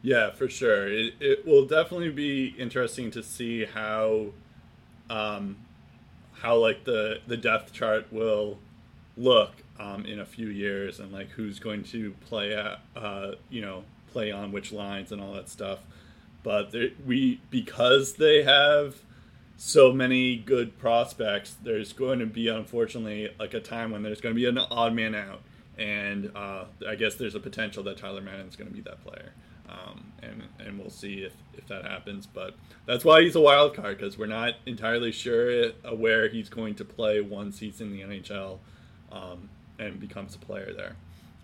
[0.02, 0.92] Yeah, for sure.
[0.92, 4.26] It, it will definitely be interesting to see how,
[5.10, 5.56] um,
[6.34, 8.58] how like the the depth chart will
[9.16, 13.62] look um, in a few years, and like who's going to play at, uh, you
[13.62, 15.80] know, play on which lines and all that stuff.
[16.44, 16.74] But
[17.06, 18.96] we because they have
[19.58, 24.34] so many good prospects, there's going to be unfortunately like a time when there's going
[24.34, 25.42] to be an odd man out,
[25.78, 29.34] and uh, I guess there's a potential that Tyler Madden's going to be that player.
[29.70, 32.26] Um, and and we'll see if, if that happens.
[32.26, 32.56] But
[32.86, 36.86] that's why he's a wild card because we're not entirely sure where he's going to
[36.86, 38.58] play once he's in the NHL
[39.12, 39.50] um,
[39.80, 40.96] and becomes a player there,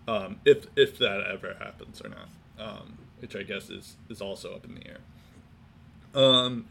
[0.08, 4.54] um, if if that ever happens or not, um, which I guess is is also
[4.54, 4.98] up in the air.
[6.14, 6.66] Um,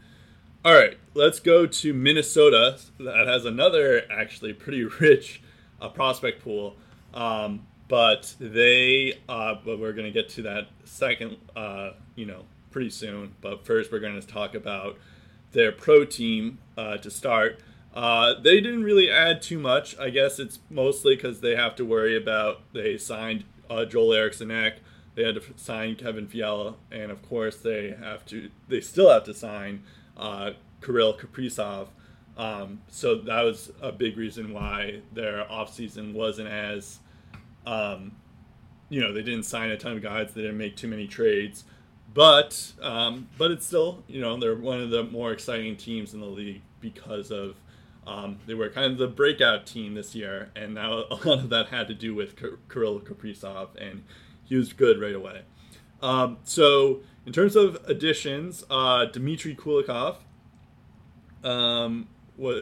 [0.64, 2.78] all right, let's go to Minnesota.
[2.98, 5.42] That has another actually pretty rich
[5.80, 6.76] uh, prospect pool.
[7.14, 12.44] Um, but they uh, but we're going to get to that second uh, you know
[12.70, 14.98] pretty soon but first we're going to talk about
[15.52, 17.58] their pro team uh, to start
[17.94, 21.84] uh, they didn't really add too much i guess it's mostly because they have to
[21.84, 24.80] worry about they signed uh, joel eriksson Ek.
[25.18, 29.24] They had to sign kevin fiala and of course they have to they still have
[29.24, 29.82] to sign
[30.16, 31.88] uh, kirill kaprizov
[32.36, 37.00] um, so that was a big reason why their offseason wasn't as
[37.66, 38.12] um,
[38.88, 40.32] you know, they didn't sign a ton of guys.
[40.32, 41.64] They didn't make too many trades,
[42.12, 46.20] but um, but it's still you know they're one of the more exciting teams in
[46.20, 47.56] the league because of
[48.06, 51.50] um, they were kind of the breakout team this year, and now a lot of
[51.50, 52.36] that had to do with
[52.68, 54.04] Kirill Kaprizov, and
[54.48, 55.42] he was good right away.
[56.02, 60.16] Um, so in terms of additions, uh, Dmitry Kulikov
[61.44, 62.08] um,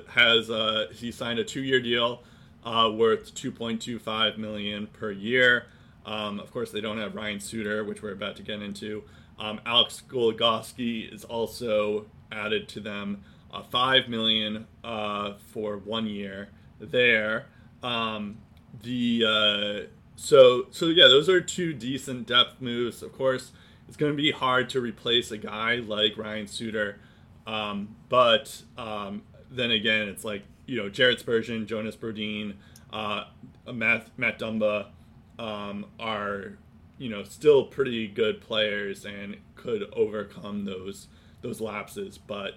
[0.09, 2.23] has uh, he signed a two-year deal
[2.65, 5.67] uh, worth 2.25 million per year.
[6.05, 9.05] Um, of course, they don't have Ryan Suter, which we're about to get into.
[9.39, 13.23] Um, Alex Goligoski is also added to them,
[13.53, 16.49] uh, five million uh, for one year
[16.81, 17.47] there.
[17.83, 18.39] Um,
[18.83, 23.03] the uh, so so yeah, those are two decent depth moves.
[23.03, 23.53] Of course,
[23.87, 26.99] it's going to be hard to replace a guy like Ryan Suter,
[27.47, 32.55] um, but um, then again, it's like you know Jared Spurgeon, Jonas Brodin,
[32.93, 33.25] uh,
[33.73, 34.87] Matt Matt Dumba
[35.39, 36.59] um, are
[36.99, 41.09] you know still pretty good players and could overcome those
[41.43, 42.17] those lapses.
[42.17, 42.55] But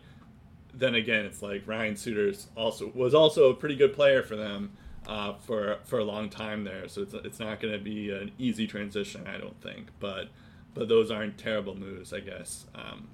[0.73, 4.71] then again, it's like Ryan Suter's also was also a pretty good player for them
[5.09, 6.87] uh, for for a long time there.
[6.87, 9.87] So it's it's not going to be an easy transition, I don't think.
[9.99, 10.29] But
[10.75, 13.09] but those aren't terrible moves, I guess, um,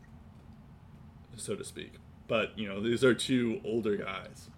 [1.37, 1.93] so to speak.
[2.27, 4.49] But you know, these are two older guys.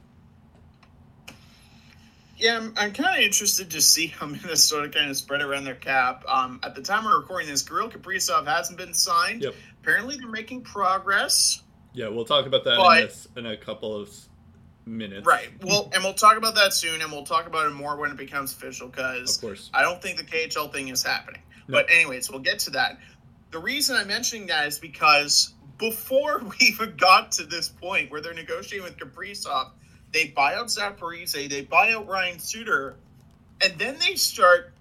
[2.37, 5.75] Yeah, I'm, I'm kind of interested to see how Minnesota kind of spread around their
[5.75, 6.23] cap.
[6.27, 9.43] Um, at the time we're recording this, Kirill Kaprizov hasn't been signed.
[9.43, 9.53] Yep.
[9.81, 11.61] Apparently, they're making progress.
[11.93, 14.09] Yeah, we'll talk about that but, in, this, in a couple of
[14.87, 15.25] minutes.
[15.25, 15.49] Right.
[15.61, 18.17] Well, and we'll talk about that soon, and we'll talk about it more when it
[18.17, 18.87] becomes official.
[18.87, 21.41] Because of course, I don't think the KHL thing is happening.
[21.67, 21.77] No.
[21.77, 22.99] But anyways, we'll get to that.
[23.51, 28.21] The reason I'm mentioning that is because before we even got to this point where
[28.21, 29.71] they're negotiating with Kaprizov,
[30.13, 32.95] they buy out Zach Parise, they buy out Ryan Suter,
[33.61, 34.73] and then they start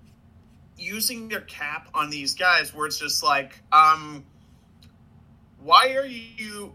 [0.78, 4.24] using their cap on these guys where it's just like, um,
[5.58, 6.74] why are you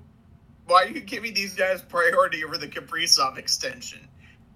[0.72, 4.08] why are you giving these guys priority over the Kaprizov extension?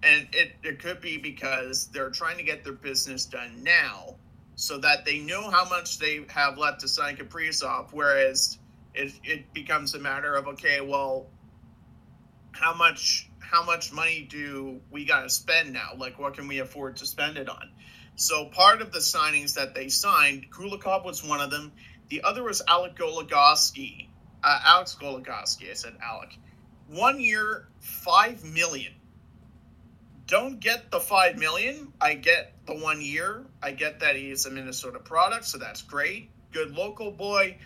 [0.01, 4.15] And it, it could be because they're trying to get their business done now
[4.55, 8.57] so that they know how much they have left to sign Kaprizov, whereas
[8.93, 11.27] it, it becomes a matter of, okay, well,
[12.51, 15.89] how much how much money do we got to spend now?
[15.97, 17.71] Like, what can we afford to spend it on?
[18.15, 21.73] So part of the signings that they signed, Kulikov was one of them.
[22.07, 24.07] The other was Alec Goligoski.
[24.45, 25.71] Uh, Alex Goligoski.
[25.71, 26.37] I said Alec.
[26.87, 28.93] One year, five million.
[30.27, 31.91] Don't get the five million.
[31.99, 33.43] I get the one year.
[33.63, 36.29] I get that he is a Minnesota product, so that's great.
[36.51, 37.57] Good local boy.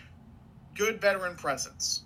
[0.74, 2.04] Good veteran presence.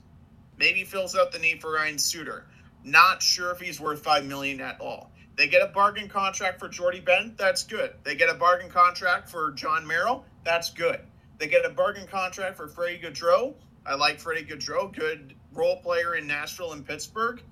[0.59, 2.45] Maybe fills out the need for Ryan Suter.
[2.83, 5.13] Not sure if he's worth five million at all.
[5.37, 7.95] They get a bargain contract for Jordie Benn, that's good.
[8.03, 11.01] They get a bargain contract for Jon Merrill, that's good.
[11.39, 13.55] They get a bargain contract for Freddie Gaudreau.
[13.87, 17.43] I like Freddie Gaudreau, good role player in Nashville and Pittsburgh.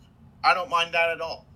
[0.43, 1.47] I don't mind that at all.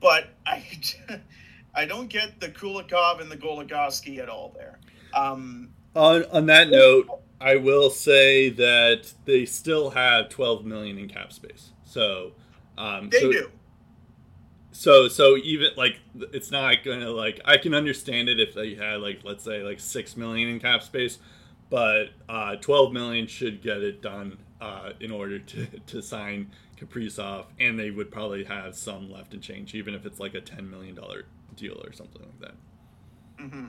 [0.00, 0.64] But I,
[1.74, 4.78] I don't get the Kulikov and the Goligoski at all there.
[5.12, 7.08] Um, on on that note,
[7.40, 11.72] I will say that they still have 12 million in cap space.
[11.84, 12.32] So
[12.78, 13.50] um, they so, do.
[14.72, 15.98] So so even like
[16.32, 19.80] it's not gonna like I can understand it if they had like let's say like
[19.80, 21.18] six million in cap space,
[21.70, 27.46] but uh, 12 million should get it done uh, in order to to sign Kaprizov,
[27.58, 30.68] and they would probably have some left in change, even if it's like a 10
[30.68, 31.24] million dollar
[31.56, 32.54] deal or something like that.
[33.42, 33.66] Mm-hmm.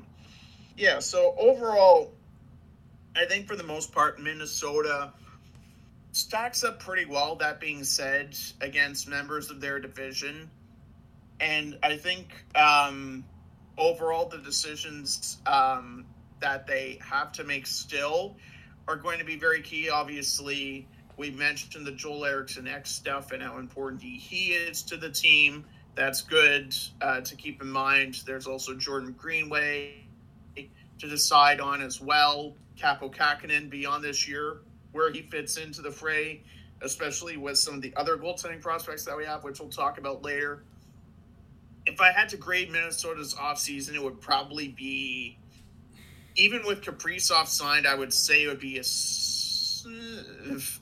[0.78, 0.99] Yeah.
[0.99, 2.14] So overall,
[3.15, 5.14] I think for the most part, Minnesota
[6.11, 7.36] stacks up pretty well.
[7.36, 10.49] That being said, against members of their division,
[11.40, 13.26] and I think um,
[13.78, 16.06] overall the decisions um,
[16.41, 18.35] that they have to make still
[18.88, 19.89] are going to be very key.
[19.89, 20.88] Obviously,
[21.18, 25.65] we mentioned the Joel Eriksson Ek stuff and how important he is to the team.
[25.95, 28.22] That's good uh, to keep in mind.
[28.26, 30.05] There's also Jordan Greenway
[30.55, 32.53] to decide on as well.
[32.77, 34.61] Kaapo Kähkönen beyond this year,
[34.91, 36.43] where he fits into the fray,
[36.81, 40.23] especially with some of the other goaltending prospects that we have, which we'll talk about
[40.23, 40.63] later.
[41.85, 45.38] If I had to grade Minnesota's offseason, it would probably be,
[46.35, 48.83] even with Kaprizov signed, I would say it would be a,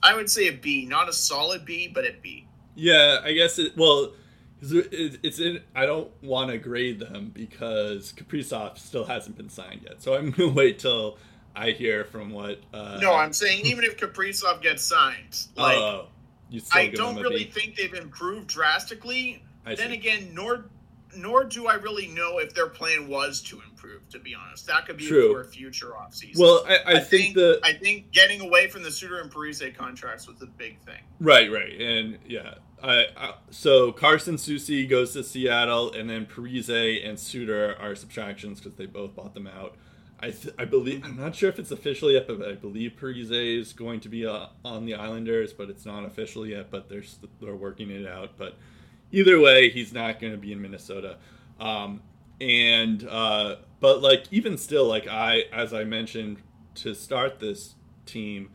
[0.02, 2.46] I would say a B, not a solid B, but a B.
[2.74, 3.76] Yeah, I guess it.
[3.76, 4.12] Well,
[4.62, 5.62] it's in.
[5.74, 10.02] I don't want to grade them because Kaprizov still hasn't been signed yet.
[10.02, 11.18] So I'm gonna wait till
[11.54, 12.60] I hear from what.
[12.72, 16.02] Uh, no, I'm saying even if Kaprizov gets signed, like uh,
[16.72, 17.50] I don't really B.
[17.50, 19.42] think they've improved drastically.
[19.64, 19.94] I then see.
[19.94, 20.66] again, nor
[21.16, 23.69] nor do I really know if their plan was to improve.
[24.10, 25.32] To be honest, that could be True.
[25.32, 26.38] for a future offseason.
[26.38, 29.30] Well, I, I, I think, think, the I think getting away from the Suter and
[29.30, 31.02] Parise contracts was a big thing.
[31.20, 32.54] Right, right, and yeah.
[32.82, 38.58] I, I, so Carson Soucy goes to Seattle, and then Parise and Suter are subtractions
[38.58, 39.76] because they both bought them out.
[40.22, 43.58] I, th- I believe I'm not sure if it's official yet, but I believe Parise
[43.60, 46.70] is going to be uh, on the Islanders, but it's not official yet.
[46.70, 47.02] But they're
[47.40, 48.36] they're working it out.
[48.36, 48.56] But
[49.12, 51.16] either way, he's not going to be in Minnesota.
[51.58, 52.02] Um,
[52.40, 56.38] and uh, but like even still, like I as I mentioned
[56.76, 57.74] to start this
[58.06, 58.50] team,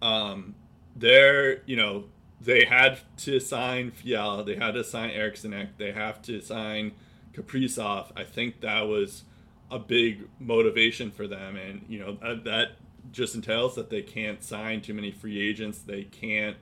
[0.00, 0.54] um,
[0.96, 2.04] they're you know
[2.40, 6.92] they had to sign Fiala, they had to sign Eriksson they have to sign
[7.32, 8.12] Kaprizov.
[8.16, 9.24] I think that was
[9.70, 12.68] a big motivation for them, and you know that, that
[13.10, 15.80] just entails that they can't sign too many free agents.
[15.80, 16.56] They can't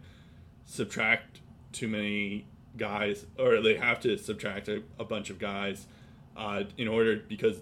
[0.65, 1.41] subtract
[1.73, 5.87] too many guys, or they have to subtract a, a bunch of guys
[6.37, 7.61] uh, in order because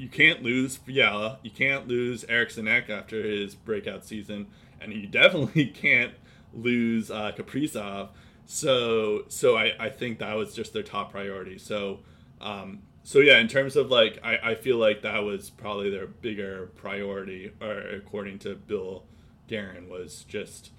[0.00, 4.46] you can't lose Fiala, you can't lose Eriksson after his breakout season,
[4.80, 6.14] and you definitely can't
[6.54, 8.08] lose uh, Kaprizov.
[8.46, 11.58] So, so I, I think that was just their top priority.
[11.58, 11.98] So,
[12.40, 16.06] um, so yeah, in terms of like, I, I feel like that was probably their
[16.06, 19.04] bigger priority, or according to Bill
[19.48, 20.70] Guerin, was just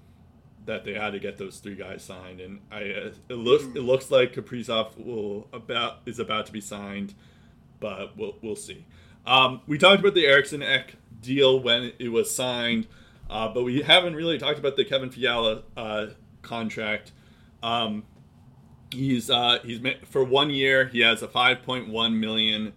[0.66, 3.82] that they had to get those three guys signed, and I uh, it looks it
[3.82, 7.14] looks like Kaprizov will about is about to be signed,
[7.78, 8.84] but we'll we'll see.
[9.26, 12.86] Um, we talked about the Eriksson Ek deal when it was signed,
[13.30, 16.06] uh, but we haven't really talked about the Kevin Fiala uh,
[16.42, 17.12] contract.
[17.62, 18.04] Um,
[18.90, 20.86] he's uh, he's for one year.
[20.86, 22.72] He has a 5.1 million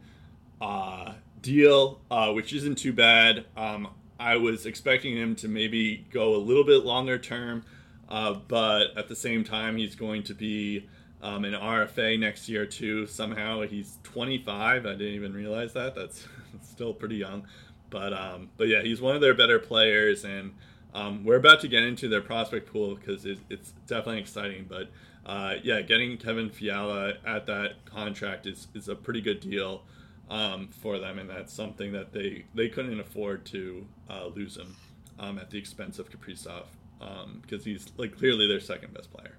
[0.61, 3.45] uh, deal, uh, which isn't too bad.
[3.57, 3.89] Um,
[4.19, 7.65] I was expecting him to maybe go a little bit longer term,
[8.07, 10.87] uh, but at the same time, he's going to be
[11.21, 13.07] um, an RFA next year too.
[13.07, 14.85] Somehow he's 25.
[14.85, 15.95] I didn't even realize that.
[15.95, 16.25] That's
[16.61, 17.47] still pretty young,
[17.89, 20.53] but um, but yeah, he's one of their better players, and
[20.93, 24.65] um, we're about to get into their prospect pool because it's, it's definitely exciting.
[24.67, 24.89] But
[25.25, 29.83] uh, yeah, getting Kevin Fiala at that contract is, is a pretty good deal
[30.29, 34.75] um, for them, and that's something that they, they couldn't afford to uh, lose him
[35.19, 36.63] um, at the expense of Kaprizov
[36.97, 39.35] because um, he's like clearly their second best player.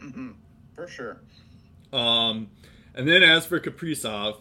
[0.00, 0.30] Mm-hmm.
[0.74, 1.20] For sure.
[1.92, 2.48] Um,
[2.94, 4.38] and then as for Kaprizov,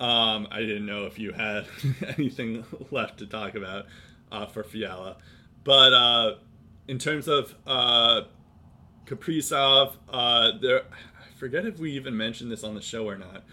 [0.00, 1.66] um, I didn't know if you had
[2.18, 3.86] anything left to talk about
[4.32, 5.16] uh, for Fiala,
[5.62, 6.34] but uh,
[6.88, 8.22] in terms of uh,
[9.06, 13.44] Kaprizov, uh, there I forget if we even mentioned this on the show or not,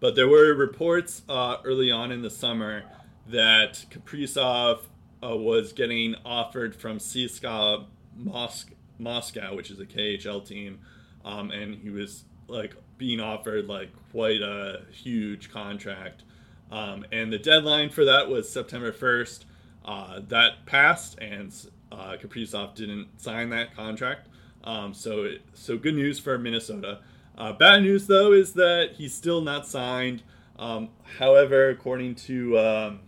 [0.00, 2.84] but there were reports uh, early on in the summer
[3.28, 4.80] that Kaprizov
[5.22, 10.80] uh, was getting offered from CSKA Moscow, Moscow, which is a KHL team,
[11.24, 16.24] um, and he was like being offered like quite a huge contract.
[16.70, 19.44] Um, and the deadline for that was September 1st.
[19.84, 21.54] Uh, that passed, and
[21.90, 24.28] uh, Kaprizov didn't sign that contract.
[24.64, 27.00] Um, so, so good news for Minnesota.
[27.38, 30.22] Uh, bad news though is that he's still not signed.
[30.58, 30.88] Um,
[31.18, 33.00] however, according to um,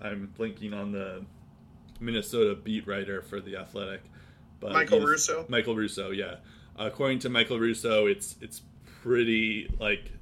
[0.00, 1.24] I'm blinking on the
[2.00, 4.02] Minnesota beat writer for the Athletic,
[4.60, 5.44] but Michael Russo.
[5.48, 6.36] Michael Russo, yeah.
[6.76, 8.62] According to Michael Russo, it's it's
[9.02, 10.12] pretty like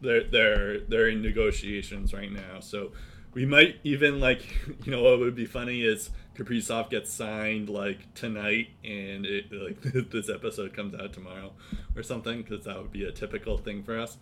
[0.00, 2.60] they're they're they're in negotiations right now.
[2.60, 2.92] So
[3.32, 4.44] we might even like
[4.84, 9.80] you know what would be funny is Kaprizov gets signed like tonight and it like
[10.10, 11.52] this episode comes out tomorrow
[11.96, 14.16] or something because that would be a typical thing for us.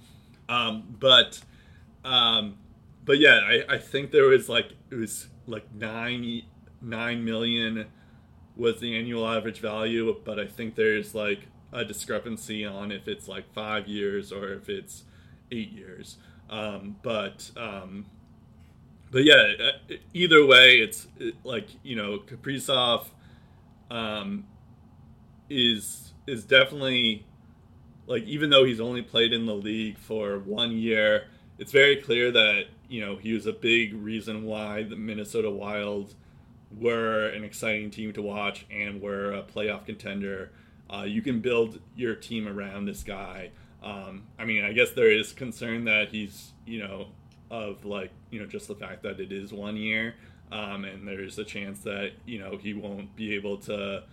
[0.49, 1.41] Um, but
[2.05, 2.57] um,
[3.05, 6.43] but yeah, I, I think there was like it was like nine
[6.81, 7.87] nine million
[8.57, 11.41] was the annual average value, but I think there's like
[11.73, 15.05] a discrepancy on if it's like five years or if it's
[15.51, 16.19] eight years.
[16.51, 18.07] Um, but um,
[19.11, 21.07] but yeah, uh, either way, it's
[21.45, 23.07] like you know Kaprizov
[23.91, 24.47] um,
[25.49, 27.27] is is definitely
[28.07, 31.25] like even though he's only played in the league for one year,
[31.59, 36.15] it's very clear that you know he was a big reason why the Minnesota Wild
[36.79, 40.51] were an exciting team to watch and were a playoff contender.
[40.93, 43.51] Uh, you can build your team around this guy.
[43.83, 47.09] Um, I mean, I guess there is concern that he's, you know,
[47.51, 50.15] of like, you know, just the fact that it is one year,
[50.51, 54.05] um, and there's a chance that you know he won't be able to,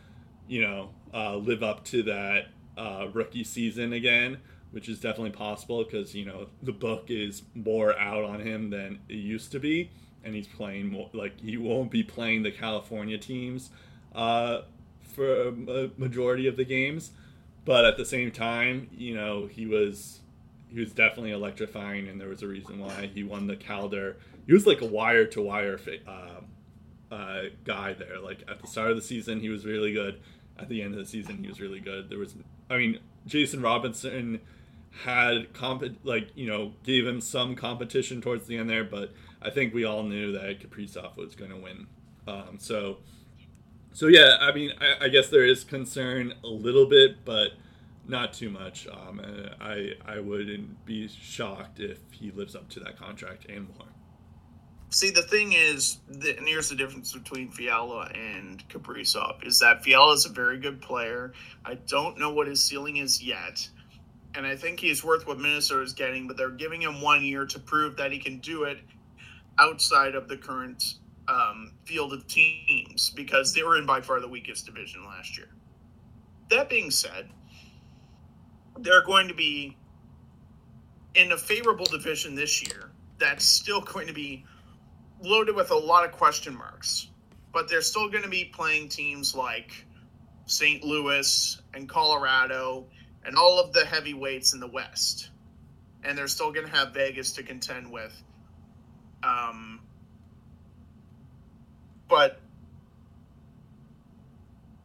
[0.48, 2.48] you know, uh, live up to that
[2.78, 4.38] uh, rookie season again,
[4.72, 9.00] which is definitely possible because you know the book is more out on him than
[9.10, 9.92] it used to be
[10.24, 13.70] and he's playing more like he won't be playing the California teams
[14.14, 14.62] uh,
[15.10, 17.12] for a majority of the games,
[17.66, 20.20] but at the same time, you know, he was
[20.70, 24.18] he was definitely electrifying, and there was a reason why he won the Calder.
[24.46, 25.78] He was like a wire to wire
[27.70, 28.20] guy there.
[28.20, 30.20] Like at the start of the season, he was really good.
[30.58, 32.10] At the end of the season, he was really good.
[32.10, 32.36] There was,
[32.70, 34.42] I mean, Jason Robertson
[35.04, 39.50] had comp like you know gave him some competition towards the end there, but I
[39.50, 41.88] think we all knew that Kaprizov was going to win.
[42.28, 42.98] Um, so,
[43.94, 47.50] so yeah, I mean, I, I, guess there is concern a little bit, but
[48.08, 48.88] not too much.
[48.88, 49.22] Um,
[49.60, 53.88] I I wouldn't be shocked if he lives up to that contract and more.
[54.92, 59.84] See, the thing is, the, and here's the difference between Fiala and Kaprizov is that
[59.84, 61.34] Fiala is a very good player.
[61.64, 63.70] I don't know what his ceiling is yet,
[64.34, 67.46] and I think he's worth what Minnesota is getting, but they're giving him one year
[67.46, 68.80] to prove that he can do it
[69.60, 70.96] outside of the current
[71.30, 75.48] um, field of teams because they were in by far the weakest division last year.
[76.50, 77.30] That being said,
[78.80, 79.78] they're going to be
[81.14, 84.46] in a favorable division this year that's still going to be
[85.22, 87.10] loaded with a lot of question marks.
[87.52, 89.86] But they're still going to be playing teams like
[90.46, 90.84] St.
[90.84, 92.88] Louis and Colorado
[93.26, 95.30] and all of the heavyweights in the West.
[96.04, 98.16] And they're still going to have Vegas to contend with.
[99.24, 99.79] Um,
[102.10, 102.40] but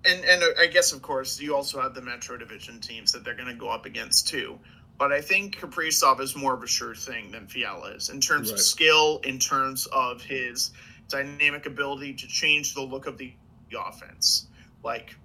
[0.04, 3.34] and and I guess of course you also have the Metro Division teams that they're
[3.34, 4.58] going to go up against too.
[4.96, 8.50] But I think Kaprizov is more of a sure thing than Fiala is in terms
[8.50, 8.54] right.
[8.54, 10.70] of skill, in terms of his
[11.08, 13.34] dynamic ability to change the look of the
[13.76, 14.46] offense.
[14.84, 15.16] Like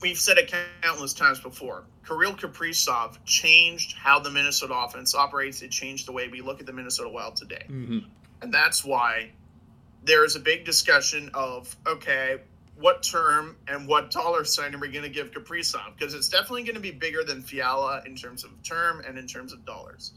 [0.00, 5.62] we've said it countless times before, Kirill Kaprizov changed how the Minnesota offense operates.
[5.62, 7.64] It changed the way we look at the Minnesota Wild today.
[7.68, 7.98] Mm-hmm.
[8.40, 9.32] And that's why
[10.04, 12.38] there is a big discussion of okay,
[12.76, 15.96] what term and what dollar sign are we going to give Kaprizov?
[15.98, 19.26] Because it's definitely going to be bigger than Fiala in terms of term and in
[19.26, 20.12] terms of dollars.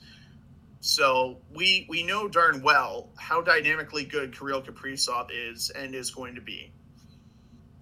[0.79, 6.35] So we we know darn well how dynamically good Kirill Kaprizov is and is going
[6.35, 6.71] to be.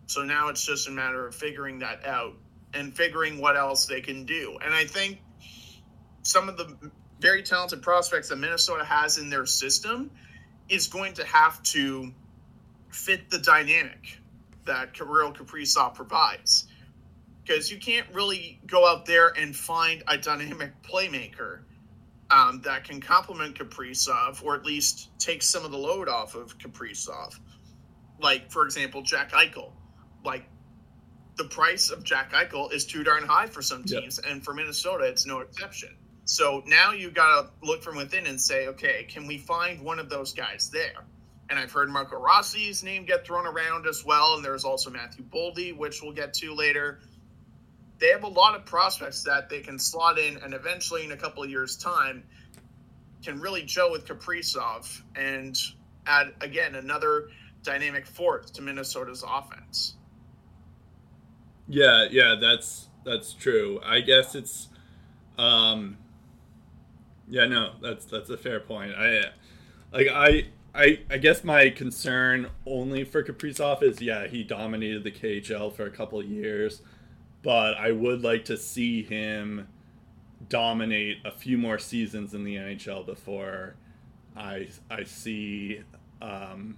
[0.08, 2.34] So now it's just a matter of figuring that out
[2.74, 4.58] and figuring what else they can do.
[4.64, 5.20] And I think
[6.24, 10.12] some of the very talented prospects that Minnesota has in their system
[10.70, 12.12] is going to have to
[12.90, 14.18] fit the dynamic
[14.66, 16.68] that Kirill Kaprizov provides.
[17.44, 21.62] because you can't really go out there and find a dynamic playmaker
[22.30, 26.58] um, that can complement Kaprizov or at least take some of the load off of
[26.60, 27.40] Kaprizov.
[28.22, 29.72] Like, for example, Jack Eichel.
[30.24, 30.46] Like,
[31.38, 34.02] the price of Jack Eichel is too darn high for some Yep.
[34.02, 35.96] teams, and for Minnesota, it's no exception.
[36.30, 39.98] So now you got to look from within and say, okay, can we find one
[39.98, 41.04] of those guys there?
[41.50, 45.24] And I've heard Marco Rossi's name get thrown around as well, and there's also Matthew
[45.24, 47.00] Boldy, which we'll get to later.
[47.98, 51.18] They have a lot of prospects that they can slot in, and eventually, in a
[51.18, 52.24] couple of years' time,
[53.24, 55.58] can really gel with Kaprizov and
[56.06, 57.30] add again another
[57.64, 59.96] dynamic force to Minnesota's offense.
[61.68, 63.82] Yeah, yeah, that's that's true.
[63.84, 64.68] I guess it's
[65.40, 65.98] um
[67.30, 68.94] yeah, no, that's that's a fair point.
[68.96, 69.32] I
[69.92, 75.12] like I I I guess my concern only for Kaprizov is yeah, he dominated the
[75.12, 76.82] KHL for a couple of years,
[77.44, 79.68] but I would like to see him
[80.48, 83.76] dominate a few more seasons in the NHL before
[84.36, 85.82] I I see
[86.22, 86.78] um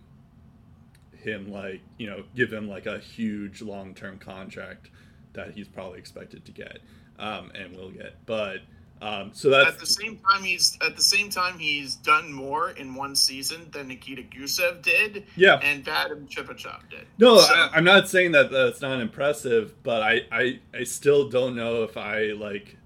[1.18, 4.90] him like you know give him like a huge long term contract
[5.34, 6.80] that he's probably expected to get
[7.19, 8.26] um, and will get.
[8.26, 8.57] But
[9.02, 12.69] um, so that At the same time, he's at the same time he's done more
[12.72, 15.56] in one season than Nikita Gusev did, yeah.
[15.64, 17.07] and Vadim Shipachyov did.
[17.18, 21.30] No, So- I, I'm not saying that that's not impressive, but I, I I still
[21.30, 22.78] don't know if I like,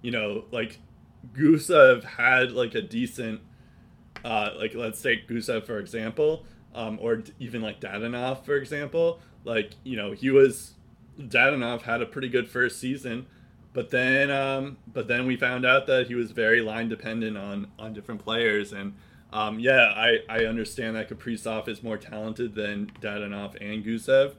[0.00, 0.78] you know, like
[1.32, 3.40] Gusev had like a decent,
[4.24, 9.18] uh, like let's take Gusev for example, um, or even like Dadonov for example.
[9.42, 10.74] Like you know he was
[11.18, 13.26] Dadonov had a pretty good first season,
[13.74, 17.68] but then um, but then we found out that he was very line dependent on
[17.78, 18.72] on different players.
[18.72, 18.94] And.
[19.32, 24.36] Um, yeah, I, I understand that Kaprizov is more talented than Dadonov and Gusev,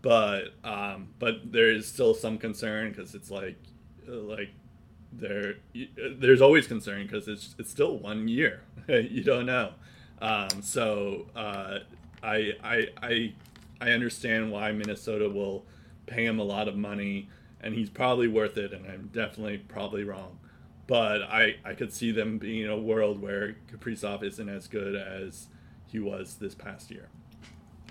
[0.00, 3.58] but um, but there is still some concern because it's like
[4.06, 4.50] like
[5.12, 5.56] there
[6.16, 8.62] there's always concern because it's it's still one year.
[8.88, 9.72] You don't know.
[10.22, 11.80] Um, so uh,
[12.22, 13.34] I, I I
[13.82, 15.66] I understand why Minnesota will
[16.06, 17.28] pay him a lot of money
[17.60, 20.38] and he's probably worth it and I'm definitely probably wrong
[20.88, 25.48] but I, I could see them being a world where Kaprizov isn't as good as
[25.86, 27.08] he was this past year.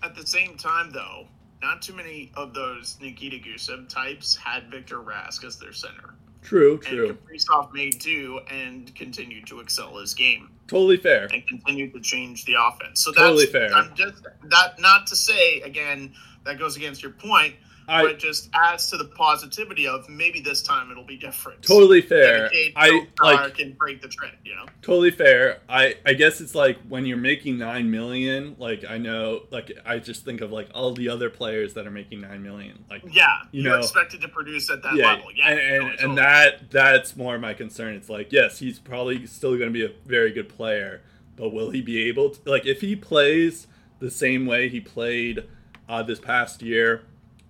[0.01, 1.27] At the same time, though,
[1.61, 6.79] not too many of those Nikita Gusev types had Victor Rask as their center, True,
[6.79, 7.09] true.
[7.09, 10.49] and Kaprizov made do and continued to excel his game.
[10.67, 11.27] Totally fair.
[11.31, 13.03] and continued to change the offense.
[13.03, 13.71] So that's Totally fair.
[13.73, 16.13] I'm just that not to say again
[16.45, 17.53] that goes against your point,
[17.87, 21.61] I but it just adds to the positivity of maybe this time it'll be different.
[21.61, 22.49] totally fair.
[22.75, 24.35] I like and break the trend.
[24.43, 25.61] You know, totally fair.
[25.69, 29.99] I I guess it's like when you're making 9 million, like I know like I
[29.99, 32.83] just think of like all the other players that are making 9 million.
[32.89, 35.27] Like yeah, You know- expected to produce at that yeah, level.
[35.33, 37.93] Yeah, and, and, totally, and that that's more my concern.
[37.95, 41.01] It's like yes, he's probably still going to be a very good player,
[41.37, 43.67] but will he be able to like if he plays
[43.99, 45.45] the same way he played
[45.87, 47.03] uh, this past year?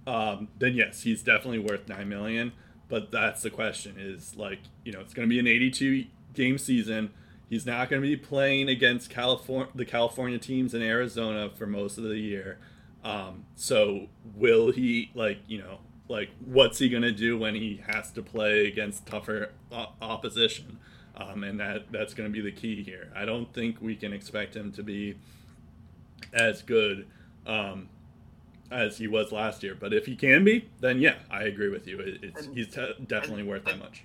[0.08, 2.54] Um, then yes, he's definitely worth nine million.
[2.90, 6.58] But that's the question: is like you know it's going to be an 82 game
[6.58, 7.12] season.
[7.50, 11.98] He's not going to be playing against California, the California teams in Arizona for most
[11.98, 12.58] of the year.
[13.04, 15.80] Um, so will he like you know
[16.10, 20.80] like what's he gonna do when he has to play against tougher o- opposition?
[21.16, 23.12] Um, and that that's gonna be the key here.
[23.16, 25.18] I don't think we can expect him to be
[26.34, 27.08] as good
[27.46, 27.90] um,
[28.72, 29.76] as he was last year.
[29.80, 32.00] But if he can be, then yeah, I agree with you.
[32.00, 34.04] It, it's And- he's te- definitely and- worth that much.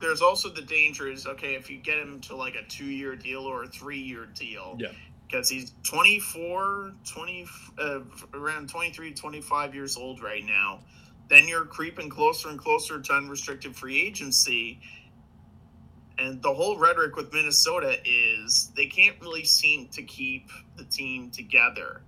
[0.00, 3.16] There's also the danger is okay if you get him to like a two year
[3.16, 4.76] deal or a three year deal.
[4.78, 4.88] Yeah.
[5.26, 7.46] because he's 24 20
[7.78, 8.00] uh,
[8.34, 10.80] around 23 25 years old right now
[11.28, 14.78] then you're creeping closer and closer to unrestricted free agency
[16.18, 21.30] and the whole rhetoric with minnesota is they can't really seem to keep the team
[21.30, 22.02] together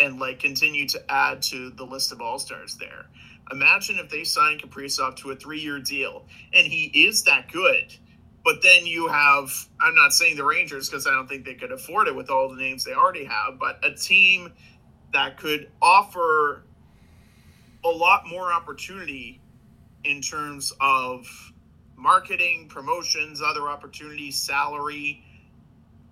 [0.00, 3.06] and like continue to add to the list of all-stars there
[3.52, 7.96] imagine if they sign kaprizov to a three-year deal and he is that good
[8.44, 11.72] but then you have, I'm not saying the Rangers because I don't think they could
[11.72, 14.52] afford it with all the names they already have, but a team
[15.12, 16.62] that could offer
[17.84, 19.40] a lot more opportunity
[20.04, 21.26] in terms of
[21.96, 25.22] marketing, promotions, other opportunities, salary.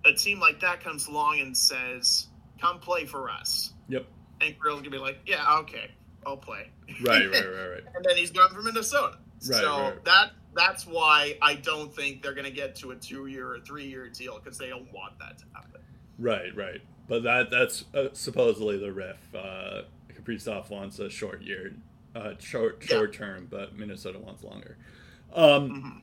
[0.05, 2.27] A team like that comes along and says,
[2.61, 3.73] come play for us.
[3.89, 4.05] Yep.
[4.41, 5.91] And Grill's going to be like, yeah, okay,
[6.25, 6.69] I'll play.
[7.03, 7.83] Right, right, right, right.
[7.95, 9.17] and then he's gone from Minnesota.
[9.47, 10.05] Right, so right.
[10.05, 14.09] that that's why I don't think they're going to get to a two-year or three-year
[14.09, 15.81] deal because they don't want that to happen.
[16.17, 16.81] Right, right.
[17.07, 19.17] But that that's uh, supposedly the riff.
[19.33, 19.81] Uh,
[20.13, 21.73] Kaprizov wants a short year
[22.15, 22.87] uh, short Yeah.
[22.97, 24.77] short term, but Minnesota wants longer.
[25.33, 26.01] Um, Mhm.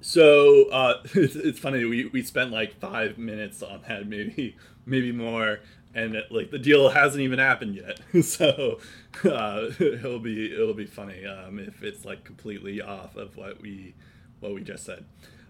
[0.00, 4.56] so uh, it's, it's funny we, we spent like five minutes on that, maybe
[4.86, 5.60] maybe more,
[5.98, 8.00] and it, like the deal hasn't even happened yet.
[8.24, 8.78] so
[9.24, 13.94] uh, it'll be it'll be funny um, if it's like completely off of what we
[14.40, 15.04] what we just said.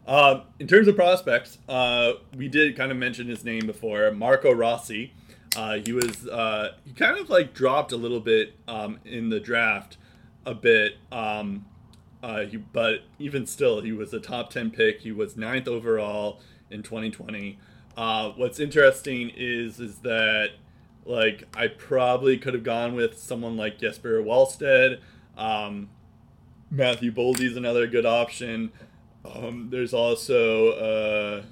[0.07, 4.51] Um, in terms of prospects, uh, we did kind of mention his name before, Marco
[4.53, 5.12] Rossi.
[5.55, 9.41] Uh, he was uh, he kind of like dropped a little bit um, in the
[9.41, 9.99] draft,
[10.47, 10.97] a bit.
[11.12, 11.66] Um,
[12.23, 15.03] uh, he, but even still, he was a top 10 pick.
[15.03, 17.59] He was ninth overall in 2020.
[17.99, 20.51] Uh, what's interesting is is that
[21.05, 25.01] like I probably could have gone with someone like Jesper Wallstedt.
[25.37, 25.89] Um,
[26.70, 28.70] Matthew Boldy's another good option.
[29.25, 31.43] Um, there's also uh,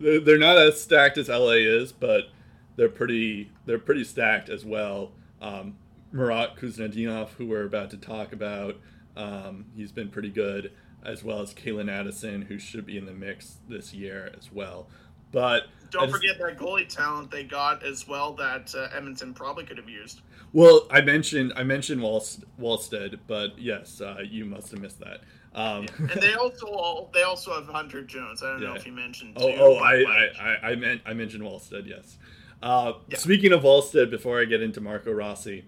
[0.00, 2.30] they're, not as stacked as LA is, but
[2.74, 5.12] they're pretty they're pretty stacked as well.
[5.40, 5.76] Um,
[6.10, 8.76] Murat Kuznetsov, who we're about to talk about,
[9.16, 10.72] um, he's been pretty good,
[11.04, 14.88] as well as Calen Addison, who should be in the mix this year as well.
[15.32, 19.64] But Don't just- forget that goalie talent they got as well that uh, Edmonton probably
[19.64, 20.20] could have used.
[20.52, 25.20] Well, I mentioned I mentioned Walst- Wallstedt, but yes, uh, you must have missed that.
[25.54, 28.42] Um, And they also they also have Hunter Jones.
[28.42, 29.34] I don't know if you mentioned.
[29.36, 31.86] oh, too, oh, but, I, like, I, I, I meant I mentioned Wallstedt.
[31.86, 32.18] Yes.
[32.62, 33.16] Uh, Yeah.
[33.18, 35.64] Speaking of Wallstedt, before I get into Marco Rossi,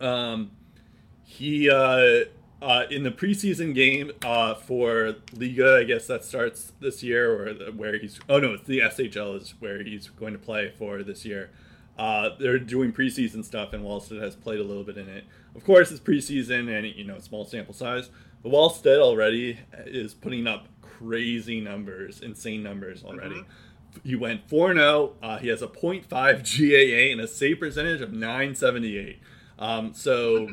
[0.00, 0.50] um,
[1.24, 1.68] he
[2.64, 7.52] uh, in the preseason game uh, for Liiga, I guess that starts this year, or
[7.72, 8.18] where he's.
[8.26, 11.50] Oh no, it's the SHL is where he's going to play for this year.
[11.98, 15.24] Uh, they're doing preseason stuff, and Wallstedt has played a little bit in it.
[15.54, 18.08] Of course, it's preseason and you know small sample size,
[18.42, 23.44] but Wallstedt already is putting up crazy numbers, insane numbers already.
[24.02, 25.12] He went 4 0.
[25.22, 29.20] Uh, he has a 0.5 GAA and a save percentage of 978.
[29.58, 30.48] Um, so,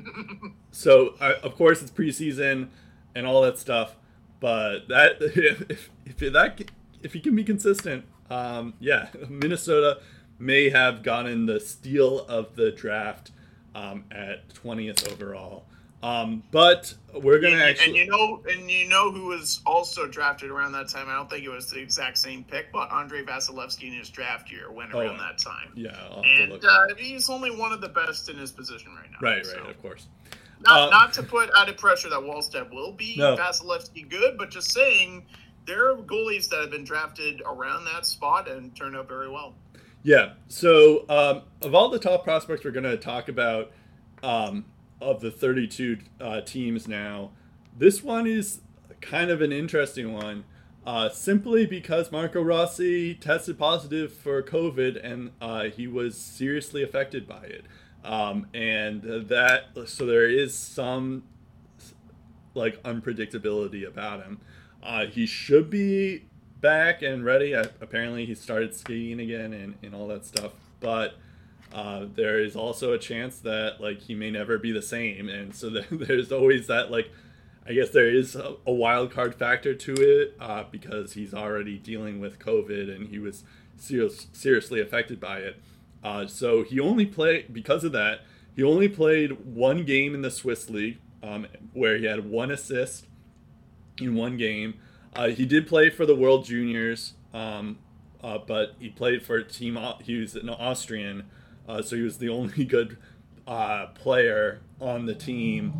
[0.71, 2.69] so uh, of course, it's preseason
[3.15, 3.95] and all that stuff.
[4.39, 6.71] But that if, if that
[7.03, 10.01] if he can be consistent, um, yeah, Minnesota
[10.39, 13.31] may have gotten the steal of the draft
[13.75, 15.65] um, at 20th overall.
[16.03, 20.07] Um, but we're gonna and, actually and you know, and you know who was also
[20.07, 21.07] drafted around that time.
[21.07, 24.51] I don't think it was the exact same pick, but Andrei Vasilevskiy in his draft
[24.51, 25.71] year went Oh, around that time.
[25.75, 28.95] yeah, I'll have to And uh, he's only one of the best in his position
[28.95, 29.17] right now.
[29.21, 29.59] right, so.
[29.61, 30.07] right, of course.
[30.61, 33.35] Not, Uh, not to put added pressure that Wallstedt will be No.
[33.35, 35.25] Vasilevsky good, but just saying
[35.65, 39.53] there are goalies that have been drafted around that spot and turned out very well.
[40.03, 40.33] Yeah.
[40.47, 43.71] So, um, of all the top prospects we're going to talk about,
[44.23, 44.65] um,
[45.01, 47.31] of the 32 uh, teams now,
[47.77, 48.61] this one is
[49.01, 50.45] kind of an interesting one.
[50.83, 57.27] Uh, simply because Marco Rossi tested positive for COVID and uh, he was seriously affected
[57.27, 57.65] by it.
[58.03, 61.21] Um, and that, so there is some
[62.55, 64.39] like unpredictability about him.
[64.81, 66.25] Uh, he should be
[66.59, 67.53] back and ready.
[67.53, 70.53] Apparently, he started skiing again and, and all that stuff.
[70.79, 71.15] But
[71.73, 75.55] uh, there is also a chance that like he may never be the same, and
[75.55, 77.09] so there, there's always that like.
[77.63, 81.77] I guess there is a, a wild card factor to it uh, because he's already
[81.77, 83.43] dealing with COVID and he was
[83.77, 85.61] serious, seriously affected by it.
[86.03, 88.21] Uh, so he only played because of that.
[88.55, 93.05] He only played one game in the Swiss league, um, where he had one assist
[93.99, 94.73] in one game.
[95.15, 97.77] Uh, he did play for the World Juniors, um,
[98.23, 99.77] uh, but he played for Team.
[99.77, 101.29] Au- He was an Austrian,
[101.71, 102.97] uh, so he was the only good
[103.47, 105.73] uh, player on the team.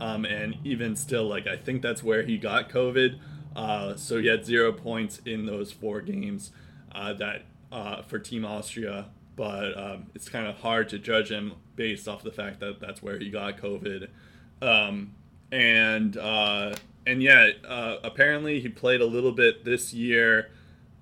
[0.00, 3.18] Um, and even still, like I think that's where he got COVID.
[3.56, 6.52] Uh, so he had zero points in those four games
[6.92, 9.06] uh, that uh, for Team Austria.
[9.34, 13.02] But um, it's kind of hard to judge him based off the fact that that's
[13.02, 14.08] where he got COVID.
[14.60, 15.14] Um,
[15.50, 16.74] and uh,
[17.06, 17.50] and yeah,
[18.04, 20.50] apparently he played a little bit this year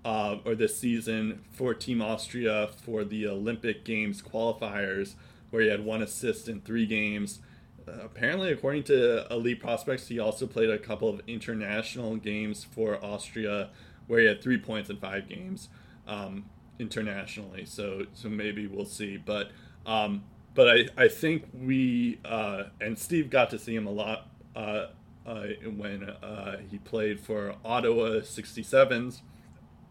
[0.06, 5.16] uh, or this season for Team Austria for the Olympic Games qualifiers,
[5.50, 7.40] where he had one assist in three games.
[7.88, 13.04] Uh, apparently, according to Elite Prospects, he also played a couple of international games for
[13.04, 13.70] Austria,
[14.06, 15.70] where he had three points in five games
[16.06, 16.44] um,
[16.78, 17.64] internationally.
[17.64, 19.16] So, so maybe we'll see.
[19.16, 19.50] But,
[19.86, 20.22] um,
[20.54, 24.86] but I, I think we uh, and Steve got to see him a lot uh,
[25.26, 25.46] uh,
[25.76, 29.22] when uh, he played for Ottawa 67s.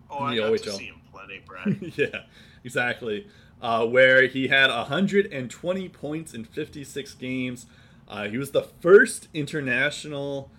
[0.10, 1.94] Oh, I The got to see him plenty, Brad.
[1.98, 2.24] yeah,
[2.64, 3.28] exactly.
[3.62, 7.66] Uh, where he had 120 points in 56 games.
[8.08, 10.52] Uh, he was the first international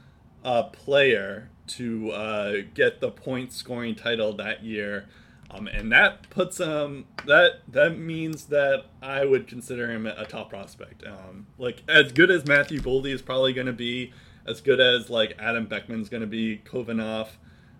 [0.45, 5.07] uh, player to uh, get the point scoring title that year.
[5.51, 10.51] Um, and that puts him that that means that I would consider him a top
[10.51, 11.05] prospect.
[11.07, 14.13] Um, like as good as Matthew Boldy is probably going to be,
[14.45, 17.29] as good as like Adam Beckman's going to be, Khovanov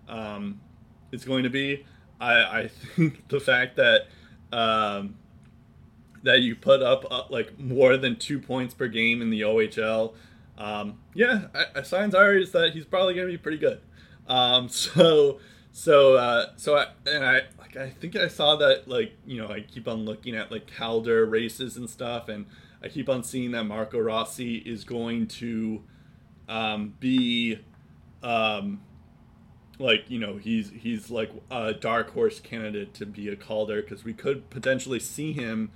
[0.09, 0.61] um,
[1.13, 1.85] is going to be.
[2.21, 4.09] I, I think the fact that
[4.53, 5.17] um,
[6.23, 10.15] that you put up uh, like more than two points per game in the OHL,
[10.59, 13.81] um, yeah, I, I signs are is that he's probably going to be pretty good.
[14.27, 15.41] Um, so
[15.73, 19.49] so uh, so I and I like I think I saw that like you know
[19.49, 22.47] I keep on looking at like Calder races and stuff, and
[22.83, 25.83] I keep on seeing that Marco Rossi is going to
[26.49, 27.59] um, be
[28.23, 28.81] um,
[29.79, 34.05] like you know he's he's like a dark horse candidate to be a Calder because
[34.05, 35.71] we could potentially see him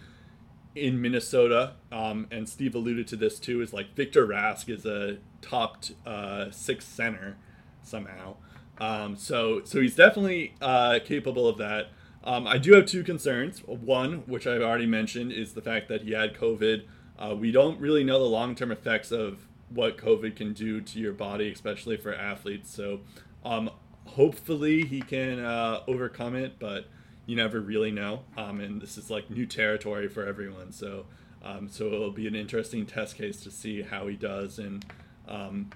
[0.75, 1.75] in Minnesota.
[1.91, 3.61] Um, and Steve alluded to this too.
[3.61, 7.37] Is like Victor Rask is a top uh, six center
[7.83, 8.37] somehow.
[8.79, 11.89] Um, so so he's definitely uh, capable of that.
[12.23, 13.61] Um, I do have two concerns.
[13.67, 16.85] One, which I've already mentioned, is the fact that he had COVID.
[17.19, 20.99] Uh, we don't really know the long term effects of what COVID can do to
[20.99, 22.75] your body, especially for athletes.
[22.75, 23.01] So
[23.45, 23.71] um,
[24.15, 26.87] hopefully he can uh, overcome it, but
[27.27, 28.24] you never really know.
[28.37, 30.73] Um, and this is like new territory for everyone.
[30.73, 31.07] So
[31.43, 34.85] um, so it'll be an interesting test case to see how he does and
[35.28, 35.70] um,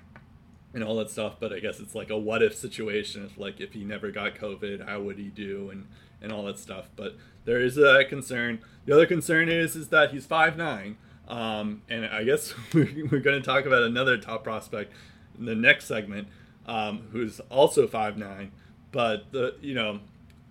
[0.74, 1.36] and all that stuff.
[1.40, 3.24] But I guess it's like a what if situation.
[3.24, 5.86] If like if he never got COVID, how would he do and
[6.20, 6.90] and all that stuff.
[6.97, 8.61] But there is a concern.
[8.85, 10.97] The other concern is is that he's five nine.
[11.27, 14.93] Um, and I guess we're, we're going to talk about another top prospect
[15.39, 16.28] in the next segment,
[16.66, 18.53] um, who's also five nine.
[18.93, 20.01] But the you know,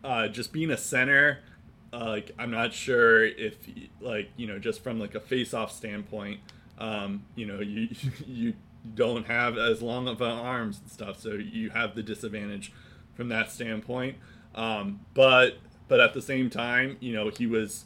[0.03, 1.39] uh, just being a center,
[1.93, 3.57] uh, like I'm not sure if
[4.01, 6.39] like you know just from like a face off standpoint,
[6.77, 7.89] um, you know you
[8.25, 8.53] you
[8.95, 12.73] don't have as long of arms and stuff, so you have the disadvantage
[13.15, 14.17] from that standpoint.
[14.55, 15.57] Um, but
[15.87, 17.85] but at the same time, you know he was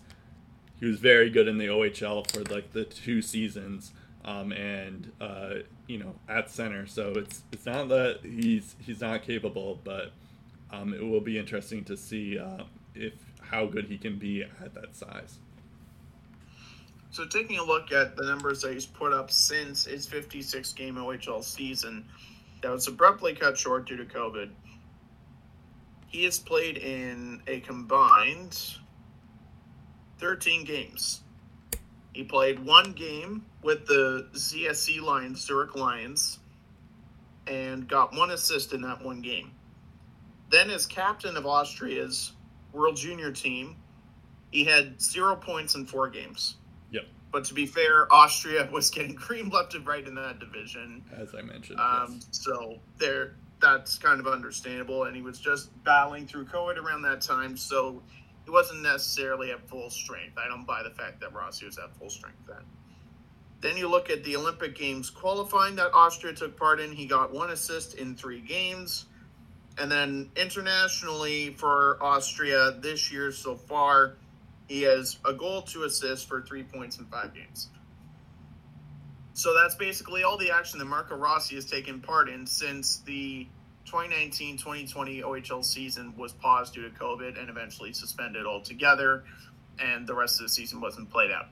[0.80, 3.92] he was very good in the OHL for like the two seasons,
[4.24, 5.56] um, and uh,
[5.88, 6.86] you know at center.
[6.86, 10.12] So it's it's not that he's he's not capable, but
[10.72, 14.74] um, it will be interesting to see uh, if how good he can be at
[14.74, 15.40] that size.
[17.10, 20.96] So taking a look at the numbers that he's put up since his 56 game
[20.96, 22.06] OHL season,
[22.62, 24.50] that was abruptly cut short due to COVID.
[26.08, 28.60] He has played in a combined
[30.20, 31.22] 13 games.
[32.14, 36.40] He played one game with the ZSC Lions, Zurich Lions,
[37.48, 39.52] and got one assist in that one game.
[40.50, 42.32] Then, as captain of Austria's
[42.72, 43.76] World Junior team,
[44.52, 46.56] he had zero points in four games.
[46.92, 47.08] Yep.
[47.34, 51.04] But to be fair, Austria was getting cream left and right in that division.
[51.14, 51.78] As I mentioned.
[51.82, 52.28] Um, yes.
[52.32, 55.04] So there, that's kind of understandable.
[55.04, 57.58] And he was just battling through COVID around that time.
[57.58, 58.02] So
[58.46, 60.38] he wasn't necessarily at full strength.
[60.38, 62.64] I don't buy the fact that Rossi was at full strength then.
[63.60, 66.92] Then you look at the Olympic Games qualifying that Austria took part in.
[66.92, 69.06] He got one assist in three games.
[69.80, 74.18] And then internationally for Austria this year so far,
[74.68, 77.70] he has a goal, to assist for three points in five games.
[79.34, 83.48] So that's basically all the action that Marco Rossi has taken part in since the
[83.86, 89.24] 2019 2020 OHL season was paused due to COVID and eventually suspended altogether,
[89.80, 91.48] and the rest of the season wasn't played out.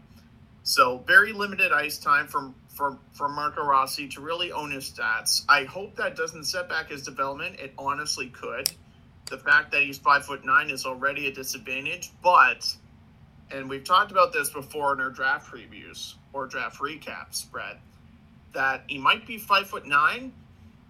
[0.68, 5.46] So, very limited ice time from for, for Marco Rossi to really own his stats.
[5.48, 7.60] I hope that doesn't set back his development.
[7.60, 8.72] It honestly could.
[9.28, 12.66] The fact that he's five foot nine is already a disadvantage, but,
[13.52, 17.80] and we've talked about this before in our draft previews or draft recaps, Brett,
[18.54, 20.34] that he might be five foot nine,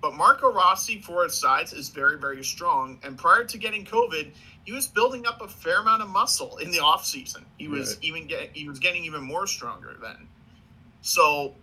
[0.02, 2.98] but Marco Rossi, for his size, is very, very strong.
[3.04, 4.32] And prior to getting COVID,
[4.66, 7.46] he was building up a fair amount of muscle in the off season.
[7.58, 8.04] He was right.
[8.04, 10.28] even get, he was getting even more stronger then.
[11.02, 11.54] So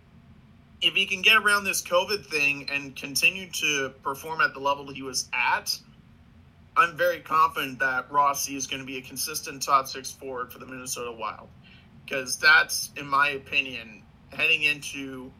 [0.81, 4.89] if he can get around this COVID thing and continue to perform at the level
[4.91, 5.77] he was at,
[6.77, 10.59] I'm very confident that Rossi is going to be a consistent top six forward for
[10.59, 11.49] the Minnesota Wild.
[12.05, 14.01] Because that's, in my opinion,
[14.31, 15.31] heading into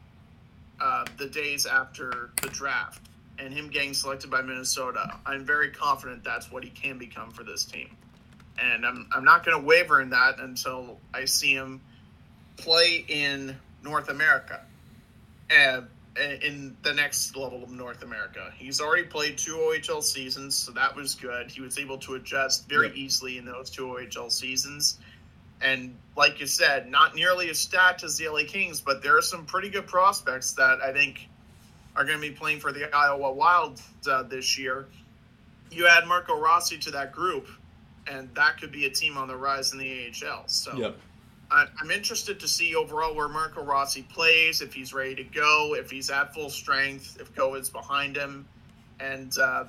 [0.81, 6.23] uh, the days after the draft and him getting selected by Minnesota, I'm very confident
[6.23, 7.95] that's what he can become for this team.
[8.61, 11.81] And I'm, I'm not going to waver in that until I see him
[12.57, 14.61] play in North America
[15.49, 18.51] and in the next level of North America.
[18.55, 21.49] He's already played two OHL seasons, so that was good.
[21.49, 22.95] He was able to adjust very yep.
[22.95, 24.99] easily in those two OHL seasons.
[25.61, 29.21] And like you said, not nearly as stacked as the LA Kings, but there are
[29.21, 31.27] some pretty good prospects that I think
[31.95, 34.87] are going to be playing for the Iowa Wild uh, this year.
[35.71, 37.47] You add Marco Rossi to that group,
[38.07, 40.43] and that could be a team on the rise in the AHL.
[40.47, 40.97] So Yep.
[41.51, 45.75] I, I'm interested to see overall where Marco Rossi plays, if he's ready to go,
[45.75, 48.47] if he's at full strength, if Go is behind him,
[48.99, 49.65] and uh,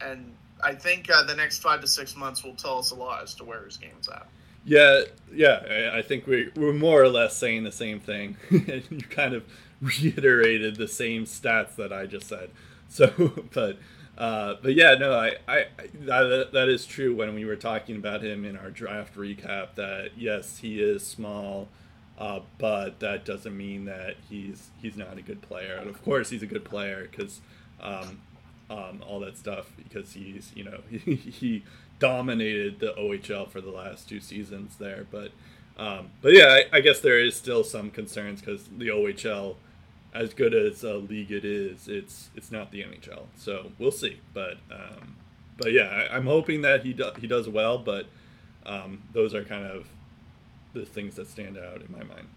[0.00, 3.22] and I think uh, the next five to six months will tell us a lot
[3.22, 4.26] as to where his game's at.
[4.64, 5.02] Yeah,
[5.32, 5.90] yeah.
[5.94, 8.36] I- think we we're more or less saying the same thing.
[8.50, 9.44] you kind of
[9.82, 12.50] reiterated the same stats that I just said.
[12.92, 13.08] So,
[13.54, 13.78] but
[14.18, 15.64] uh, but yeah, no, I, I
[16.04, 17.16] that, that is true.
[17.16, 21.68] When we were talking about him in our draft recap, that yes, he is small,
[22.18, 25.76] uh, but that doesn't mean that he's he's not a good player.
[25.76, 27.40] And of course, he's a good player because.
[27.80, 28.20] Um,
[28.70, 31.64] um, all that stuff because he's you know he, he
[31.98, 35.06] dominated the OHL for the last two seasons there.
[35.10, 35.30] But
[35.78, 39.56] um, but yeah, I, I guess there is still some concerns because the OHL,
[40.14, 43.24] as good as a league it is, it's it's not the NHL.
[43.36, 44.20] So we'll see.
[44.34, 45.16] But um,
[45.56, 47.78] but yeah, I, I'm hoping that he do, he does well.
[47.78, 48.06] But
[48.66, 49.86] um, those are kind of
[50.72, 52.28] the things that stand out in my mind.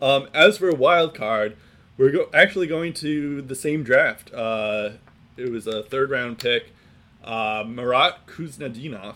[0.00, 1.56] Um, as for wild card,
[1.96, 4.32] we're go- actually going to the same draft.
[4.32, 4.90] Uh,
[5.36, 6.72] it was a third round pick.
[7.22, 9.14] Uh, Marat Khusnutdinov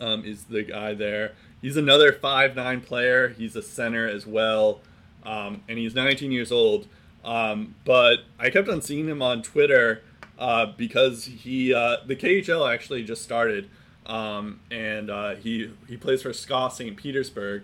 [0.00, 1.32] um, is the guy there.
[1.60, 3.28] He's another five nine player.
[3.28, 4.80] He's a center as well,
[5.24, 6.86] um, and he's 19 years old.
[7.24, 10.02] Um, but I kept on seeing him on Twitter
[10.38, 13.70] uh, because he uh, the KHL actually just started,
[14.06, 16.96] um, and uh, he he plays for SKA St.
[16.96, 17.62] Petersburg.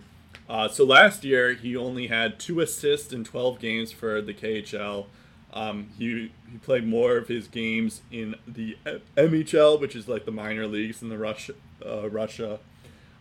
[0.48, 5.06] Uh, so last year he only had two assists in 12 games for the KHL.
[5.52, 8.76] Um, he he played more of his games in the
[9.16, 11.55] MHL, which is like the minor leagues in the Russia
[11.85, 12.60] uh, Russia,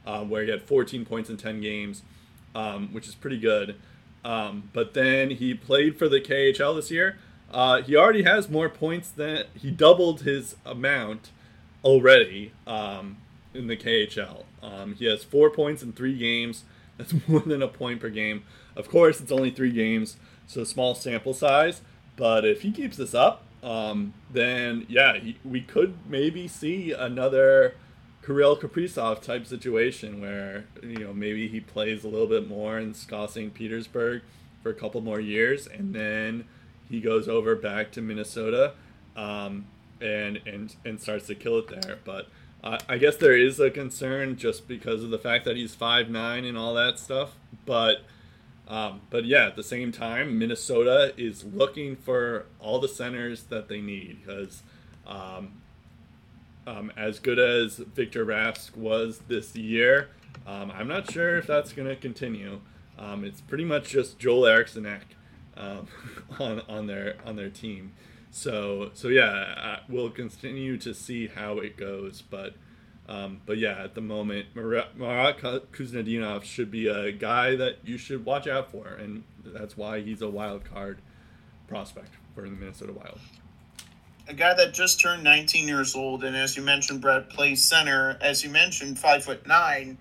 [0.06, 2.04] uh, where he had 14 points in 10 games,
[2.54, 3.76] um, which is pretty good.
[4.28, 7.18] Um, but then he played for the KHL this year.
[7.50, 11.32] Uh, he already has more points than he doubled his amount
[11.82, 13.18] already um,
[13.54, 14.44] in the KHL.
[14.62, 16.66] Um, he has four points in three games.
[16.98, 18.44] That's more than a point per game.
[18.76, 21.82] Of course, it's only three games, so small sample size.
[22.18, 27.76] But if he keeps this up, um, then yeah, he, we could maybe see another
[28.28, 32.94] Kirill Kaprizov type situation where you know maybe he plays a little bit more in
[32.94, 33.54] SKA St.
[33.54, 34.22] Petersburg
[34.62, 36.44] for a couple more years, and then
[36.90, 38.74] he goes over back to Minnesota
[39.16, 39.66] um,
[40.02, 42.00] and and and starts to kill it there.
[42.04, 42.28] But
[42.62, 46.44] I guess there is a concern just because of the fact that he's five nine
[46.44, 47.38] and all that stuff.
[47.66, 48.04] But
[48.68, 53.70] um, but yeah, at the same time, Minnesota is looking for all the centers that
[53.70, 54.64] they need because
[55.06, 55.62] um,
[56.68, 60.10] um, as good as Victor Rask was this year,
[60.46, 62.60] um, I'm not sure if that's going to continue.
[63.00, 64.86] Um, it's pretty much just Joel Eriksson
[65.56, 65.88] um,
[66.40, 67.94] on on their on their team.
[68.32, 72.54] So so yeah, we'll continue to see how it goes, but.
[73.10, 78.26] Um, but yeah, at the moment, Marat, Khusnutdinov should be a guy that you should
[78.26, 81.00] watch out for, and that's why he's a wild card
[81.70, 83.18] prospect for the Minnesota Wild.
[84.28, 88.18] A guy that just turned 19 years old, and as you mentioned, Brett plays center.
[88.22, 89.98] As you mentioned, five foot nine,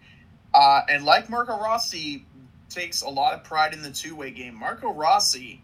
[0.53, 2.27] uh, and like Marco Rossi,
[2.69, 4.55] takes a lot of pride in the two way game.
[4.55, 5.63] Marco Rossi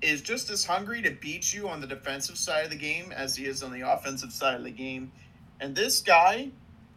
[0.00, 3.36] is just as hungry to beat you on the defensive side of the game as
[3.36, 5.12] he is on the offensive side of the game.
[5.60, 6.50] And this guy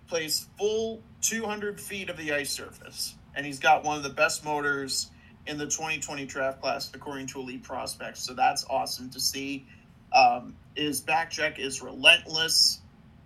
[0.07, 3.15] plays full 200 feet of the ice surface.
[3.35, 5.11] And he's got one of the best motors
[5.45, 8.21] in the 2020 draft class, according to Elite Prospects.
[8.21, 9.67] So that's awesome to see.
[10.13, 12.79] Um, his back check is relentless.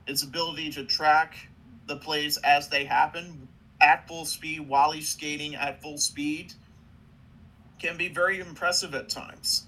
[0.06, 1.36] His ability to track
[1.88, 3.48] the plays as they happen
[3.82, 6.54] at full speed while he's skating at full speed
[7.80, 9.66] can be very impressive at times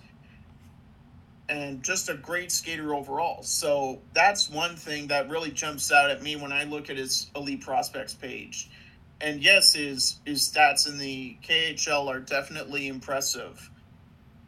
[1.51, 3.43] and just a great skater overall.
[3.43, 7.29] So that's one thing that really jumps out at me when I look at his
[7.35, 8.69] elite prospects page.
[9.19, 13.69] And yes, his his stats in the KHL are definitely impressive.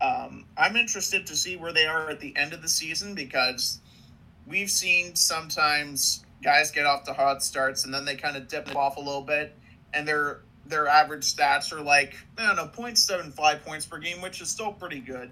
[0.04, 3.80] Um, I'm interested to see where they are at the end of the season because
[4.46, 8.76] we've seen sometimes guys get off the hot starts and then they kind of dip
[8.76, 9.56] off a little bit,
[9.94, 14.42] and their their average stats are like I don't know 0.75 points per game, which
[14.42, 15.32] is still pretty good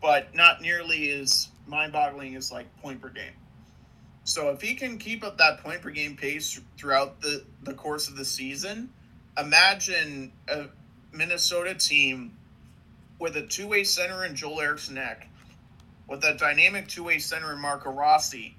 [0.00, 3.32] but not nearly as mind-boggling as like point per game.
[4.24, 8.08] So if he can keep up that point per game pace throughout the the course
[8.08, 8.90] of the season,
[9.38, 10.66] imagine a
[11.12, 12.36] Minnesota team
[13.20, 15.28] with a two-way center in Joel Eriksson Ek,
[16.08, 18.56] with a dynamic two-way center in Marco Rossi,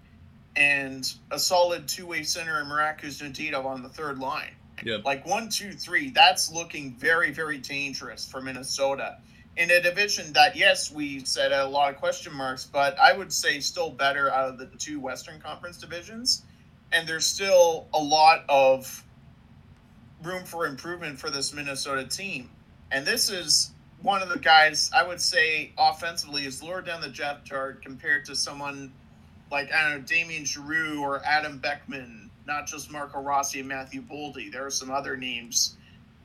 [0.56, 4.54] and a solid two-way center in Marat Kuznetsov on the third line.
[4.84, 5.06] Yep.
[5.06, 6.10] Like one, two, three.
[6.10, 9.18] That's looking very, very dangerous for Minnesota
[9.58, 13.34] in a division that yes we said a lot of question marks but i would
[13.34, 16.44] say still better out of the two western conference divisions
[16.92, 19.04] and there's still a lot of
[20.24, 22.50] room for improvement for this Minnesota team.
[22.92, 23.72] And this is
[24.02, 28.26] one of the guys I would say offensively is lower down the depth chart compared
[28.26, 28.92] to someone
[29.52, 34.02] like I don't know Damien Giroux or Adam Beckman, not just Marco Rossi and Matthew
[34.02, 34.52] Boldy.
[34.52, 35.76] There are some other names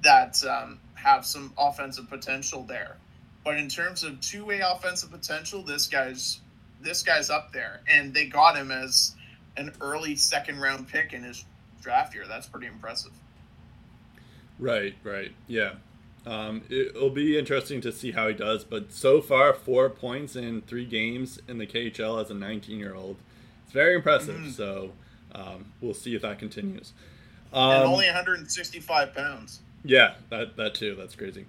[0.03, 2.97] that um, have some offensive potential there.
[3.44, 6.40] But in terms of two-way offensive potential, this guy's
[6.81, 9.15] this guy's up there, and they got him as
[9.57, 11.44] an early second round pick in his
[11.81, 12.24] draft year.
[12.27, 13.12] That's pretty impressive.
[14.59, 15.74] Right, right, yeah.
[16.27, 20.62] Um, it'll be interesting to see how he does, but so far, four points in
[20.62, 23.16] three games in the KHL as a 19 year old.
[23.65, 24.35] It's very impressive.
[24.35, 24.51] Mm-hmm.
[24.51, 24.90] So
[25.32, 26.93] um, we'll see if that continues.
[27.53, 29.61] Um, and only 165 pounds.
[29.85, 30.97] Yeah, that that too.
[30.97, 31.47] That's crazy.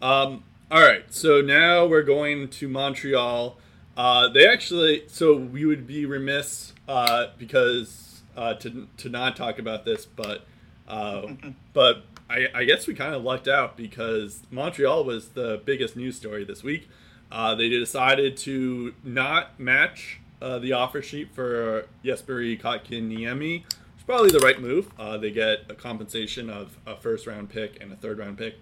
[0.00, 3.58] Um, all right, so now we're going to Montreal.
[3.96, 9.58] Uh, they actually, so we would be remiss uh, because uh, to to not talk
[9.58, 10.46] about this, but
[10.88, 11.26] uh,
[11.74, 16.16] but I, I, guess we kind of lucked out because Montreal was the biggest news
[16.16, 16.88] story this week.
[17.30, 23.64] Uh, they decided to not match uh, the offer sheet for Jesperi Kotkaniemi
[24.06, 24.90] probably the right move.
[24.98, 28.56] Uh, they get a compensation of a first round pick and a third round pick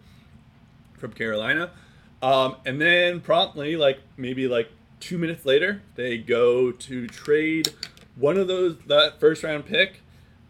[0.99, 1.71] from Carolina.
[2.23, 4.71] Um, and then promptly, like maybe like
[5.01, 7.71] two minutes later, they go to trade
[8.15, 10.02] one of those that first round pick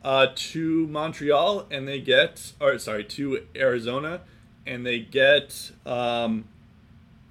[0.05, 4.23] uh, to Montreal, and they get or sorry to Arizona,
[4.67, 6.45] and they get um,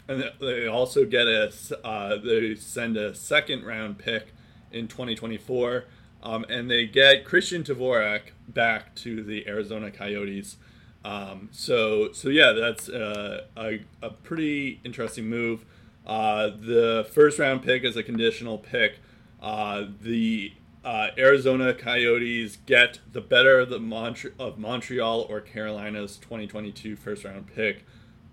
[0.07, 1.51] and they also get a
[1.83, 4.33] uh, they send a second round pick
[4.71, 5.85] in 2024
[6.23, 10.57] um, and they get Christian Dvorak back to the Arizona Coyotes.
[11.03, 15.65] Um, so, so yeah, that's uh, a, a pretty interesting move.
[16.05, 18.99] Uh, the first round pick is a conditional pick.
[19.41, 20.53] Uh, the
[20.83, 27.23] uh, Arizona Coyotes get the better of, the Mont- of Montreal or Carolina's 2022 first
[27.23, 27.85] round pick.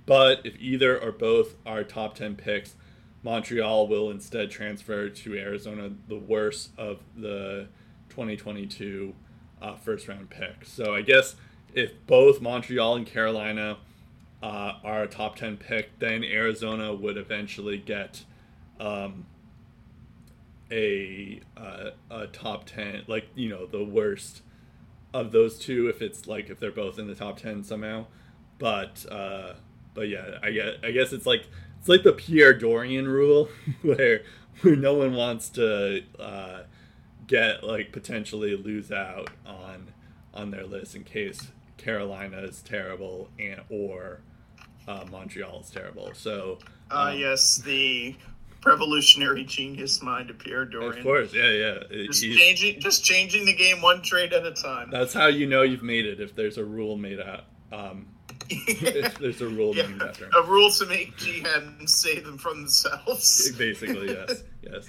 [0.07, 2.77] But if either or both are top 10 picks,
[3.23, 7.69] Montreal will instead transfer to Arizona, the worst of the
[8.09, 9.15] 2022
[9.61, 10.65] uh, first round pick.
[10.65, 11.37] So I guess
[11.75, 13.79] if both Montreal and Carolina
[14.43, 18.25] uh, are a top 10 pick, then Arizona would eventually get
[18.81, 19.27] um,
[20.70, 24.43] a, uh, a top 10, like, you know, the worst
[25.15, 28.07] of those two if it's like if they're both in the top 10 somehow.
[28.59, 29.55] But, uh,
[29.95, 31.47] but yeah, I guess, I guess it's like,
[31.78, 33.49] it's like the Pierre Dorion rule
[33.82, 34.23] where,
[34.61, 36.62] where no one wants to, uh,
[37.28, 39.93] get like potentially lose out on
[40.35, 44.20] on their list in case Carolina is terrible and or
[44.89, 46.11] uh, Montreal is terrible.
[46.15, 46.59] So,
[46.90, 48.16] uh, um, yes, the
[48.65, 50.99] revolutionary genius mind of Pierre Dorion.
[50.99, 51.79] Of course, yeah, yeah.
[52.07, 54.91] Just He's, changing, just changing the game one trade at a time.
[54.91, 56.21] That's how you know you've made it.
[56.21, 58.07] If there's a rule made out, um,
[58.51, 62.63] if there's a rule yeah, named after a rule to make GMs save them from
[62.63, 63.53] themselves.
[63.59, 64.89] Basically, yes, yes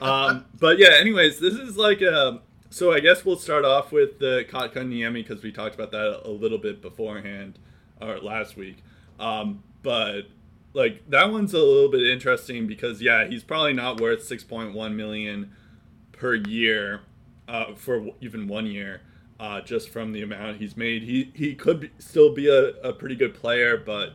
[0.00, 2.28] um, but yeah, anyways, this is like a.
[2.28, 2.40] Um,
[2.72, 6.30] so I guess we'll start off with the Kotkaniemi because we talked about that a
[6.30, 7.58] little bit beforehand
[8.00, 8.84] or last week.
[9.18, 10.22] Um, but
[10.72, 15.52] like that one's a little bit interesting because yeah, he's probably not worth 6.1 million
[16.12, 17.02] per year
[17.48, 19.02] uh, for even one year.
[19.38, 22.92] Uh, just from the amount he's made, he he could be, still be a, a
[22.92, 24.12] pretty good player, but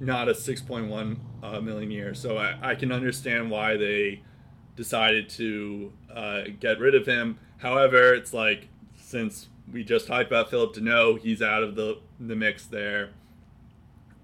[0.00, 2.12] not a 6.1 uh, million year.
[2.12, 4.22] So I, I can understand why they
[4.74, 7.38] decided to uh, get rid of him.
[7.58, 12.34] However, it's like since we just talked about Philip Danault, he's out of the the
[12.34, 13.10] mix there.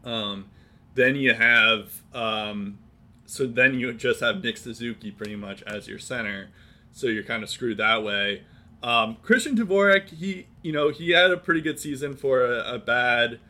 [0.04, 0.46] Um,
[0.94, 2.78] then you have um,
[3.26, 6.50] so then you just have Nick Suzuki pretty much as your center,
[6.92, 8.42] so you're kind of screwed that way.
[8.82, 12.78] Um, Christian Dvorak, he you know he had a pretty good season for a, a
[12.78, 13.40] bad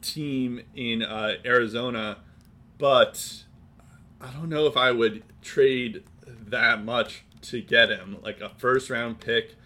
[0.00, 2.18] team in uh, Arizona,
[2.78, 3.44] but
[4.20, 8.90] I don't know if I would trade that much to get him, like a first
[8.90, 9.56] round pick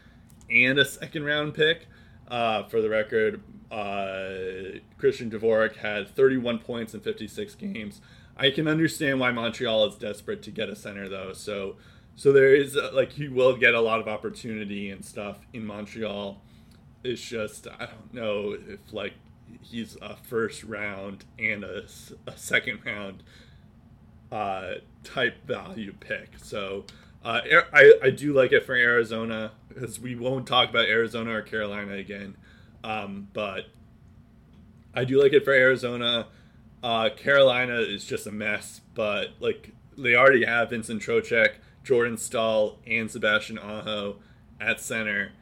[0.50, 1.86] and a second round pick.
[2.28, 3.40] Uh, for the record,
[3.70, 8.00] uh, Christian Dvorak had 31 points in 56 games.
[8.36, 11.32] I can understand why Montreal is desperate to get a center, though.
[11.32, 11.76] So,
[12.14, 15.64] so there is uh, like he will get a lot of opportunity and stuff in
[15.64, 16.40] Montreal.
[17.02, 19.14] It's just I don't know if like
[19.62, 21.84] he's a first round and a,
[22.26, 23.22] a second round
[24.30, 24.74] uh,
[25.04, 26.34] type value pick.
[26.38, 26.84] So
[27.24, 27.40] uh,
[27.72, 31.94] I, I do like it for Arizona because we won't talk about Arizona or Carolina
[31.94, 32.36] again.
[32.84, 33.66] Um, but
[34.94, 36.28] I do like it for Arizona.
[36.82, 41.54] Uh, Carolina is just a mess, but like they already have Vincent Trocheck,
[41.84, 44.16] Jordan Staal, and Sebastian Aho,
[44.60, 45.32] at center.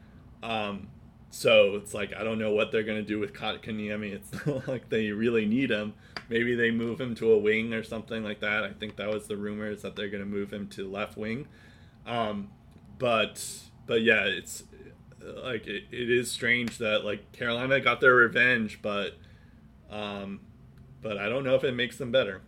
[0.41, 0.87] Um,
[1.29, 4.13] so it's like I don't know what they're gonna do with Kotkaniemi.
[4.13, 5.93] It's like they really need him.
[6.29, 8.63] Maybe they move him to a wing or something like that.
[8.63, 11.47] I think that was the rumors that they're gonna move him to left wing.
[12.05, 12.49] Um,
[12.97, 13.43] but
[13.85, 14.63] but yeah, it's
[15.43, 19.11] like it, it is strange that like Carolina got their revenge, but
[19.89, 20.39] um,
[21.01, 22.41] but I don't know if it makes them better.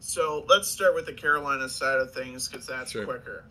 [0.00, 3.04] So let's start with the Carolina side of things because that's Sure.
[3.04, 3.44] quicker.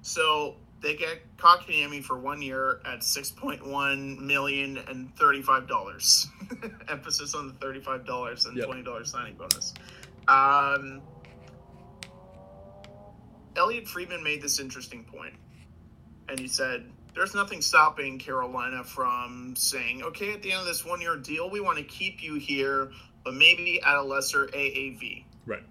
[0.00, 5.68] So they get Kotkaniemi for one year at six point one million and thirty five
[5.68, 6.26] dollars.
[6.88, 8.66] Emphasis on the thirty five dollars and Yep.
[8.66, 9.74] twenty dollars signing bonus.
[10.28, 11.02] Um,
[13.56, 15.34] Elliot Friedman made this interesting point,
[16.28, 20.84] and he said, "There's nothing stopping Carolina from saying, okay, at the end of this
[20.84, 22.92] one year deal, we want to keep you here,
[23.24, 25.64] but maybe at a lesser AAV." Right.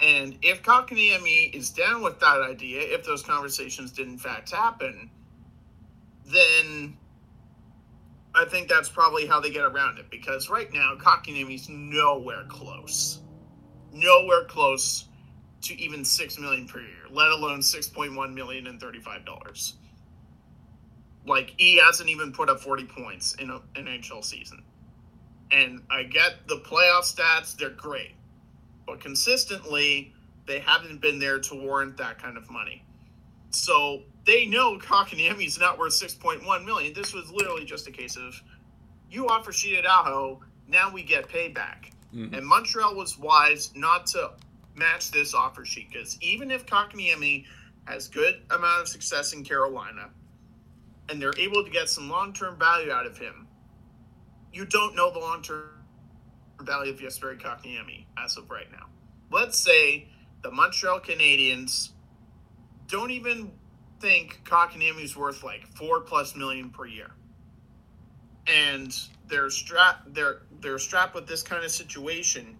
[0.00, 5.10] And if Kotkaniemi is down with that idea, if those conversations did in fact happen,
[6.26, 6.96] then
[8.34, 10.10] I think that's probably how they get around it.
[10.10, 13.22] Because right now, Kotkaniemi's nowhere close,
[13.92, 15.06] nowhere close
[15.62, 19.74] to even six million per year, let alone six point one million and thirty-five dollars.
[21.26, 24.62] Like he hasn't even put up forty points in a, an NHL season.
[25.50, 28.12] And I get the playoff stats; they're great
[28.88, 30.14] but consistently
[30.46, 32.82] they haven't been there to warrant that kind of money.
[33.50, 36.94] So they know Kotkaniemi's not worth 6.1 million.
[36.94, 38.42] This was literally just a case of
[39.10, 41.92] you offer sheet to Aho, now we get payback.
[42.14, 42.36] Mhm.
[42.36, 44.32] And Montreal was wise not to
[44.78, 47.44] match this offer sheet because even if Kotkaniemi
[47.84, 50.10] has good amount of success in Carolina
[51.08, 53.46] and they're able to get some long-term value out of him,
[54.52, 55.70] you don't know the long-term
[56.62, 58.86] value of Jesperi Kotkaniemi as of right now.
[59.30, 60.08] Let's say
[60.42, 61.90] the Montreal Canadiens
[62.88, 63.52] don't even
[64.00, 67.10] think Kotkaniemi's worth like four plus million per year,
[68.46, 68.94] and
[69.28, 70.14] they're strapped.
[70.14, 72.58] They're they're strapped with this kind of situation.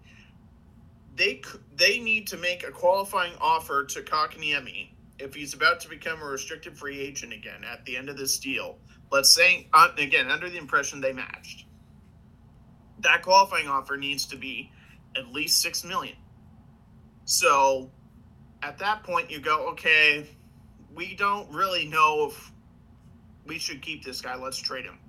[1.19, 1.41] They
[1.75, 4.89] they need to make a qualifying offer to Kotkaniemi
[5.19, 8.39] if he's about to become a restricted free agent again at the end of this
[8.39, 8.79] deal.
[9.11, 11.65] Let's say uh, again under the impression they matched
[13.01, 14.71] that qualifying offer needs to be
[15.15, 16.15] at least six million.
[17.25, 17.91] So
[18.61, 20.27] at that point you go, okay,
[20.93, 22.51] we don't really know if
[23.45, 24.35] we should keep this guy.
[24.35, 24.99] Let's trade him.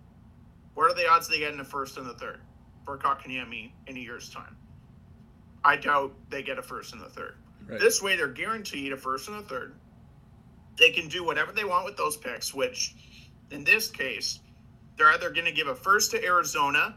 [0.74, 2.41] What are the odds they get in the first and the third
[2.85, 4.57] for Kotkaniemi in a year's time?
[5.65, 7.37] I doubt they get a first and a third.
[7.66, 7.81] Right.
[7.81, 9.74] This way they're guaranteed a first and a third.
[10.78, 12.95] They can do whatever they want with those picks, which
[13.51, 14.41] in this case,
[14.97, 16.97] they're either going to give a first to Arizona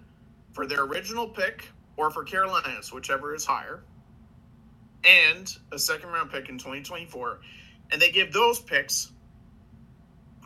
[0.53, 1.67] for their original pick
[1.97, 3.83] or for Carolinas, whichever is higher,
[5.03, 7.39] and a second round pick in 2024.
[7.91, 9.11] And they give those picks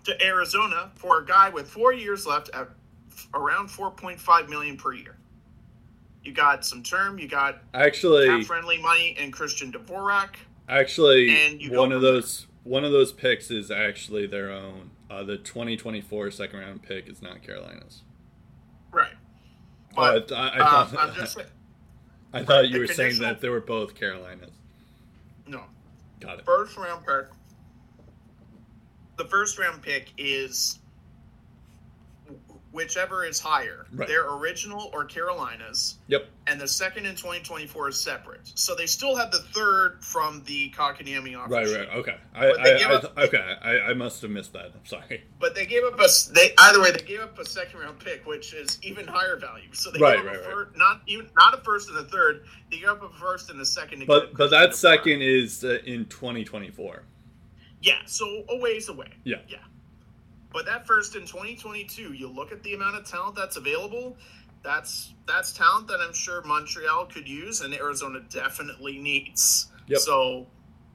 [0.03, 2.69] to Arizona for a guy with four years left at
[3.34, 5.16] around 4.5 million per year.
[6.28, 10.32] You got some term, you got Actually, friendly money and Christian Dvorak.
[10.68, 12.12] actually, And you one of from there.
[12.16, 14.90] those one of those picks is actually their own.
[15.10, 18.02] Uh, the 2024 second round pick is not Carolina's.
[18.91, 19.14] Right.
[19.95, 21.48] Oh, But I, I, uh, thought, saying,
[22.34, 24.52] I thought you were saying that they were both Carolinas.
[25.48, 25.64] no.
[26.20, 26.45] Got it.
[26.45, 27.28] First round pick.
[29.16, 30.80] The first round pick is
[32.72, 33.85] whichever is higher.
[33.94, 34.07] Right.
[34.07, 36.27] Their original or Carolinas, Yep.
[36.48, 38.52] and the second in 2024 is separate.
[38.56, 41.49] So they still have the third from the Kotkaniemi offer.
[41.53, 41.89] Right, right.
[41.95, 42.15] Okay.
[42.35, 43.56] I, I, I, up- okay.
[43.61, 44.65] I, I must have missed that.
[44.65, 45.23] I'm sorry.
[45.39, 48.26] But they gave up a they either way they gave up a second round pick,
[48.26, 49.69] which is even higher value.
[49.73, 50.68] So they Right, gave up right, a right.
[50.76, 52.45] not even not a first and a third.
[52.69, 54.06] They gave up a first and a second.
[54.07, 57.03] But but that second is uh, in 2024.
[57.81, 59.10] Yeah, so a ways away.
[59.23, 59.38] Yeah.
[59.48, 59.57] Yeah.
[60.57, 64.17] But that first in 2022, you look at the amount of talent that's available.
[64.63, 69.71] That's that's talent that I'm sure Montreal could use and Arizona definitely needs.
[69.85, 69.99] Yep.
[69.99, 70.47] So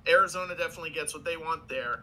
[0.09, 2.03] Arizona definitely gets what they want there.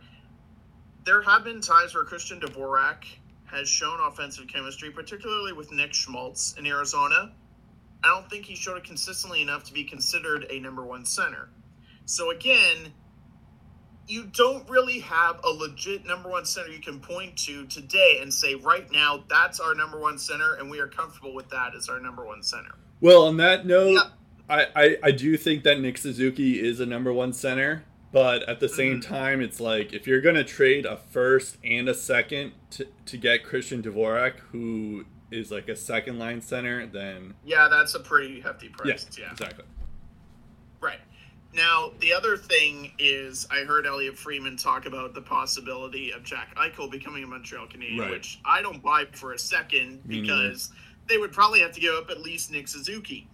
[1.04, 3.04] There have been times where Christian Dvorak
[3.48, 7.34] has shown offensive chemistry, particularly with Nick Schmaltz in Arizona.
[8.06, 11.50] I don't think he showed it consistently enough to be considered a number one center.
[12.06, 12.94] So again,
[14.10, 18.34] you don't really have a legit number one center you can point to today and
[18.34, 21.88] say right now that's our number one center and we are comfortable with that as
[21.90, 22.72] our number one center.
[23.02, 24.10] Well, on that note, Yeah.
[24.50, 28.60] I, I, I do think that Nick Suzuki is a number one center, but at
[28.60, 29.06] the same Mhm.
[29.08, 33.16] time, it's like if you're going to trade a first and a second to, to
[33.18, 38.42] get Christian Dvorak, who is like a second line center, then Yeah, that's a pretty
[38.42, 39.08] hefty yeah, price.
[39.20, 39.66] Yeah, exactly.
[40.82, 41.00] right.
[41.54, 46.56] Now, the other thing is, I heard Elliot Friedman talk about the possibility of Jack
[46.56, 48.12] Eichel becoming a Montreal Canadian, Right.
[48.12, 50.72] which I don't buy for a second Me because
[51.08, 53.28] they would probably have to give up at least Nick Suzuki.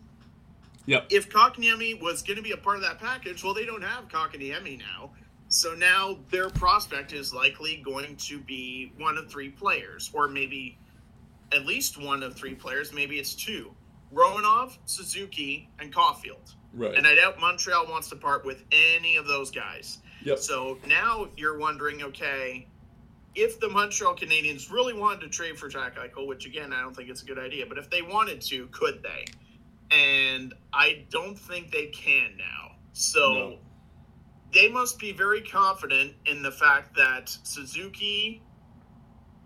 [0.85, 1.07] Yep.
[1.09, 4.07] If Kotkaniemi was going to be a part of that package, well, they don't have
[4.07, 5.11] Kotkaniemi now.
[5.49, 10.77] So now their prospect is likely going to be one of three players, or maybe
[11.51, 12.93] at least one of three players.
[12.93, 13.71] Maybe it's two
[14.15, 16.55] Romanov, Suzuki, and Caufield.
[16.73, 16.95] Right.
[16.95, 19.99] And I doubt Montreal wants to part with any of those guys.
[20.23, 20.39] yep.
[20.39, 22.67] So now you're wondering, okay,
[23.35, 26.95] if the Montreal Canadiens really wanted to trade for Jack Eichel, which again I don't
[26.95, 29.25] think it's a good idea, but if they wanted to, could they?
[29.91, 32.75] And I don't think they can now.
[32.93, 33.57] So No.
[34.53, 38.41] they must be very confident in the fact that Suzuki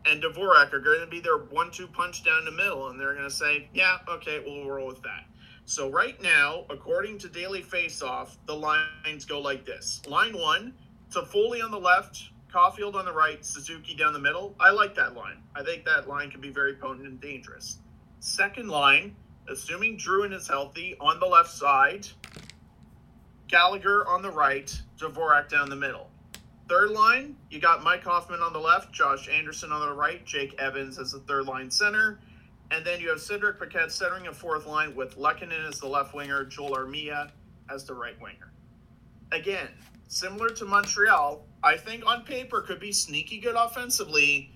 [0.06, 3.30] and Dvorak are going to be their one-two punch down the middle, and they're going
[3.30, 5.26] to say, "Yeah, okay, we'll roll with that."
[5.66, 10.74] So right now, according to Daily Faceoff, the lines go like this: Line one,
[11.12, 14.56] Toffoli on the left, Caufield on the right, Suzuki down the middle.
[14.60, 15.44] I like that line.
[15.56, 17.80] I think that line can be very potent and dangerous.
[18.20, 19.16] Second line,
[19.48, 22.08] assuming Drouin is healthy, on the left side,
[23.48, 26.09] Gallagher on the right, Dvorak down the middle.
[26.70, 30.54] Third line, you got Mike Hoffman on the left, Josh Anderson on the right, Jake
[30.60, 32.20] Evans as the third line center.
[32.70, 36.14] And then you have Cedric Paquette centering a fourth line with Lehkonen as the left
[36.14, 37.32] winger, Joel Armia
[37.72, 38.52] as the right winger.
[39.32, 39.68] Again,
[40.08, 44.52] similar to Montreal, I think on paper could be sneaky good offensively,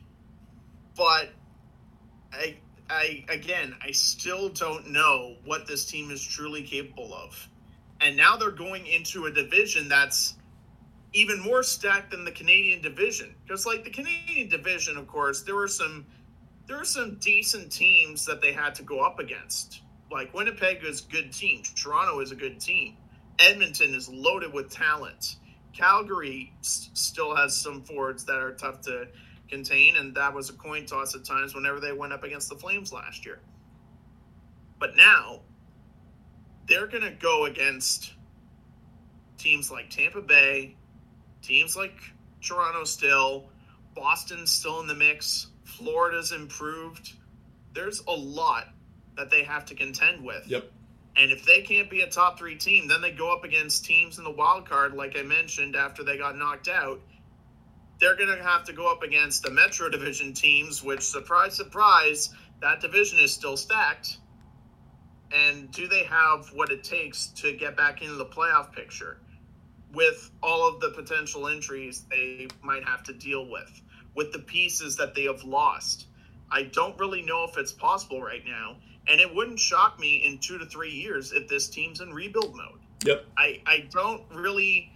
[0.95, 1.29] but
[2.31, 2.57] I,
[2.91, 7.49] I again, I still don't know what this team is truly capable of.
[8.01, 10.35] And now they're going into a division that's
[11.13, 13.35] even more stacked than the Canadian division.
[13.43, 16.05] Because like the Canadian division, of course, there were some
[16.67, 19.81] there were some decent teams that they had to go up against.
[20.11, 21.61] Like Winnipeg is a good team.
[21.75, 22.97] Toronto is a good team.
[23.39, 25.37] Edmonton is loaded with talent.
[25.73, 29.07] Calgary s- still has some forwards that are tough to
[29.49, 32.55] contain, and that was a coin toss at times whenever they went up against the
[32.55, 33.39] Flames last year.
[34.79, 35.41] But now
[36.67, 38.13] they're going to go against
[39.37, 40.77] teams like Tampa Bay,
[41.43, 41.93] teams like
[42.41, 43.49] Toronto still,
[43.95, 47.13] Boston's still in the mix, Florida's improved.
[47.73, 48.69] There's a lot
[49.17, 50.47] that they have to contend with.
[50.47, 50.71] Yep.
[51.15, 54.17] And if they can't be a top three team, then they go up against teams
[54.17, 56.99] in the wild card, like I mentioned after they got knocked out.
[57.99, 62.33] They're going to have to go up against the Metro Division teams, which, surprise, surprise,
[62.61, 64.17] that division is still stacked.
[65.31, 69.19] And do they have what it takes to get back into the playoff picture
[69.93, 73.81] with all of the potential injuries they might have to deal with,
[74.15, 76.07] with the pieces that they have lost?
[76.51, 78.77] I don't really know if it's possible right now.
[79.07, 82.55] And it wouldn't shock me in two to three years if this team's in rebuild
[82.55, 82.79] mode.
[83.03, 83.25] Yep.
[83.37, 84.93] I, I don't really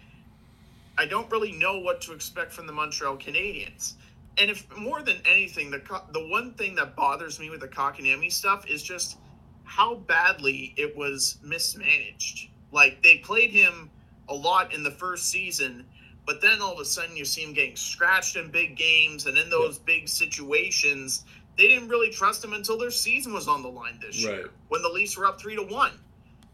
[0.97, 3.93] I don't really know what to expect from the Montreal Canadiens.
[4.39, 8.31] And if more than anything, the the one thing that bothers me with the Kotkaniemi
[8.31, 9.17] stuff is just
[9.63, 12.49] how badly it was mismanaged.
[12.71, 13.89] Like they played him
[14.29, 15.85] a lot in the first season,
[16.25, 19.37] but then all of a sudden you see him getting scratched in big games and
[19.37, 21.25] in those big situations.
[21.57, 24.81] They didn't really trust him until their season was on the line this year when
[24.81, 25.93] the Leafs were up three to one,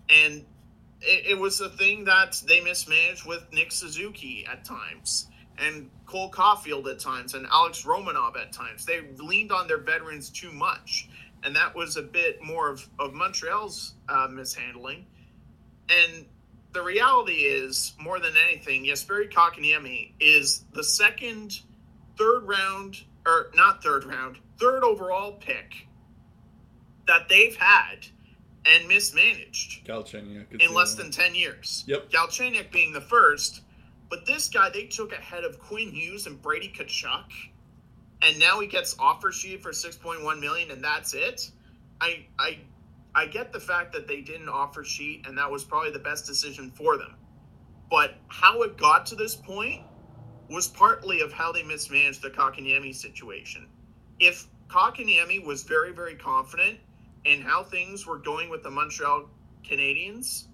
[0.09, 0.45] and
[1.01, 5.27] it, it was a thing that they mismanaged with Nick Suzuki at times
[5.57, 8.85] and Cole Caufield at times and Alex Romanov at times.
[8.85, 11.09] They leaned on their veterans too much,
[11.43, 15.05] and that was a bit more of, of Montreal's uh, mishandling.
[15.89, 16.25] And
[16.73, 21.59] the reality is, more than anything, Jesperi Kotkaniemi is the second,
[22.17, 25.87] third round, or not third round, third overall pick
[27.07, 28.07] that they've had
[28.65, 30.61] and mismanaged Galchenyuk.
[30.61, 31.83] in less than 10 years.
[31.87, 32.09] Yep.
[32.09, 33.61] Galchenyuk being the first,
[34.09, 37.25] but this guy they took ahead of Quinn Hughes and Brady Tkachuk,
[38.21, 41.51] and now he gets offer sheet for 6.1 million and that's it.
[41.99, 42.59] I I
[43.15, 46.25] I get the fact that they didn't offer sheet and that was probably the best
[46.25, 47.15] decision for them.
[47.89, 49.83] But how it got to this point
[50.49, 53.67] was partly of how they mismanaged the Kotkaniemi situation.
[54.19, 56.79] If Kotkaniemi was very, very confident
[57.25, 59.29] in how things were going with the Montreal
[59.63, 60.45] Canadiens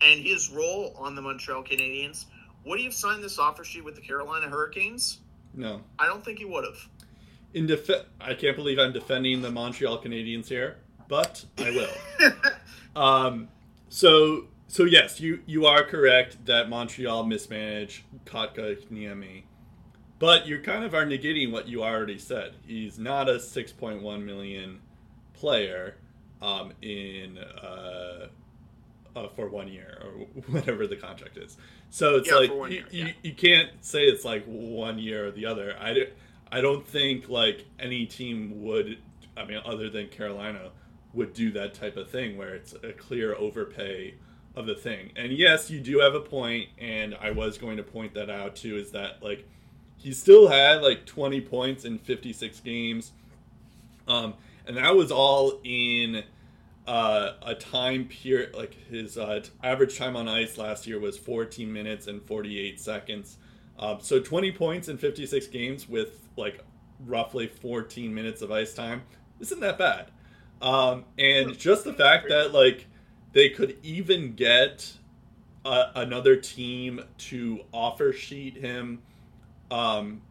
[0.00, 2.26] and his role on the Montreal Canadiens,
[2.64, 5.20] would he have signed this offer sheet with the Carolina Hurricanes?
[5.54, 5.80] No.
[5.98, 6.88] I don't think he would have.
[7.54, 7.90] In def-
[8.20, 10.76] I can't believe I'm defending the Montreal Canadiens here,
[11.08, 12.32] but I will.
[13.02, 13.48] um,
[13.88, 19.44] so so yes, you you are correct that Montreal mismanaged Kotka Niemi,
[20.18, 22.56] but you kind of are negating what you already said.
[22.66, 24.80] He's not a 6.1 million
[25.32, 25.96] player
[26.42, 28.28] um, in uh,
[29.16, 31.56] uh, for one year or whatever the contract is.
[31.90, 33.12] So it's Yeah, like you, year, you, yeah.
[33.22, 35.76] you can't say it's like one year or the other.
[35.80, 36.08] I,
[36.50, 38.98] I don't think like any team would.
[39.36, 40.70] I mean, other than Carolina,
[41.14, 44.14] would do that type of thing where it's a clear overpay
[44.54, 45.12] of the thing.
[45.16, 48.56] And yes, you do have a point, and I was going to point that out
[48.56, 48.76] too.
[48.76, 49.46] Is that like
[49.96, 53.12] he still had like 20 points in 56 games,
[54.06, 54.34] um,
[54.66, 56.24] and that was all in
[56.86, 58.54] uh, a time period.
[58.54, 63.36] Like his uh, average time on ice last year was 14 minutes and 48 seconds.
[63.78, 66.60] Um, so 20 points in 56 games with like
[67.06, 69.02] roughly 14 minutes of ice time
[69.40, 70.10] isn't that bad.
[70.60, 72.86] Um, and just the fact that like
[73.32, 74.92] they could even get
[75.64, 79.00] uh, another team to offer sheet him
[79.70, 80.22] um,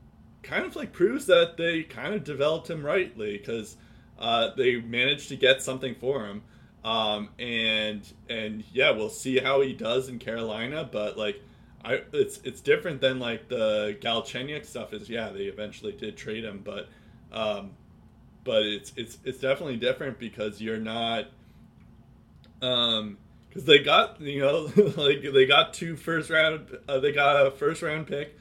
[0.43, 3.77] kind of like proves that they kind of developed him rightly because
[4.19, 6.41] uh, they managed to get something for him.
[6.83, 10.87] Um, and and yeah, we'll see how he does in Carolina.
[10.89, 11.41] But like,
[11.83, 14.93] I it's it's different than like the Galchenyuk stuff.
[14.93, 16.87] Is yeah, they eventually did trade him, but
[17.31, 17.71] um,
[18.47, 21.25] but it's it's it's definitely different because you're not
[22.61, 23.17] um
[23.49, 27.51] because they got you know like they got two first round uh, they got a
[27.51, 28.35] first round pick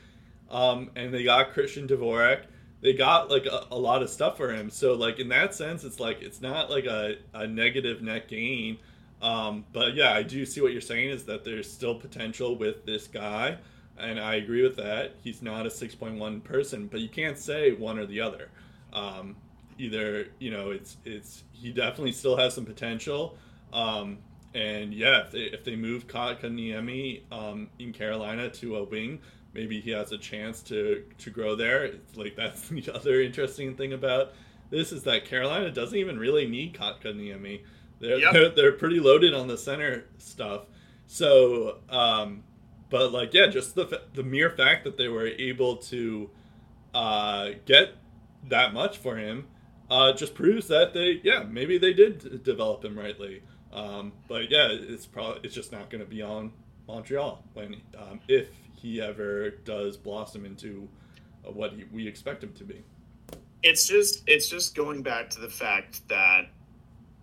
[0.49, 2.45] um and they got Christian Dvorak.
[2.83, 4.71] They got like a, a lot of stuff for him.
[4.71, 8.79] So like in that sense it's like it's not like a, a negative net gain.
[9.21, 12.87] Um but yeah I do see what you're saying is that there's still potential with
[12.87, 13.59] this guy
[13.99, 15.17] and I agree with that.
[15.25, 18.51] He's not a 6.1 person but you can't say one or the other.
[18.93, 19.35] Um
[19.79, 23.37] either you know it's it's he definitely still has some potential.
[23.73, 24.19] Um
[24.55, 29.21] and yeah if they, if they move Kotkaniemi um in Carolina to a wing
[29.55, 31.85] maybe he has a chance to to grow there.
[31.85, 34.33] It's like that's the other interesting thing about
[34.71, 37.61] this is that Carolina doesn't even really need Kotkaniemi
[37.99, 38.33] they're, Yep.
[38.33, 40.67] they're they're pretty loaded on the center stuff.
[41.07, 42.43] So um
[42.89, 46.31] but like yeah just the the mere fact that they were able to
[46.95, 47.95] uh get
[48.49, 49.47] that much for him
[49.91, 53.43] uh, just proves that they, yeah, maybe they did develop him rightly.
[53.73, 56.53] Um, but yeah, it's probably it's just not going to be on
[56.89, 60.89] Montreal when um, if he ever does blossom into
[61.47, 62.83] uh, what he, we expect him to be.
[63.63, 66.43] it's just it's just going back to the fact that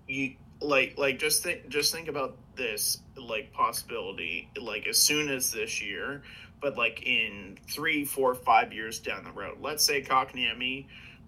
[0.08, 5.52] you like like just think just think about this like possibility like as soon as
[5.52, 6.22] this year
[6.62, 10.86] but like in three four five years down the road let's say Kotkaniemi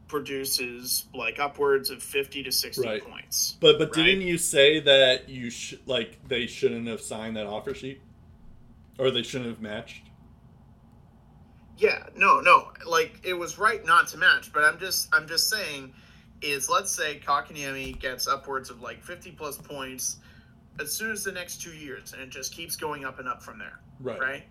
[0.07, 3.03] produces like upwards of 50 to 60 Right.
[3.03, 4.05] points But but Right.
[4.05, 8.01] didn't you say that you sh- like they shouldn't have signed that offer sheet,
[8.99, 10.03] or they shouldn't have matched?
[11.77, 12.71] Yeah, no, no.
[12.85, 15.93] Like it was right not to match, but I'm just I'm just saying
[16.41, 20.17] is let's say Kotkaniemi gets upwards of like 50 plus points
[20.79, 23.41] as soon as the next 2 years and it just keeps going up and up
[23.41, 24.19] from there, Right.
[24.19, 24.43] right?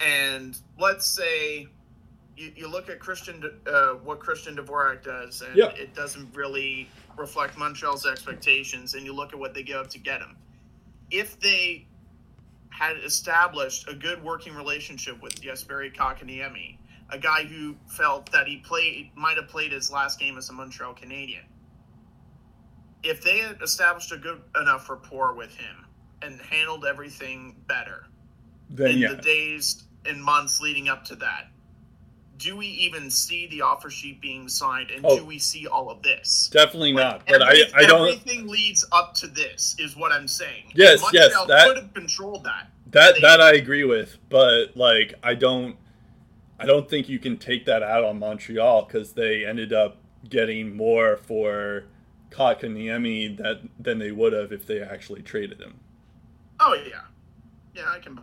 [0.00, 1.68] And let's say
[2.36, 5.68] you, you look at Christian uh, what Christian Dvorak does and Yeah.
[5.70, 9.98] it doesn't really reflect Montreal's expectations and you look at what they give up to
[9.98, 10.36] get him.
[11.10, 11.86] If they
[12.70, 16.78] had established a good working relationship with Jesperi Kotkaniemi,
[17.10, 20.52] a guy who felt that he played might have played his last game as a
[20.54, 21.44] Montreal Canadian.
[23.02, 25.84] If they had established a good enough rapport with him
[26.22, 28.06] and handled everything better
[28.70, 31.48] Then in yeah, the days and months leading up to that,
[32.42, 35.18] do we even see the offer sheet being signed and Oh.
[35.18, 36.50] do we see all of this?
[36.52, 37.26] definitely Like, not.
[37.26, 38.08] But I every- I don't.
[38.08, 40.72] Everything leads up to this, is what I'm saying.
[40.74, 42.70] Yes, Montreal yes, that- could have controlled that.
[42.90, 45.76] That that I agree with, but like I don't
[46.58, 49.96] I don't think you can take that out on Montreal because they ended up
[50.28, 51.84] getting more for
[52.30, 55.80] Kotkaniemi that than they would have if they actually traded him.
[56.60, 57.02] Oh yeah,
[57.74, 58.18] yeah, I can.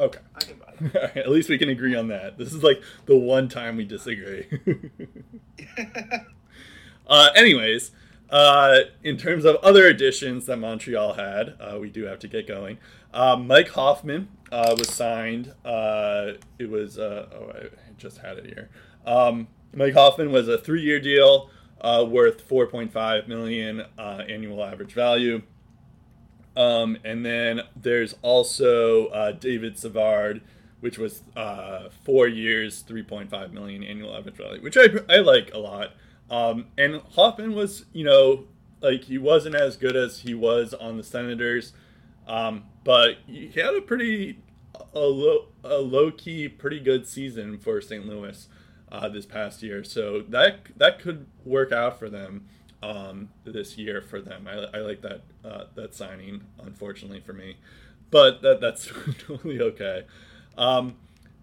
[0.00, 0.96] Okay, I can buy that.
[0.96, 2.38] All right, at least we can agree on that.
[2.38, 4.46] This is like the one time we disagree.
[7.06, 7.90] uh, anyways,
[8.30, 12.46] uh, in terms of other additions that Montreal had, uh, we do have to get
[12.46, 12.78] going.
[13.12, 15.52] Um, Mike Hoffman uh, was signed.
[15.64, 18.68] Uh, it was uh, oh, I just had it here.
[19.06, 25.42] Um, Mike Hoffman was a three-year deal uh, worth 4.5 million uh, annual average value.
[26.58, 30.42] Um, and then there's also uh, David Savard,
[30.80, 35.58] which was uh, four years, 3.5 million annual average value, which I, I like a
[35.58, 35.92] lot.
[36.28, 38.46] Um, and Hoffman was, you know,
[38.80, 41.74] like he wasn't as good as he was on the Senators,
[42.26, 44.40] um, but he had a pretty
[44.94, 48.06] a low a low key pretty good season for St.
[48.06, 48.48] Louis
[48.90, 52.46] uh, this past year, so that that could work out for them.
[52.82, 54.48] Um, this year for them.
[54.48, 57.56] I, I like that uh, that signing, unfortunately for me,
[58.10, 58.86] but that that's
[59.26, 60.04] totally okay.
[60.56, 60.96] Um,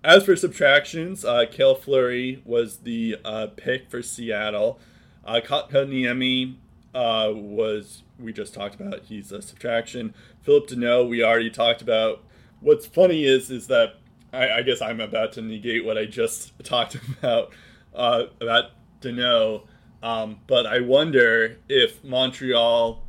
[0.04, 4.80] as for subtractions, uh, Cale Fleury was the uh, pick for Seattle.
[5.26, 6.56] Uh, Kotkaniemi
[6.94, 9.06] uh, was we just talked about.
[9.06, 10.14] He's a subtraction.
[10.44, 12.24] Philip Danault, we already talked about.
[12.62, 13.96] What's funny is is that
[14.32, 17.52] I, I guess I'm about to negate what I just talked about
[17.94, 19.64] uh, about Danault.
[20.04, 23.04] Um, but I wonder if Montreal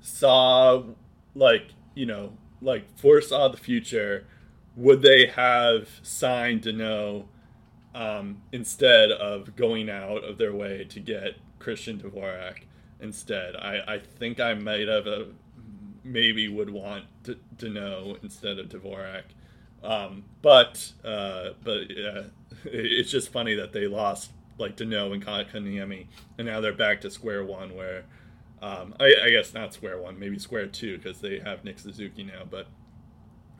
[0.00, 0.82] saw,
[1.34, 4.26] like, you know, like foresaw the future,
[4.76, 7.26] would they have signed Danault
[7.94, 12.64] um, instead of going out of their way to get Christian Dvorak
[13.00, 13.56] instead?
[13.56, 15.26] I, I think I might have a,
[16.04, 19.24] maybe would want to, Danault instead of Dvorak.
[19.82, 22.22] Um, but uh, but yeah,
[22.64, 26.06] it's just funny that they lost like Danault and Kotkaniemi,
[26.38, 27.74] and now they're back to square one.
[27.74, 28.04] Where
[28.62, 32.24] um, I, I, guess not square one, maybe square two because they have Nick Suzuki
[32.24, 32.42] now.
[32.48, 32.66] But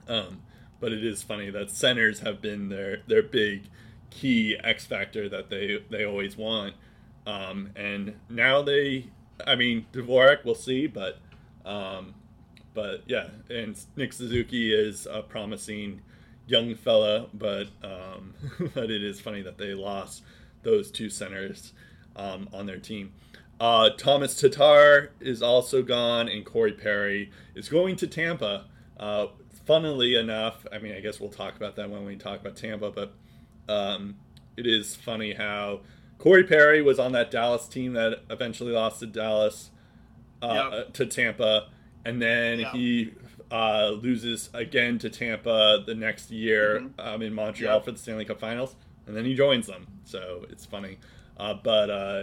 [0.08, 0.42] um,
[0.81, 3.65] but it is funny that centers have been their their big
[4.10, 6.75] key X factor that they they always want,
[7.26, 9.10] um, and now they.
[9.47, 11.18] I mean, Dvorak, we'll see, but
[11.66, 12.15] um,
[12.73, 16.00] but yeah, and Nick Suzuki is a promising
[16.47, 18.34] young fella, but um,
[18.75, 20.23] but it is funny that they lost
[20.66, 21.72] those two centers
[22.16, 23.12] um, on their team.
[23.58, 28.66] Uh, Thomas Tatar is also gone, and Corey Perry is going to Tampa.
[28.98, 29.28] Uh,
[29.64, 32.90] funnily enough, I mean, I guess we'll talk about that when we talk about Tampa,
[32.90, 33.14] but
[33.72, 34.16] um,
[34.56, 35.80] it is funny how
[36.18, 39.70] Corey Perry was on that Dallas team that eventually lost to Dallas
[40.42, 40.92] uh, yep.
[40.94, 41.68] to Tampa,
[42.04, 42.72] and then yep.
[42.72, 43.12] he
[43.50, 47.00] uh, loses again to Tampa the next year mm-hmm.
[47.00, 47.84] um, in Montreal yep.
[47.84, 49.86] for the Stanley Cup Finals, and then he joins them.
[50.04, 50.98] So it's funny,
[51.36, 52.22] uh, but uh,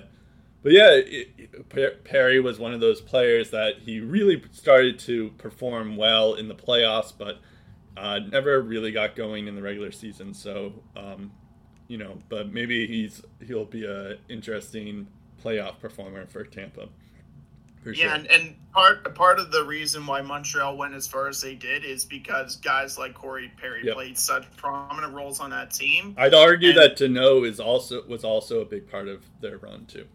[0.61, 5.31] but yeah, it, it, Perry was one of those players that he really started to
[5.37, 7.39] perform well in the playoffs, but
[7.97, 10.33] uh, never really got going in the regular season.
[10.33, 11.31] So um,
[11.87, 15.07] you know, but maybe he's he'll be a interesting
[15.43, 16.89] playoff performer for Tampa.
[17.83, 18.13] For yeah, sure.
[18.13, 21.83] and, and part part of the reason why Montreal went as far as they did
[21.83, 23.95] is because guys like Corey Perry yep.
[23.95, 26.15] played such prominent roles on that team.
[26.17, 29.85] I'd argue and, that Danault is also was also a big part of their run
[29.85, 30.05] too.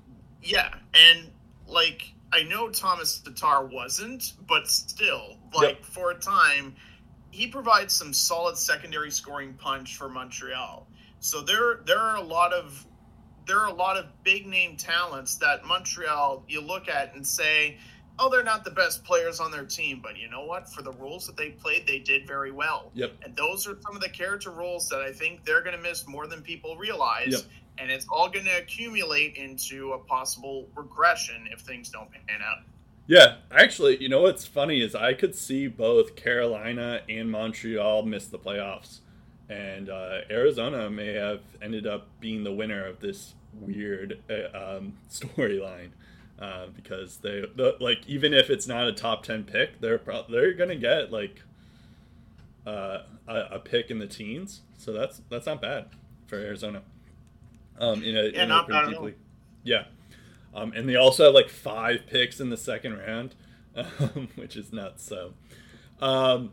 [0.42, 1.30] Yeah, and
[1.66, 5.84] like I know Thomas Tatar wasn't, but still, like yep.
[5.84, 6.74] for a time,
[7.30, 10.86] he provides some solid secondary scoring punch for Montreal.
[11.20, 12.86] So there there are a lot of
[13.48, 17.78] there are a lot of big name talents that Montreal you look at and say,
[18.18, 20.68] oh, they're not the best players on their team, but you know what?
[20.72, 22.90] For the roles that they played, they did very well.
[22.94, 23.12] Yep.
[23.24, 26.06] And those are some of the character roles that I think they're going to miss
[26.06, 27.28] more than people realize.
[27.32, 27.40] Yep.
[27.78, 32.58] And it's all going to accumulate into a possible regression if things don't pan out.
[33.06, 38.26] Yeah, actually, you know what's funny is I could see both Carolina and Montreal miss
[38.26, 39.00] the playoffs,
[39.48, 44.94] and uh, Arizona may have ended up being the winner of this weird uh, um,
[45.10, 45.90] storyline
[46.38, 50.26] uh, because they the, like even if it's not a top ten pick, they're pro-
[50.28, 51.42] they're gonna get like
[52.66, 55.86] uh, a, a, pick in the teens, so that's that's not bad
[56.26, 56.82] for Arizona.
[57.80, 59.14] Um, in a, yeah, in not a deeply,
[59.64, 59.84] yeah.
[60.54, 63.34] Um, and they also have like five picks in the second round,
[63.76, 65.04] um, which is nuts.
[65.04, 65.34] So,
[66.00, 66.50] um,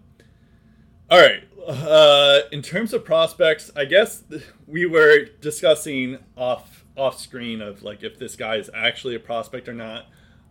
[1.09, 1.43] all right.
[1.67, 4.23] Uh, in terms of prospects, I guess
[4.67, 9.67] we were discussing off off screen of like if this guy is actually a prospect
[9.67, 10.05] or not.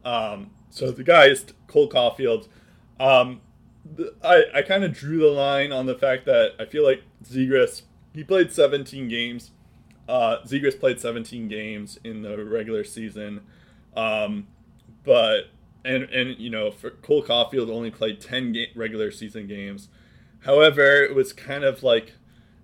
[0.05, 2.49] Um, so the guy is Cole Caufield.
[3.01, 3.41] Um,
[4.23, 7.83] I I kind of drew the line on the fact that I feel like Zegras
[8.15, 9.51] he played 17 games.
[10.09, 13.41] Uh, Zegras played 17 games in the regular season,
[13.97, 14.47] um,
[15.03, 15.49] but
[15.85, 19.89] and and you know for Cole Caufield only played 10 ga- regular season games.
[20.41, 22.13] However, it was kind of like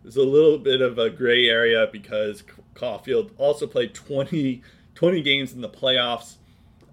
[0.03, 2.43] there's a little bit of a gray area because
[2.75, 4.63] Caufield also played 20,
[4.95, 6.37] 20 games in the playoffs.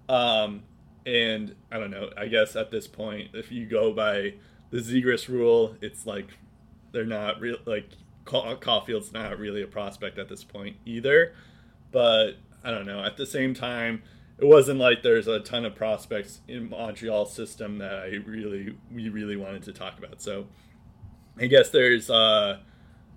[0.08, 0.62] Um,
[1.06, 4.34] and I don't know, I guess at this point, if you go by
[4.70, 6.28] the Zegras rule, it's like
[6.92, 7.88] they're not real, like
[8.24, 11.32] Caufield's not really a prospect at this point either.
[11.90, 12.32] But
[12.62, 14.02] I don't know, at the same time,
[14.38, 19.08] it wasn't like there's a ton of prospects in Montreal's system that I really, we
[19.08, 20.20] really wanted to talk about.
[20.20, 20.46] So
[21.38, 22.58] I guess there's, uh,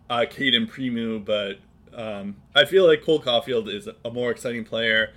[0.10, 1.58] uh, Cayden Primeau, but
[1.96, 5.14] um, I feel like Cole Caufield is a more exciting player.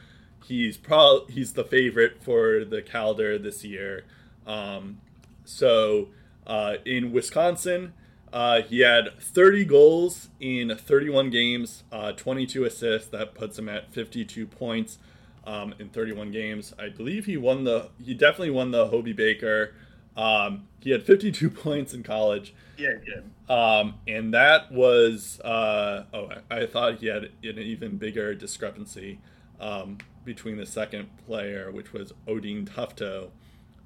[0.46, 4.04] He's probably he's the favorite for the Calder this year.
[4.46, 5.00] Um,
[5.44, 6.08] so
[6.46, 7.92] uh, in Wisconsin,
[8.32, 13.08] uh, he had 30 goals in 31 games, uh, 22 assists.
[13.08, 14.98] That puts him at 52 points.
[15.46, 16.72] um, in 31 games.
[16.78, 17.90] I believe he won the.
[18.02, 19.74] He definitely won the Hobey Baker.
[20.16, 22.54] Um, he had 52 points in college.
[22.76, 23.24] Yeah, he did.
[23.50, 25.40] Um, and that was.
[25.40, 29.20] Uh, oh, I, I thought he had an even bigger discrepancy
[29.60, 33.30] um, between the second player, which was Odin Tufto,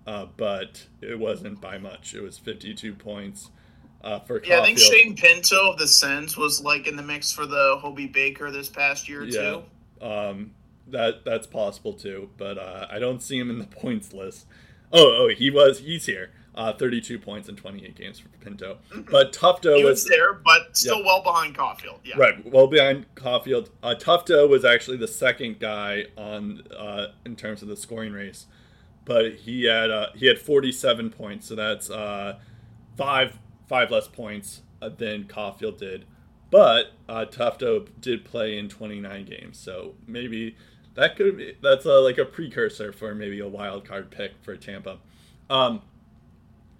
[0.06, 2.14] uh, but it wasn't by much.
[2.14, 3.50] It was 52 points.
[4.02, 7.32] Uh, for Yeah, I think Shane Pinto of the Sens was like in the mix
[7.32, 9.60] for the Hobey Baker this past year Yeah.
[10.00, 10.06] too.
[10.06, 10.52] Um,
[10.86, 14.46] that that's possible too, but uh, I don't see him in the points list.
[14.92, 15.80] Oh, oh, he was.
[15.80, 16.30] He's here.
[16.54, 18.78] Uh, 32 points in 28 games for Pinto.
[19.12, 22.00] But Tufto He was was there, but still well behind Caufield.
[22.02, 22.16] Yeah.
[22.16, 23.68] right, well behind Caufield.
[23.80, 28.46] Uh, Tufto was actually the second guy on uh, in terms of the scoring race,
[29.04, 32.40] but he had uh, he had 47 points, so that's uh,
[32.96, 36.06] five five less points uh, than Caufield did.
[36.50, 40.56] But uh, Tufto did play in 29 games, so maybe
[40.98, 44.56] that could be that's a, like a precursor for maybe a wild card pick for
[44.56, 44.98] Tampa.
[45.48, 45.82] Um,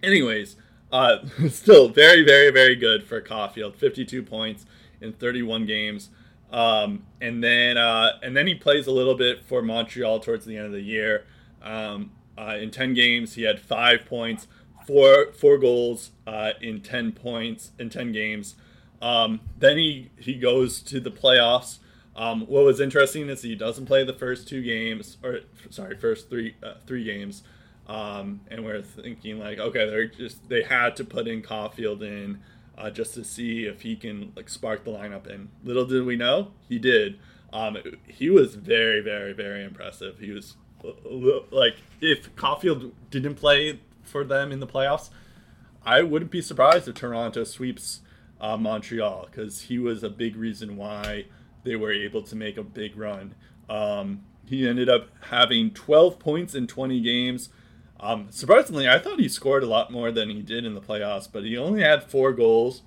[0.03, 0.57] anyways,
[0.91, 3.75] uh, still very, very, very good for Caufield.
[3.75, 4.65] 52 points
[4.99, 6.09] in 31 games.
[6.51, 10.57] Um, and then uh, and then he plays a little bit for Montreal towards the
[10.57, 11.25] end of the year.
[11.61, 14.47] Um, uh, in 10 games, he had five points,
[14.85, 18.55] four four goals uh, in 10 points in 10 games.
[19.01, 21.79] Um, then he he goes to the playoffs.
[22.15, 25.39] Um, what was interesting is he doesn't play the first two games, or
[25.69, 27.43] sorry, first three uh, three games.
[27.87, 32.39] Um, and we're thinking like, okay, they're just they had to put in Caufield in
[32.77, 35.27] uh, just to see if he can like spark the lineup.
[35.27, 37.19] And little did we know, he did.
[37.51, 40.19] Um, he was very, very, very impressive.
[40.19, 40.55] He was
[40.85, 40.91] uh,
[41.51, 45.09] like, if Caufield didn't play for them in the playoffs,
[45.83, 48.01] I wouldn't be surprised if Toronto sweeps
[48.39, 51.25] uh, Montreal because he was a big reason why
[51.69, 53.35] they were able to make a big run.
[53.69, 57.49] Um, he ended up having 12 points in 20 games.
[57.99, 61.29] Um, surprisingly, I thought he scored a lot more than he did in the playoffs,
[61.31, 62.81] but he only had four goals.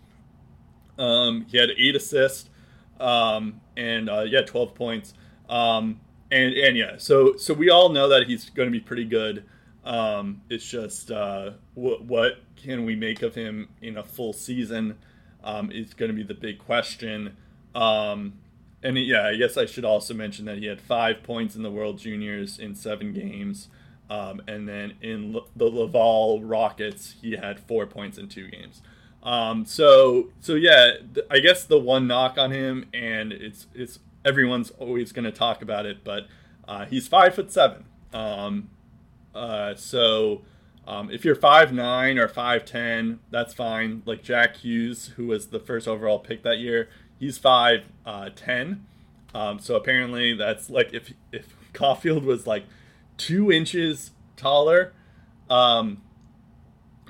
[0.98, 2.50] Um, he had eight assists,
[2.98, 5.14] um, and uh, yeah, 12 points.
[5.48, 6.00] Um,
[6.32, 9.44] and and yeah, so so we all know that he's going to be pretty good.
[9.84, 14.98] Um, it's just uh, what what can we make of him in a full season
[15.44, 17.36] um, is going to be the big question.
[17.76, 18.34] Um,
[18.82, 21.70] and yeah, I guess I should also mention that he had five points in the
[21.70, 23.68] World Juniors in seven games.
[24.10, 28.82] Um, and then in L- the Laval Rockets, he had four points in two games.
[29.22, 34.00] Um, so so yeah, th- I guess the one knock on him, and it's it's
[34.24, 36.26] everyone's always going to talk about it, but
[36.66, 37.84] uh, he's five foot seven.
[38.12, 38.68] Um,
[39.34, 40.42] uh, so
[40.86, 44.02] um, if you're five nine or five ten, that's fine.
[44.04, 46.88] Like Jack Hughes, who was the first overall pick that year,
[47.22, 48.84] he's five uh, ten.
[49.32, 52.64] Um, so apparently that's like if if Caufield was like
[53.16, 54.92] two inches taller,
[55.48, 56.02] um,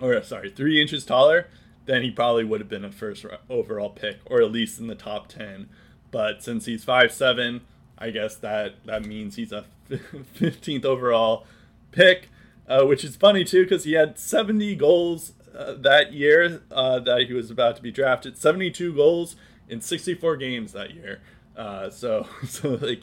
[0.01, 1.49] or sorry, three inches taller,
[1.87, 4.95] then he probably would have been a first overall pick, or at least in the
[4.95, 5.71] top ten.
[6.11, 7.63] But since he's five seven,
[7.97, 9.65] I guess that that means he's a
[10.35, 11.47] fifteenth overall
[11.91, 12.29] pick,
[12.69, 17.23] uh, which is funny too because he had seventy goals uh, that year uh, that
[17.29, 18.37] he was about to be drafted.
[18.37, 19.37] Seventy-two goals
[19.73, 21.21] in sixty-four games that year.
[21.57, 23.03] Uh, so so like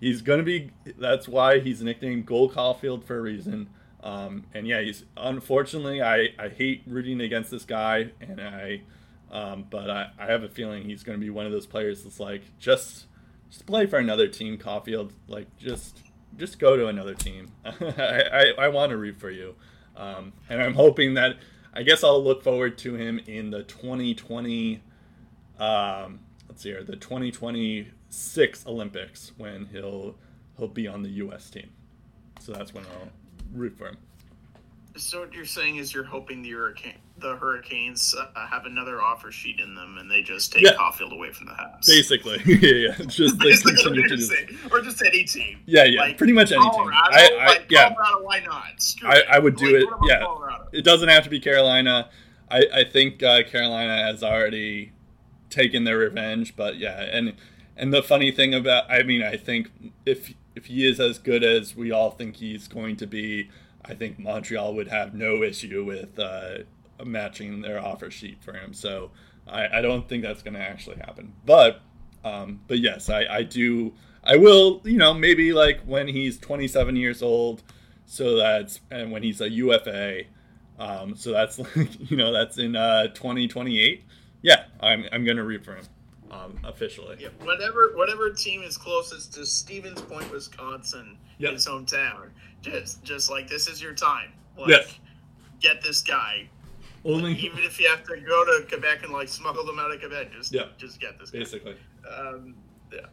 [0.00, 0.70] he's gonna be.
[0.98, 3.68] That's why he's nicknamed Gold Caufield for a reason.
[4.02, 8.80] Um, and yeah, he's unfortunately I, I hate rooting against this guy, and I,
[9.30, 12.18] um, but I, I have a feeling he's gonna be one of those players that's
[12.18, 13.06] like just
[13.50, 15.12] just play for another team, Caufield.
[15.28, 16.00] Like just
[16.36, 17.52] just go to another team.
[17.64, 18.24] I
[18.58, 19.54] I, I want to root for you,
[19.96, 21.36] um, and I'm hoping that
[21.74, 24.82] I guess I'll look forward to him in the 2020.
[25.60, 30.16] Um, let's see here, the 2026 Olympics when he'll
[30.58, 31.50] he'll be on the U.S.
[31.50, 31.70] team.
[32.40, 33.08] So that's when I'll
[33.54, 33.96] root for him.
[34.96, 39.30] So what you're saying is you're hoping the hurricane, the Hurricanes uh, have another offer
[39.30, 40.72] sheet in them, and they just take Yeah.
[40.72, 41.86] Caufield away from the Habs.
[41.86, 43.04] Basically, yeah, yeah.
[43.06, 44.58] Just they continue to saying.
[44.72, 45.60] or just any team.
[45.66, 46.70] Yeah, yeah, Like, pretty much any team.
[46.72, 48.82] Colorado, I, I, like yeah, Colorado, why not?
[48.82, 49.22] Screw I.
[49.30, 49.88] I would do Like, it.
[50.08, 50.66] Yeah, Colorado?
[50.72, 52.10] it doesn't have to be Carolina.
[52.50, 54.90] I, I think uh, Carolina has already
[55.50, 57.34] taken their revenge, but yeah, and
[57.76, 59.70] and the funny thing about, I mean, I think
[60.04, 63.50] if if he is as good as we all think he's going to be,
[63.84, 66.58] I think Montreal would have no issue with uh,
[67.04, 68.72] matching their offer sheet for him.
[68.74, 69.10] So
[69.46, 71.32] I, I don't think that's going to actually happen.
[71.44, 71.80] But
[72.24, 73.92] um, but yes, I, I do.
[74.22, 77.62] I will, you know, maybe like when he's 27 years old,
[78.04, 80.24] so that's and when he's a UFA,
[80.78, 84.04] um, so that's like you know that's in uh, 2028.
[84.42, 85.84] Yeah, I'm I'm gonna root for him.
[86.30, 87.16] um, officially.
[87.20, 91.52] Yeah, whatever whatever team is closest to Stevens Point, Wisconsin, Yep.
[91.54, 92.28] his hometown.
[92.62, 94.32] Just just like this is your time.
[94.56, 94.98] Like, Yes.
[95.60, 96.48] Get this guy.
[97.04, 100.00] Only Even if you have to go to Quebec and like smuggle them out of
[100.00, 100.66] Quebec, just Yeah.
[100.78, 101.38] just get this guy.
[101.40, 101.76] basically.
[102.08, 102.54] Um,
[102.92, 103.06] yeah.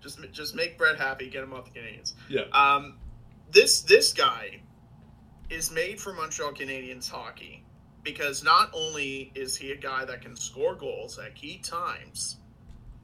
[0.00, 1.28] Just just make Brett happy.
[1.28, 2.14] Get him off the Canadiens.
[2.28, 2.42] Yeah.
[2.52, 2.98] Um,
[3.50, 4.60] this this guy
[5.50, 7.61] is made for Montreal Canadiens hockey
[8.02, 12.36] because not only is he a guy that can score goals at key times,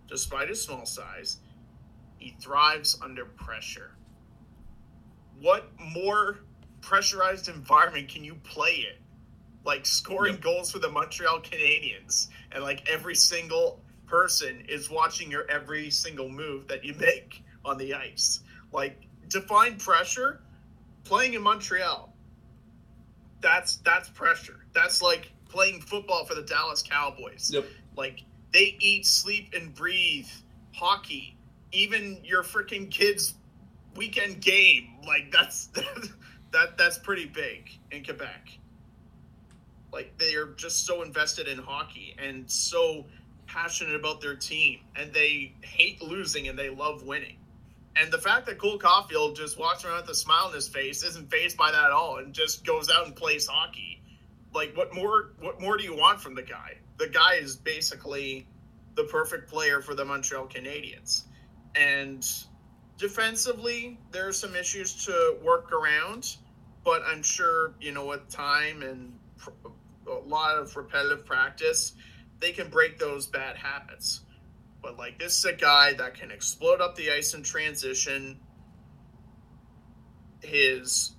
[0.09, 1.39] despite his small size,
[2.17, 3.93] he thrives under pressure.
[5.41, 6.41] What more
[6.81, 9.03] pressurized environment can you play in?
[9.65, 10.41] Like scoring Yeah.
[10.41, 16.29] goals for the Montreal Canadiens, and like every single person is watching your every single
[16.29, 18.41] move that you make on the ice.
[18.73, 20.41] Like define pressure
[21.05, 22.15] playing in Montreal.
[23.41, 24.58] That's that's pressure.
[24.79, 27.51] That's like playing football for the Dallas Cowboys.
[27.53, 27.67] Yep.
[27.97, 30.29] Like they eat, sleep, and breathe
[30.73, 31.37] hockey.
[31.73, 33.35] Even your freaking kids'
[33.97, 35.01] weekend game.
[35.05, 35.67] Like that's
[36.53, 38.51] that that's pretty big in Quebec.
[39.93, 43.05] Like they are just so invested in hockey and so
[43.49, 47.37] passionate about their team, and they hate losing and they love winning.
[47.97, 51.03] And the fact that Cole Caufield just walks around with a smile on his face,
[51.03, 53.98] isn't phased by that at all, and just goes out and plays hockey.
[54.55, 55.33] Like, what more?
[55.41, 56.79] What more do you want from the guy?
[56.99, 58.49] The guy is basically
[58.95, 61.25] the perfect player for the Montreal Canadiens.
[61.77, 62.27] And
[62.99, 66.37] defensively, there are some issues to work around,
[66.85, 69.51] but I'm sure you know with time and pr-
[70.11, 71.93] a lot of repetitive practice,
[72.41, 74.23] they can break those bad habits.
[74.83, 78.39] But like this is a guy that can explode up the ice in transition.
[80.41, 81.13] His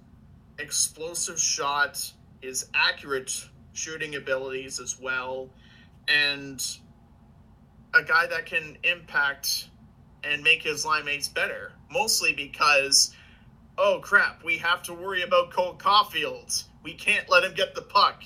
[0.57, 2.11] explosive shot,
[2.41, 3.31] his accurate
[3.73, 5.49] shooting abilities as well,
[6.07, 6.77] and
[7.93, 9.69] a guy that can impact
[10.23, 11.71] and make his line mates better.
[11.91, 13.15] Mostly because,
[13.77, 16.63] oh crap, we have to worry about Cole Caufield.
[16.83, 18.23] We can't let him get the puck.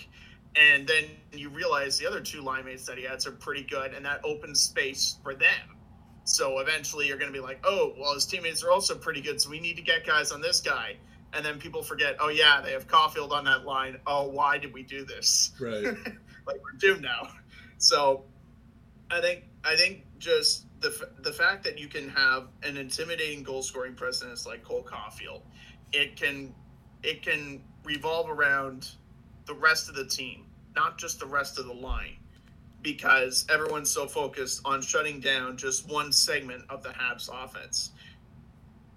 [0.56, 3.94] And then you realize the other two line mates that he has are pretty good,
[3.94, 5.78] and that opens space for them.
[6.26, 9.42] So eventually you're going to be like, oh, well, his teammates are also pretty good,
[9.42, 10.98] so we need to get guys on this guy.
[11.36, 13.98] And then people forget, oh, yeah, they have Caufield on that line.
[14.06, 15.52] Oh, why did we do this?
[15.60, 15.84] Right.
[16.46, 17.30] like we're doomed now.
[17.78, 18.24] So
[19.12, 23.62] I think I think just the the fact that you can have an intimidating goal
[23.62, 25.42] scoring presence like Cole Caufield,
[25.92, 26.54] it can
[27.04, 28.92] it can revolve around
[29.46, 30.46] the rest of the team,
[30.76, 32.16] not just the rest of the line,
[32.82, 37.92] because everyone's so focused on shutting down just one segment of the Habs offense.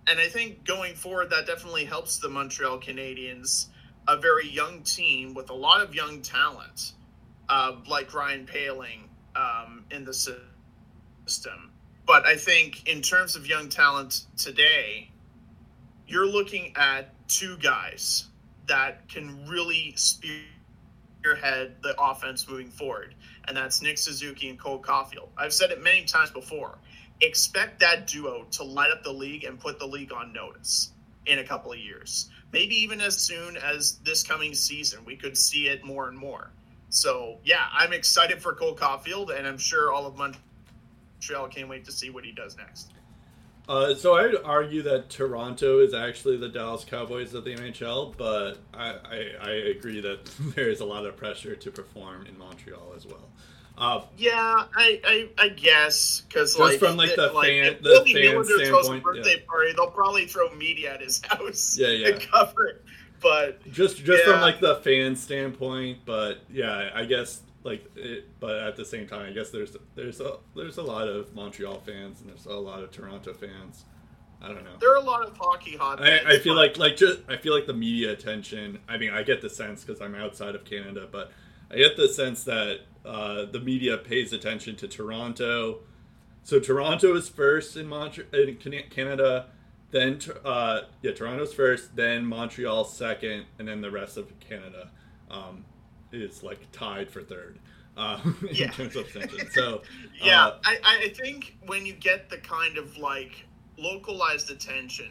[0.09, 3.67] And I think going forward, that definitely helps the Montreal Canadiens,
[4.07, 6.93] a very young team with a lot of young talent,
[7.49, 11.73] uh, like Ryan Poehling um, in the system.
[12.07, 15.11] But I think in terms of young talent today,
[16.07, 18.27] you're looking at two guys
[18.69, 23.15] that can really spearhead the offense moving forward,
[23.49, 25.31] and that's Nick Suzuki and Cole Caufield.
[25.37, 26.79] I've said it many times before.
[27.21, 30.93] Expect that duo to light up the league and put the league on notice
[31.25, 32.29] in a couple of years.
[32.53, 36.51] Maybe even as soon as this coming season, we could see it more and more.
[36.89, 41.85] So, yeah, I'm excited for Cole Caufield, and I'm sure all of Montreal can't wait
[41.87, 42.93] to see what he does next.
[43.69, 48.17] Uh, so I would argue that Toronto is actually the Dallas Cowboys of the NHL,
[48.17, 52.39] but I, I, I agree that there is a lot of pressure to perform in
[52.39, 53.29] Montreal as well.
[53.79, 54.33] Uh, Yeah,
[54.75, 58.61] I, I, I guess because like from, like, the fan- the Willie fan Miller throws
[58.61, 62.09] a standpoint, birthday party, they'll probably throw media at his house Yeah, yeah.
[62.09, 62.85] and cover it.
[63.21, 68.59] But just just from like the fan standpoint, but yeah, I guess like it, but
[68.61, 72.21] at the same time, I guess there's there's a there's a lot of Montreal fans
[72.21, 73.85] and there's a lot of Toronto fans.
[74.43, 74.77] I don't know.
[74.81, 76.01] there are a lot of hockey hot.
[76.03, 78.79] I, I feel like like just I feel like the media attention.
[78.87, 81.33] I mean, I get the sense because I'm outside of Canada, but
[81.71, 85.81] I get the sense that uh, the media pays attention to Toronto.
[86.43, 88.57] So Toronto is first in Montreal in
[88.91, 89.47] Canada,
[89.91, 94.91] then uh, yeah, Toronto's first, then Montreal second, and then the rest of Canada
[95.31, 95.65] um,
[96.13, 97.59] is like tied for third
[97.97, 98.71] um, in Yeah.
[98.71, 99.51] terms of attention.
[99.53, 99.83] So
[100.23, 103.47] Yeah, uh, I, I think when you get the kind of like
[103.79, 105.11] localized attention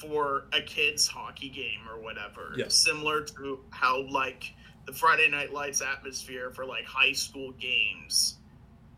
[0.00, 2.66] for a kid's hockey game or whatever, Yeah.
[2.68, 4.54] similar to how like
[4.86, 8.36] the Friday Night Lights atmosphere for like high school games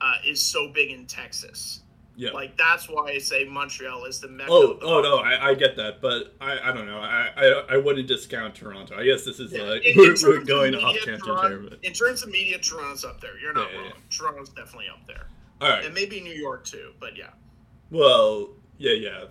[0.00, 1.80] uh, is so big in Texas.
[2.16, 2.30] yeah.
[2.30, 4.50] Like that's why I say Montreal is the mecca.
[4.50, 5.18] Oh, the oh no.
[5.18, 6.98] I, I get that, but I, I don't know.
[6.98, 8.96] I, I I wouldn't discount Toronto.
[8.96, 11.22] I guess this is Yeah, like in- in we're, we're of going media, off tangent
[11.24, 13.38] Toronto- here, but In terms of media, Toronto's up there.
[13.38, 13.92] You're not Yeah, yeah, wrong.
[14.10, 15.26] Toronto's definitely up there.
[15.60, 15.84] All right.
[15.84, 17.30] And maybe New York too, but yeah.
[17.90, 19.24] Well, yeah, yeah,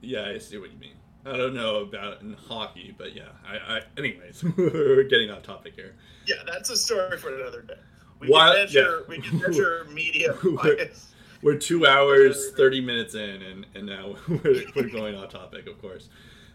[0.00, 0.24] yeah.
[0.34, 0.96] I see what you mean.
[1.26, 3.24] I don't know about in hockey, but yeah.
[3.46, 5.94] I, I anyways, we're getting off topic here.
[6.26, 7.74] Yeah, that's a story for another day.
[8.20, 9.08] We Why- can measure, yeah.
[9.08, 11.12] we can measure media We're- bias.
[11.42, 15.80] We're two hours, thirty minutes in, and and now we're, we're going off topic, of
[15.80, 16.08] course.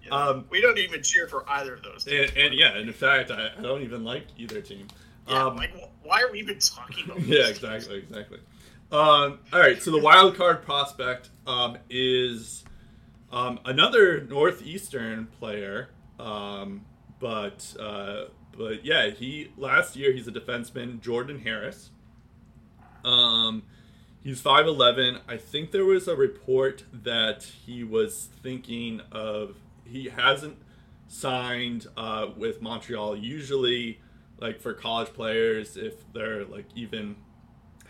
[0.04, 0.10] Yeah.
[0.16, 2.08] Um, we don't even cheer for either of those.
[2.08, 2.32] And, teams.
[2.36, 4.88] and yeah, and in fact, I, I don't even like either team.
[5.28, 8.40] Yeah, Um, like, why are we even talking about yeah, exactly, exactly.
[8.92, 12.64] Um, all right, so the wild card prospect um, is
[13.32, 16.86] um, another northeastern player, um,
[17.20, 18.26] but uh,
[18.58, 21.92] but yeah, he last year he's a defenseman, Jordan Harris.
[23.06, 23.64] Um,
[24.24, 25.20] he's five eleven.
[25.28, 30.58] I think there was a report that he was thinking of he hasn't
[31.08, 33.16] signed uh, with Montreal.
[33.16, 34.00] Usually,
[34.40, 37.16] like for college players, if they're like even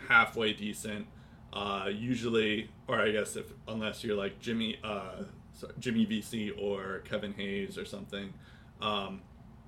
[0.08, 1.06] halfway decent,
[1.52, 7.02] uh, usually, or I guess if unless you're like Jimmy, uh, sorry, Jimmy Vesey or
[7.04, 8.32] Kevin Hayes or something,
[8.80, 9.20] um,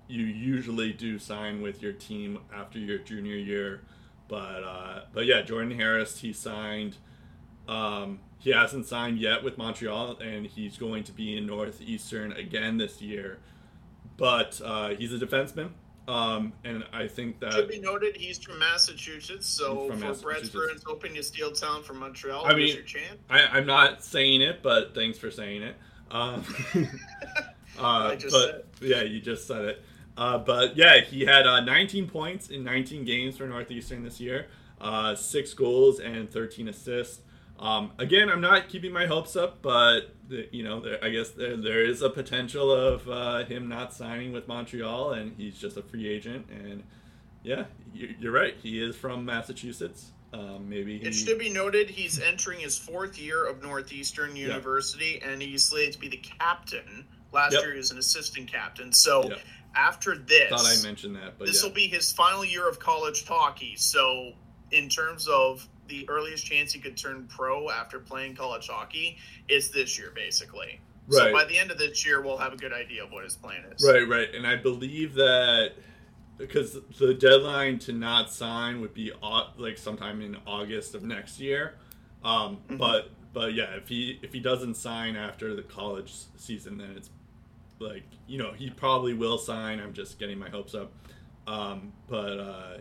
[0.09, 3.83] you usually do sign with your team after your junior year.
[4.29, 6.97] But uh, but yeah, Jordan Harris he signed.
[7.69, 12.77] Um, he hasn't signed yet with Montreal, and he's going to be in Northeastern again
[12.77, 13.39] this year.
[14.17, 15.71] But uh, he's a defenseman,
[16.07, 20.51] um, and I think that Should be noted, he's from Massachusetts, so from for Massachusetts.
[20.51, 22.77] Bruins hoping to steal talent from Montreal, I mean-.
[23.31, 25.77] I, I'm not saying it, but thanks for saying it.
[26.11, 26.45] Um,
[27.79, 29.83] uh, I just but yeah, you just said it.
[30.17, 34.49] Uh, but yeah, he had uh, 19 points in 19 games for Northeastern this year,
[34.81, 37.21] uh, six goals and 13 assists.
[37.59, 41.31] Um, again, I'm not keeping my hopes up, but the, you know, there, I guess
[41.31, 45.77] there, there is a potential of uh, him not signing with Montreal, and he's just
[45.77, 46.47] a free agent.
[46.51, 46.83] And
[47.43, 50.13] yeah, you, you're right, he is from Massachusetts.
[50.33, 55.23] Um, maybe he, It should be noted he's entering his fourth year of Northeastern University,
[55.25, 57.07] and he's slated to be the captain.
[57.33, 57.63] Last Yep.
[57.63, 58.93] year he was an assistant captain.
[58.93, 59.39] So Yep.
[59.77, 61.69] after this, thought I mentioned that, but this yeah.
[61.69, 63.75] will be his final year of college hockey.
[63.77, 64.33] So
[64.73, 69.71] in terms of the earliest chance he could turn pro after playing college hockey, is
[69.71, 70.81] this year basically.
[71.07, 71.19] Right.
[71.19, 73.37] So by the end of this year, we'll have a good idea of what his
[73.37, 73.87] plan is.
[73.87, 75.73] Right, right, and I believe that
[76.39, 79.13] because the deadline to not sign would be
[79.57, 81.75] like sometime in August of next year.
[82.25, 82.79] Um, Mhm.
[82.79, 87.11] But but yeah, if he if he doesn't sign after the college season, then it's
[87.79, 89.79] like you know he probably will sign.
[89.81, 90.93] I'm just getting my hopes up.
[91.47, 92.79] Um, but uh,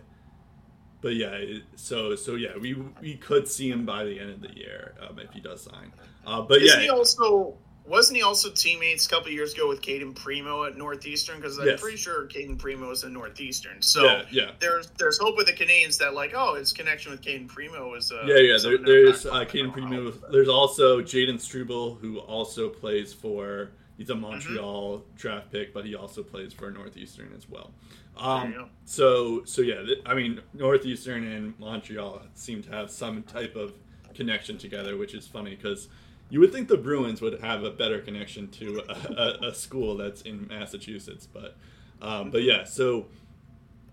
[1.04, 1.38] but yeah,
[1.76, 5.20] so so yeah, we we could see him by the end of the year um,
[5.20, 5.94] if he does sign.
[6.26, 7.54] Uh, but Isn't yeah, he also
[7.86, 11.36] wasn't he also teammates a couple years ago with Cayden Primeau at Northeastern?
[11.36, 11.82] Because I'm Yes.
[11.82, 13.82] pretty sure Cayden Primeau is in Northeastern.
[13.82, 14.52] So yeah, yeah.
[14.60, 18.10] there's there's hope with the Canadiens that like oh his connection with Cayden Primeau is
[18.12, 18.58] uh, Yeah, yeah.
[18.64, 20.12] There, there's uh, Cayden Primeau.
[20.12, 20.32] while.
[20.32, 23.72] There's also Jayden Struble, who also plays for.
[23.98, 24.24] He's Mm-hmm.
[24.24, 27.72] a Montreal draft pick, but he also plays for Northeastern as well.
[28.18, 29.82] Um, so, so yeah.
[29.82, 33.74] th- I mean, Northeastern and Montreal seem to have some type of
[34.14, 35.90] connection together, which is funny because
[36.30, 39.98] you would think the Bruins would have a better connection to a, a, a school
[39.98, 41.56] that's in Massachusetts, but
[42.02, 42.64] um, but yeah.
[42.64, 43.08] So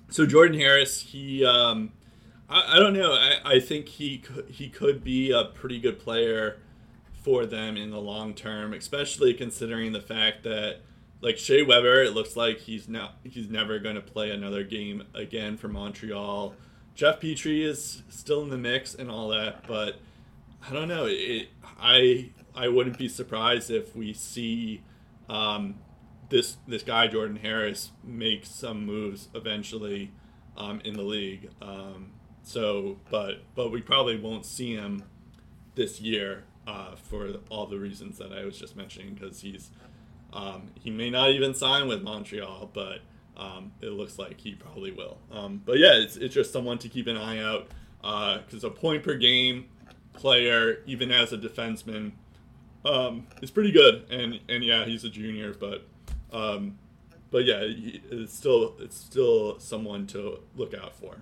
[0.08, 1.92] so Jordan Harris, he um,
[2.48, 3.12] I, I don't know.
[3.12, 6.58] I, I think he could, he could be a pretty good player
[7.12, 10.80] for them in the long term, especially considering the fact that
[11.20, 15.04] like Shea Weber, it looks like he's not he's never going to play another game
[15.14, 16.54] again for Montreal.
[16.94, 20.00] Jeff Petry is still in the mix and all that, but
[20.68, 21.06] I don't know.
[21.08, 24.82] It, I I wouldn't be surprised if we see
[25.28, 25.76] um,
[26.28, 30.12] this this guy Jordan Harris make some moves eventually
[30.56, 31.50] um, in the league.
[31.60, 35.04] Um, so, but but we probably won't see him
[35.74, 39.70] this year uh, for all the reasons that I was just mentioning because he's
[40.32, 43.00] um, he may not even sign with Montreal, but
[43.36, 45.18] um, it looks like he probably will.
[45.32, 47.68] Um, but yeah, it's, it's just someone to keep an eye out
[48.44, 49.66] because a point per game
[50.12, 52.12] player, even as a defenseman,
[52.84, 54.04] um, is pretty good.
[54.10, 55.86] And and yeah, he's a junior, but
[56.32, 56.78] um,
[57.30, 61.16] but yeah, it's still it's still someone to look out for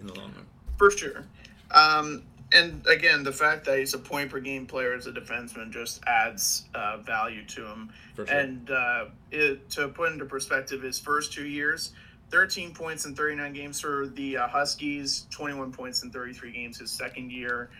[0.00, 0.46] in the long run.
[0.76, 1.24] for sure.
[1.70, 2.24] Um,
[2.54, 6.02] and again, the fact that he's a point per game player as a defenseman just
[6.06, 7.90] adds uh, value to him.
[8.16, 8.24] Sure.
[8.26, 11.92] And uh, it, to put into perspective, his first two years,
[12.30, 16.90] 13 points in 39 games for the uh, Huskies, 21 points in 33 games his
[16.90, 17.70] second year.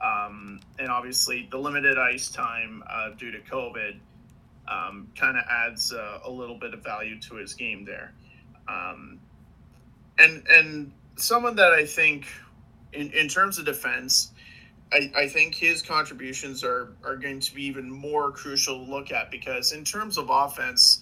[0.00, 3.96] Um, and obviously, the limited ice time uh, due to COVID
[4.68, 8.12] um, kind of adds uh, a little bit of value to his game there.
[8.68, 9.20] Um,
[10.18, 12.26] and and someone that I think
[12.96, 14.32] in, in terms of defense,
[14.92, 19.12] I, I think his contributions are, are going to be even more crucial to look
[19.12, 21.00] at because in terms of offense,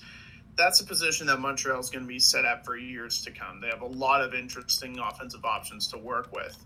[0.57, 3.61] that's a position that Montreal is going to be set up for years to come.
[3.61, 6.57] They have a lot of interesting offensive options to work with.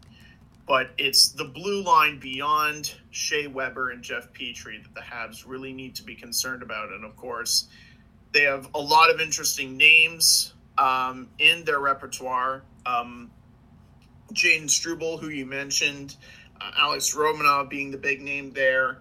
[0.66, 5.72] But it's the blue line beyond Shea Weber and Jeff Petry that the Habs really
[5.72, 6.92] need to be concerned about.
[6.92, 7.68] And of course,
[8.32, 12.62] they have a lot of interesting names um, in their repertoire.
[12.84, 13.30] Um,
[14.32, 16.16] Jayden Struble, who you mentioned,
[16.60, 18.98] uh, Alex Romanov being the big name there.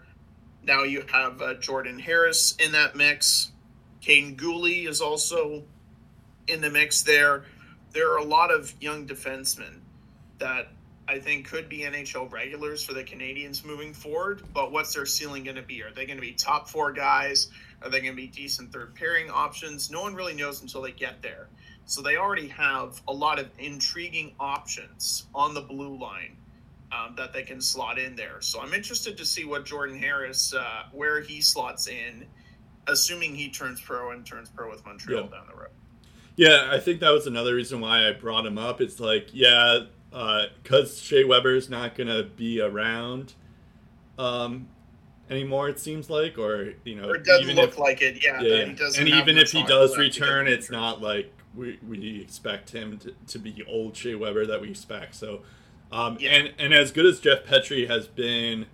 [0.64, 3.51] Now you have uh, Jordan Harris in that mix.
[4.01, 5.64] Kane Guhle is also
[6.47, 7.45] in the mix there.
[7.93, 9.80] There are a lot of young defensemen
[10.39, 10.69] that
[11.07, 14.43] I think could be NHL regulars for the Canadiens moving forward.
[14.53, 15.81] But what's their ceiling going to be?
[15.83, 17.49] Are they going to be top four guys?
[17.81, 19.89] Are they going to be decent third pairing options?
[19.89, 21.47] No one really knows until they get there.
[21.88, 26.35] So they already have a lot of intriguing options on the blue line
[26.91, 28.41] um, that they can slot in there.
[28.41, 32.25] So I'm interested to see what Jordan Harris, uh, where he slots in,
[32.88, 35.30] assuming he turns pro and turns pro with Montreal yeah.
[35.30, 35.69] down the road.
[36.35, 38.82] Yeah, I think that was another reason why I brought him up.
[38.82, 43.33] It's like, yeah, because uh, Shea Weber's not going to be around
[44.19, 44.67] um,
[45.30, 48.24] anymore, it seems like, or you know, or it doesn't look if, like it.
[48.24, 48.74] Yeah, yeah.
[48.98, 53.40] and even if he does return, it's not like we, we expect him to, to
[53.40, 55.16] be old Shea Weber that we expect.
[55.16, 55.42] So,
[55.92, 56.32] um, yeah.
[56.32, 58.67] and and as good as Jeff Petry has been,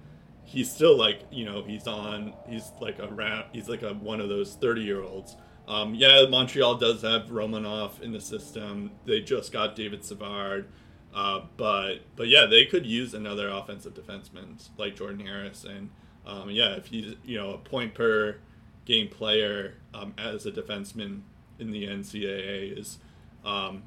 [0.43, 4.19] he's still like you know he's on he's like a rap he's like a one
[4.19, 5.35] of those thirty year olds.
[5.67, 8.91] Um, yeah, Montreal does have Romanov in the system.
[9.05, 10.67] They just got David Savard.
[11.13, 15.89] Uh, but but yeah, they could use another offensive defenseman like Jordan Harris, and
[16.25, 18.37] um, yeah, if he's you know a point per
[18.85, 21.21] game player um, as a defenseman
[21.59, 22.99] in the NCAA is
[23.45, 23.83] um,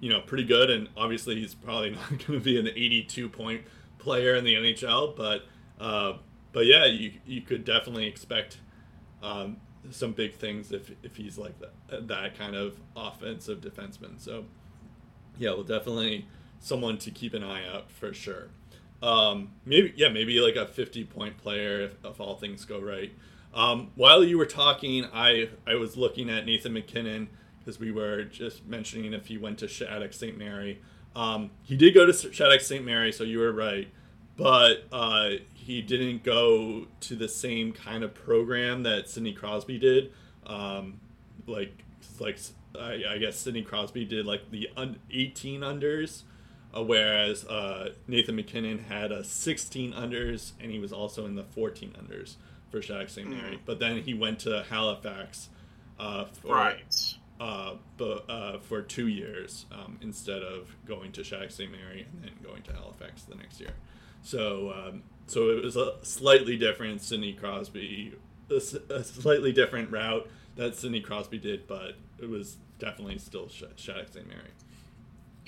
[0.00, 3.62] you know pretty good, and obviously he's probably not going to be an 82 point
[3.98, 5.46] player in the NHL, but
[5.80, 6.14] uh,
[6.52, 8.58] but yeah, you you could definitely expect
[9.22, 9.58] um,
[9.90, 11.54] some big things if if he's like
[11.88, 14.20] that that kind of offensive defenseman.
[14.20, 14.44] So
[15.38, 16.26] yeah, we'll definitely
[16.60, 18.48] someone to keep an eye out for sure.
[19.02, 23.12] Um, maybe yeah, maybe like a 50 point player if, if all things go right.
[23.54, 27.28] Um, while you were talking, I I was looking at Nathan MacKinnon
[27.58, 30.36] because we were just mentioning if he went to Shattuck St.
[30.36, 30.80] Mary.
[31.16, 32.84] Um, he did go to Shattuck St.
[32.84, 33.88] Mary, so you were right,
[34.36, 40.12] but uh, he didn't go to the same kind of program that Sidney Crosby did.
[40.46, 41.00] Um,
[41.46, 41.84] like
[42.20, 42.38] like
[42.78, 46.22] I, I, guess Sidney Crosby did like the un- 18 unders
[46.74, 51.44] uh, whereas uh, Nathan MacKinnon had a 16 unders, and he was also in the
[51.44, 52.36] 14 unders
[52.70, 53.28] for Shattuck St.
[53.28, 53.56] Mary.
[53.56, 53.60] Mm.
[53.64, 55.48] But then he went to Halifax
[55.98, 57.14] uh, for, right.
[57.40, 61.70] Uh, but, uh, for two years um, instead of going to Shattuck St.
[61.70, 63.74] Mary and then going to Halifax the next year.
[64.22, 68.14] So, um, so it was a slightly different Sidney Crosby,
[68.50, 74.08] a, a, slightly different route that Sidney Crosby did, but it was definitely still Shattuck
[74.12, 74.26] St.
[74.26, 74.50] Mary.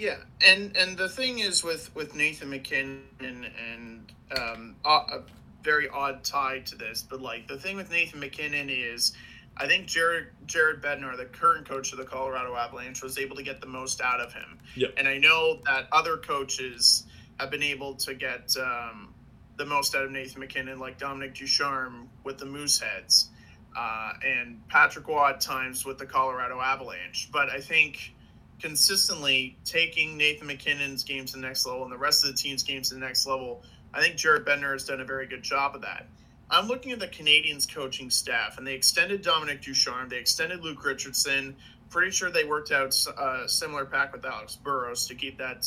[0.00, 0.16] Yeah,
[0.46, 5.20] and and the thing is with with Nathan MacKinnon and um, a
[5.62, 9.12] very odd tie to this, but like the thing with Nathan MacKinnon is,
[9.56, 13.42] I think Jared Jared Bednar, the current coach of the Colorado Avalanche, was able to
[13.42, 14.58] get the most out of him.
[14.76, 14.94] Yep.
[14.96, 17.04] And I know that other coaches
[17.38, 19.14] have been able to get um,
[19.56, 23.28] the most out of Nathan MacKinnon, like Dominic Ducharme with the Mooseheads,
[23.76, 27.28] uh, and Patrick at times with the Colorado Avalanche.
[27.32, 28.14] But I think
[28.60, 32.62] consistently taking Nathan MacKinnon's games to the next level and the rest of the team's
[32.62, 33.62] games to the next level.
[33.92, 36.06] I think Jared Bednar has done a very good job of that.
[36.50, 40.84] I'm looking at the Canadiens coaching staff, and they extended Dominic Ducharme, they extended Luke
[40.84, 41.56] Richardson.
[41.90, 45.66] Pretty sure they worked out a similar pack with Alex Burrows to keep that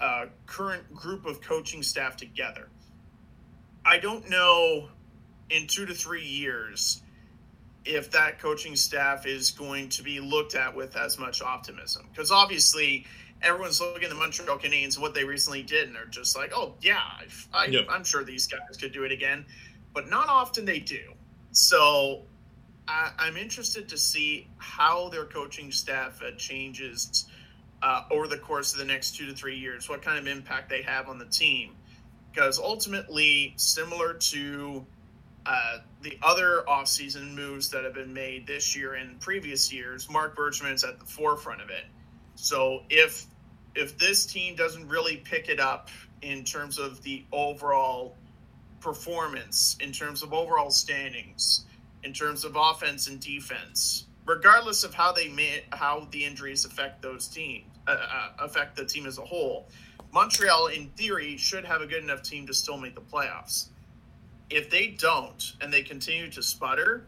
[0.00, 2.68] uh, current group of coaching staff together.
[3.84, 4.90] I don't know
[5.50, 7.02] in two to three years
[7.84, 12.06] if that coaching staff is going to be looked at with as much optimism.
[12.12, 13.06] Because obviously,
[13.42, 16.52] everyone's looking at the Montreal Canadiens and what they recently did, and they're just like,
[16.54, 17.00] oh, yeah,
[17.52, 17.86] I, yep.
[17.88, 19.44] I'm sure these guys could do it again.
[19.94, 21.12] But not often they do.
[21.52, 22.22] So
[22.86, 27.26] I, am interested to see how their coaching staff uh, changes
[27.82, 30.68] uh, over the course of the next two to three years, what kind of impact
[30.68, 31.76] they have on the team.
[32.32, 34.84] Because ultimately, similar to
[35.46, 40.36] uh, the other offseason moves that have been made this year and previous years, Marc
[40.36, 41.84] Bergevin's at the forefront of it.
[42.40, 43.26] So if
[43.74, 45.90] if this team doesn't really pick it up
[46.22, 48.16] in terms of the overall
[48.80, 51.66] performance, in terms of overall standings,
[52.04, 57.02] in terms of offense and defense, regardless of how they may, how the injuries affect
[57.02, 59.66] those teams, uh, uh, affect the team as a whole.
[60.12, 63.68] Montreal, in theory, should have a good enough team to still make the playoffs.
[64.48, 67.04] If they don't and they continue to sputter,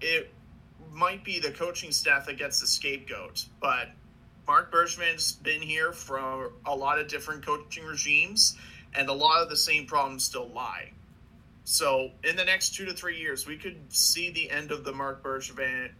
[0.00, 0.32] it
[0.90, 3.44] might be the coaching staff that gets the scapegoat.
[3.60, 3.90] But
[4.48, 8.56] Marc Bergevin's been here for a lot of different coaching regimes,
[8.94, 10.90] and a lot of the same problems still lie.
[11.64, 14.92] So, in the next two to three years, we could see the end of the
[14.92, 15.90] Marc Bergevin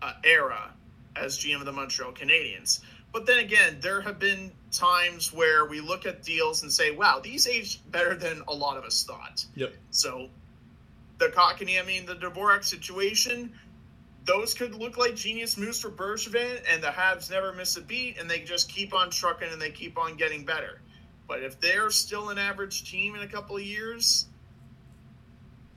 [0.00, 0.72] uh, era
[1.16, 2.80] as GM of the Montreal Canadiens.
[3.12, 7.18] But then again, there have been times where we look at deals and say, "Wow,
[7.18, 9.74] these aged better than a lot of us thought." Yep.
[9.90, 10.30] So,
[11.18, 13.52] the Kotkaniemi and the Dvorak situation,
[14.24, 18.18] those could look like genius moves for Bergevin, and the Habs never miss a beat,
[18.18, 20.80] and they just keep on trucking and they keep on getting better.
[21.26, 24.26] But if they're still an average team in a couple of years,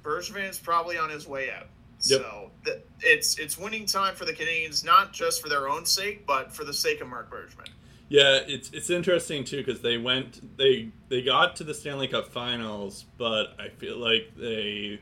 [0.03, 1.67] Bergevin is probably on his way out.
[2.01, 2.22] Yep.
[2.22, 6.27] So th- it's it's winning time for the Canadiens, not just for their own sake,
[6.27, 7.69] but for the sake of Marc Bergevin.
[8.09, 12.27] Yeah, it's it's interesting too because they went they they got to the Stanley Cup
[12.27, 14.99] Finals, but I feel like they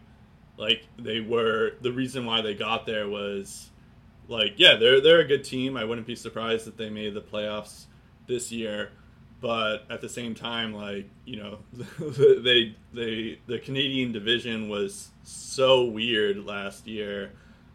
[0.57, 3.69] like they were the reason why they got there was
[4.27, 5.77] like yeah they're they're a good team.
[5.77, 7.85] I wouldn't be surprised if they made the playoffs
[8.27, 8.91] this year,
[9.41, 11.59] but at the same time like you know
[11.99, 17.32] they they the Canadian division was so weird last year.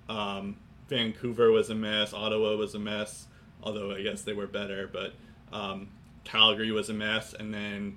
[0.08, 0.56] Um,
[0.88, 2.14] Vancouver was a mess.
[2.14, 3.26] Ottawa was a mess.
[3.62, 5.14] Although I guess they were better, but
[5.52, 5.88] um,
[6.24, 7.96] Calgary was a mess, and then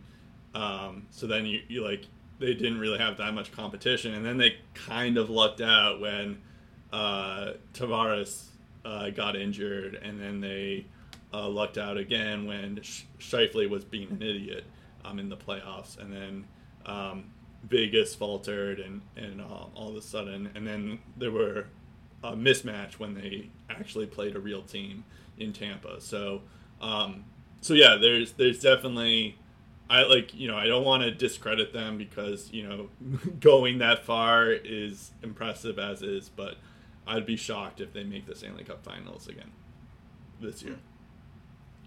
[0.55, 2.05] um, so then you, you like
[2.41, 6.41] they didn't really have that much competition, and then they kind of lucked out when
[6.91, 8.47] uh, Tavares
[8.83, 10.85] uh, got injured, and then they
[11.33, 14.65] uh, lucked out again when Sh- Scheifele was being an idiot
[15.05, 16.45] um, in the playoffs, and then
[16.85, 17.25] um,
[17.63, 21.67] Vegas faltered, and and uh, all of a sudden, and then there were
[22.23, 25.03] a mismatch when they actually played a real team
[25.37, 26.01] in Tampa.
[26.01, 26.41] So,
[26.81, 27.23] um,
[27.61, 29.37] so yeah, there's there's definitely
[29.91, 32.89] I like you know I don't want to discredit them because you know
[33.39, 36.55] going that far is impressive as is, but
[37.05, 39.51] I'd be shocked if they make the Stanley Cup Finals again
[40.39, 40.77] this year.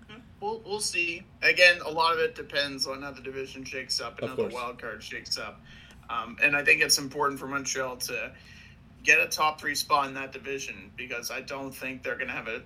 [0.08, 0.20] Hmm.
[0.38, 1.22] We'll, we'll see.
[1.42, 4.48] Again, a lot of it depends on how the division shakes up and how the
[4.48, 5.62] wild card shakes up.
[6.10, 8.32] Um, and I think it's important for Montreal to
[9.02, 12.34] get a top three spot in that division because I don't think they're going to
[12.34, 12.62] have a.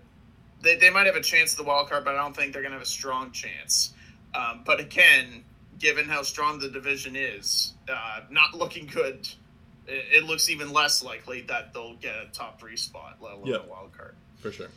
[0.62, 2.62] They, they might have a chance at the wild card, but I don't think they're
[2.62, 3.94] going to have a strong chance.
[4.34, 5.44] Um, but again,
[5.78, 9.28] given how strong the division is, uh, not looking good,
[9.86, 13.47] it, it looks even less likely that they'll get a top three spot, let alone
[13.47, 13.65] Yep.
[13.66, 14.15] a wild card.
[14.39, 14.68] for sure.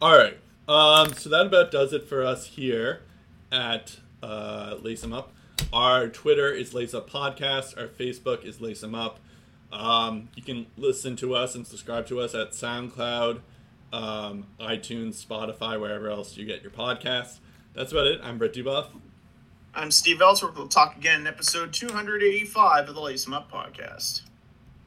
[0.00, 0.36] All right.
[0.68, 3.00] Um, so that about does it for us here
[3.50, 5.32] at uh, Lace 'em Up.
[5.72, 7.76] Our Twitter is Lace Up Podcast.
[7.78, 9.18] Our Facebook is Lace 'em Up.
[9.72, 13.40] Um, you can listen to us and subscribe to us at SoundCloud,
[13.92, 17.38] um, iTunes, Spotify, wherever else you get your podcasts.
[17.74, 18.20] That's about it.
[18.22, 18.88] I'm Brett Dubuff.
[19.74, 20.56] I'm Steve Ellsworth.
[20.56, 24.22] We'll talk again in episode 285 of the Lace 'em Up podcast.